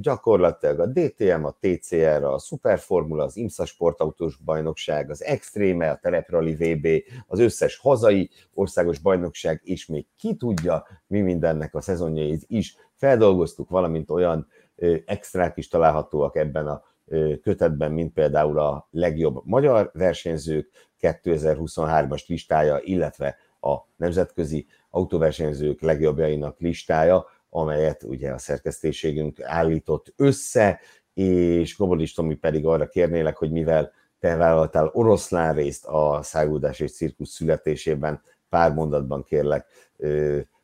gyakorlatilag 0.00 0.80
a 0.80 0.86
DTM, 0.86 1.44
a 1.44 1.56
TCR, 1.60 2.24
a 2.24 2.38
Superformula, 2.38 3.24
az 3.24 3.36
IMSA 3.36 3.64
sportautós 3.64 4.36
bajnokság, 4.36 5.10
az 5.10 5.24
Extreme, 5.24 5.90
a 5.90 5.98
Teleprali 6.02 6.54
VB, 6.54 6.88
az 7.26 7.38
összes 7.38 7.76
hazai 7.76 8.30
országos 8.54 8.98
bajnokság, 8.98 9.60
és 9.64 9.86
még 9.86 10.06
ki 10.16 10.34
tudja, 10.34 10.86
mi 11.06 11.20
mindennek 11.20 11.74
a 11.74 11.80
szezonjait 11.80 12.44
is 12.46 12.76
feldolgoztuk, 12.96 13.68
valamint 13.68 14.10
olyan 14.10 14.46
extrák 15.04 15.56
is 15.56 15.68
találhatóak 15.68 16.36
ebben 16.36 16.66
a 16.66 16.82
kötetben, 17.42 17.92
mint 17.92 18.12
például 18.12 18.58
a 18.58 18.88
legjobb 18.90 19.40
magyar 19.44 19.90
versenyzők 19.92 20.70
2023-as 21.00 22.26
listája, 22.26 22.80
illetve 22.82 23.36
a 23.60 23.76
nemzetközi 23.96 24.66
autóversenyzők 24.90 25.80
legjobbjainak 25.80 26.60
listája, 26.60 27.26
amelyet 27.54 28.02
ugye 28.02 28.32
a 28.32 28.38
szerkesztésségünk 28.38 29.42
állított 29.42 30.12
össze, 30.16 30.80
és 31.14 31.76
Gobolis 31.76 32.12
Tomi 32.12 32.34
pedig 32.34 32.66
arra 32.66 32.88
kérnélek, 32.88 33.36
hogy 33.36 33.50
mivel 33.50 33.92
te 34.20 34.36
vállaltál 34.36 34.90
oroszlán 34.92 35.54
részt 35.54 35.86
a 35.86 36.22
száguldás 36.22 36.80
és 36.80 36.92
cirkusz 36.92 37.30
születésében, 37.30 38.22
pár 38.48 38.72
mondatban 38.72 39.22
kérlek, 39.22 39.66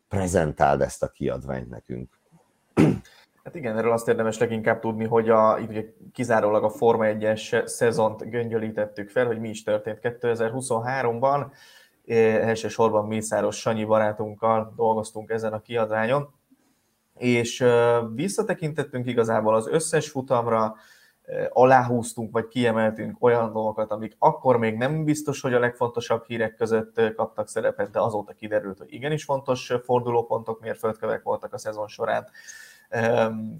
prezentáld 0.09 0.81
ezt 0.81 1.03
a 1.03 1.09
kiadványt 1.09 1.69
nekünk. 1.69 2.19
Hát 3.45 3.55
igen, 3.55 3.79
erről 3.79 3.93
azt 3.93 4.09
érdemes 4.09 4.39
leginkább 4.39 4.81
tudni, 4.81 5.05
hogy 5.05 5.29
a, 5.29 5.59
ugye 5.69 5.85
kizárólag 6.13 6.65
a 6.65 6.71
Forma 6.71 7.05
1-es 7.07 7.67
szezont 7.67 8.31
göngyölítettük 8.31 9.09
fel, 9.09 9.27
hogy 9.27 9.41
mi 9.41 9.49
is 9.49 9.63
történt 9.63 9.99
2023-ban. 10.03 11.47
Elsősorban 12.07 13.07
Mészáros 13.07 13.57
Sanyi 13.57 13.85
barátunkkal 13.85 14.73
dolgoztunk 14.77 15.31
ezen 15.31 15.53
a 15.53 15.61
kiadványon, 15.61 16.40
és 17.21 17.65
visszatekintettünk 18.15 19.07
igazából 19.07 19.55
az 19.55 19.69
összes 19.69 20.11
futamra, 20.11 20.75
aláhúztunk, 21.49 22.33
vagy 22.33 22.49
kiemeltünk 22.49 23.17
olyan 23.21 23.53
dolgokat, 23.53 23.91
amik 23.91 24.17
akkor 24.19 24.57
még 24.57 24.77
nem 24.77 25.05
biztos, 25.05 25.41
hogy 25.41 25.55
a 25.55 25.59
legfontosabb 25.59 26.25
hírek 26.25 26.55
között 26.55 27.15
kaptak 27.17 27.49
szerepet, 27.49 27.91
de 27.91 28.01
azóta 28.01 28.33
kiderült, 28.33 28.79
hogy 28.79 28.93
igenis 28.93 29.25
fontos 29.25 29.73
fordulópontok, 29.85 30.61
mérföldkövek 30.61 31.23
voltak 31.23 31.53
a 31.53 31.59
szezon 31.59 31.89
során. 31.89 32.27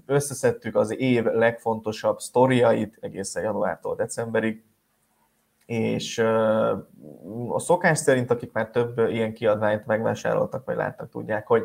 Összeszedtük 0.05 0.75
az 0.75 0.99
év 0.99 1.23
legfontosabb 1.23 2.19
sztoriait 2.19 2.97
egészen 3.01 3.43
januártól 3.43 3.95
decemberig, 3.95 4.63
és 5.65 6.17
a 7.49 7.59
szokás 7.59 7.97
szerint, 7.97 8.31
akik 8.31 8.51
már 8.51 8.69
több 8.69 8.97
ilyen 8.97 9.33
kiadványt 9.33 9.85
megvásároltak, 9.85 10.65
vagy 10.65 10.75
láttak, 10.75 11.09
tudják, 11.09 11.47
hogy 11.47 11.63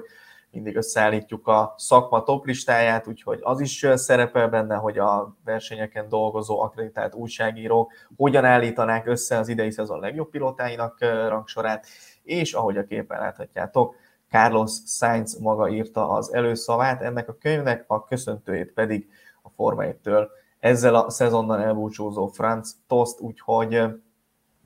mindig 0.56 0.76
összeállítjuk 0.76 1.46
a 1.46 1.74
szakma 1.76 2.22
toplistáját, 2.22 3.06
úgyhogy 3.06 3.38
az 3.42 3.60
is 3.60 3.86
szerepel 3.94 4.48
benne, 4.48 4.74
hogy 4.74 4.98
a 4.98 5.36
versenyeken 5.44 6.08
dolgozó 6.08 6.60
akreditált 6.60 7.14
újságírók 7.14 7.92
hogyan 8.16 8.44
állítanák 8.44 9.06
össze 9.06 9.38
az 9.38 9.48
idei 9.48 9.70
szezon 9.70 10.00
legjobb 10.00 10.30
pilótáinak 10.30 10.98
rangsorát, 11.28 11.86
és 12.22 12.52
ahogy 12.52 12.76
a 12.76 12.84
képen 12.84 13.20
láthatjátok, 13.20 13.94
Carlos 14.30 14.72
Sainz 14.86 15.38
maga 15.38 15.68
írta 15.68 16.08
az 16.08 16.34
előszavát 16.34 17.02
ennek 17.02 17.28
a 17.28 17.36
könyvnek, 17.40 17.84
a 17.86 18.04
köszöntőjét 18.04 18.72
pedig 18.72 19.08
a 19.42 19.48
Forma 19.48 19.82
1-től 19.84 20.26
ezzel 20.58 20.94
a 20.94 21.10
szezonnal 21.10 21.62
elbúcsúzó 21.62 22.26
Franz 22.26 22.76
Tost, 22.86 23.20
úgyhogy, 23.20 23.82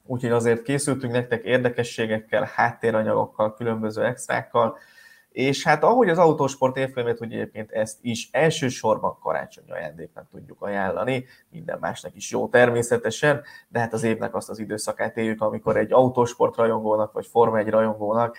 úgyhogy 0.06 0.30
azért 0.30 0.62
készültünk 0.62 1.12
nektek 1.12 1.44
érdekességekkel, 1.44 2.48
háttéranyagokkal, 2.54 3.54
különböző 3.54 4.04
extrákkal, 4.04 4.76
és 5.30 5.64
hát 5.64 5.82
ahogy 5.84 6.08
az 6.08 6.18
autósport 6.18 6.76
évkönyvet, 6.76 7.18
hogy 7.18 7.32
egyébként 7.32 7.70
ezt 7.70 7.98
is 8.00 8.28
elsősorban 8.32 9.18
karácsonyi 9.18 9.70
ajándéknak 9.70 10.28
tudjuk 10.30 10.62
ajánlani, 10.62 11.24
minden 11.50 11.78
másnak 11.80 12.16
is 12.16 12.30
jó 12.30 12.48
természetesen, 12.48 13.42
de 13.68 13.78
hát 13.78 13.92
az 13.92 14.02
évnek 14.02 14.34
azt 14.34 14.48
az 14.48 14.58
időszakát 14.58 15.16
éljük, 15.16 15.40
amikor 15.40 15.76
egy 15.76 15.92
autósport 15.92 16.56
rajongónak 16.56 17.12
vagy 17.12 17.26
Forma 17.26 17.58
1 17.58 17.68
rajongónak 17.68 18.36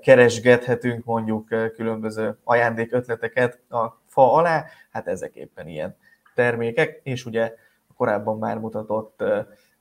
keresgethetünk 0.00 1.04
mondjuk 1.04 1.48
különböző 1.74 2.38
ajándékötleteket 2.44 3.60
a 3.68 4.02
fa 4.06 4.32
alá, 4.32 4.64
hát 4.90 5.06
ezek 5.06 5.34
éppen 5.34 5.68
ilyen 5.68 5.96
termékek, 6.34 7.00
és 7.02 7.26
ugye 7.26 7.54
korábban 7.96 8.38
már 8.38 8.58
mutatott 8.58 9.22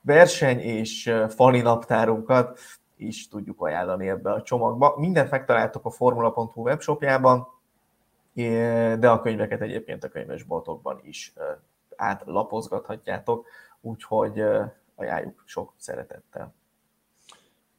verseny 0.01 0.59
és 0.59 1.15
fali 1.29 1.61
naptárunkat 1.61 2.59
is 3.03 3.27
tudjuk 3.27 3.61
ajánlani 3.61 4.09
ebbe 4.09 4.31
a 4.31 4.41
csomagba. 4.41 4.95
Mindent 4.97 5.31
megtaláltok 5.31 5.85
a 5.85 5.89
formula.hu 5.89 6.61
webshopjában, 6.61 7.47
de 8.99 9.09
a 9.09 9.21
könyveket 9.21 9.61
egyébként 9.61 10.03
a 10.03 10.09
könyvesboltokban 10.09 10.99
is 11.03 11.33
átlapozgathatjátok, 11.95 13.47
úgyhogy 13.81 14.43
ajánljuk 14.95 15.43
sok 15.45 15.73
szeretettel. 15.77 16.53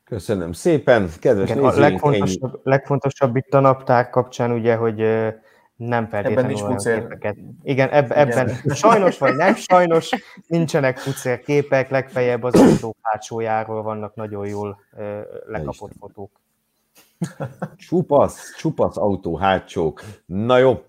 Köszönöm 0.05 0.53
szépen, 0.53 1.09
kedves 1.20 1.51
Igen, 1.51 1.62
nézőink, 1.62 1.77
A 1.77 1.81
legfontosabb, 1.81 2.55
ennyi... 2.55 2.61
legfontosabb 2.62 3.37
itt 3.37 3.55
a 3.55 3.61
naptár 3.61 4.11
kapcsán 4.11 4.53
ugye, 4.53 4.77
hogy 4.77 5.01
nem 5.77 6.09
feltétlenül 6.09 6.57
ebben 6.57 6.64
olyan 6.64 7.01
képeket. 7.01 7.37
Igen, 7.62 7.89
eb, 7.89 8.12
ebben 8.12 8.49
Igen. 8.49 8.75
sajnos 8.75 9.18
vagy 9.18 9.35
nem 9.35 9.55
sajnos 9.55 10.11
nincsenek 10.47 11.03
pucér 11.03 11.41
képek, 11.41 11.91
legfeljebb 11.91 12.43
az 12.43 12.55
autó 12.55 12.97
hátsójáról 13.01 13.83
vannak 13.83 14.14
nagyon 14.14 14.47
jól 14.47 14.81
uh, 14.93 15.20
lekapott 15.47 15.93
fotók. 15.99 16.31
Csupasz, 17.77 18.57
csupasz 18.57 18.97
autó 18.97 19.37
hátsók. 19.37 20.03
Na 20.27 20.59
jó, 20.59 20.85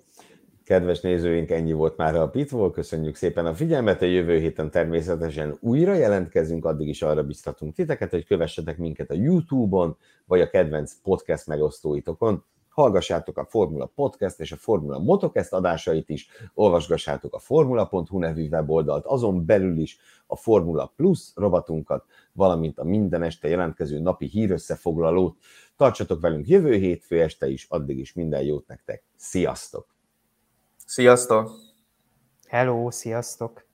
kedves 0.63 1.01
nézőink, 1.01 1.51
ennyi 1.51 1.73
volt 1.73 1.97
már 1.97 2.15
a 2.15 2.29
Pitból. 2.29 2.71
Köszönjük 2.71 3.15
szépen 3.15 3.45
a 3.45 3.53
figyelmet. 3.53 4.01
A 4.01 4.05
jövő 4.05 4.39
héten 4.39 4.71
természetesen 4.71 5.57
újra 5.59 5.93
jelentkezünk, 5.93 6.65
addig 6.65 6.87
is 6.87 7.01
arra 7.01 7.23
biztatunk 7.23 7.75
titeket, 7.75 8.11
hogy 8.11 8.25
kövessetek 8.25 8.77
minket 8.77 9.11
a 9.11 9.13
YouTube-on, 9.13 9.97
vagy 10.25 10.41
a 10.41 10.49
kedvenc 10.49 10.93
podcast 11.03 11.47
megosztóitokon 11.47 12.43
hallgassátok 12.75 13.37
a 13.37 13.45
Formula 13.45 13.85
Podcast 13.85 14.39
és 14.39 14.51
a 14.51 14.55
Formula 14.55 14.99
Motocast 14.99 15.53
adásait 15.53 16.09
is, 16.09 16.27
olvasgassátok 16.53 17.33
a 17.33 17.39
formula.hu 17.39 18.19
nevű 18.19 18.47
weboldalt, 18.49 19.05
azon 19.05 19.45
belül 19.45 19.77
is 19.77 19.97
a 20.27 20.35
Formula 20.35 20.93
Plus 20.95 21.31
rovatunkat, 21.35 22.05
valamint 22.31 22.79
a 22.79 22.83
minden 22.83 23.23
este 23.23 23.47
jelentkező 23.47 23.99
napi 23.99 24.25
hírösszefoglalót. 24.25 25.37
Tartsatok 25.75 26.21
velünk 26.21 26.47
jövő 26.47 26.73
hétfő 26.73 27.21
este 27.21 27.47
is, 27.47 27.65
addig 27.69 27.97
is 27.97 28.13
minden 28.13 28.41
jót 28.41 28.67
nektek. 28.67 29.03
Sziasztok! 29.15 29.95
Sziasztok! 30.85 31.51
Hello, 32.47 32.91
sziasztok! 32.91 33.65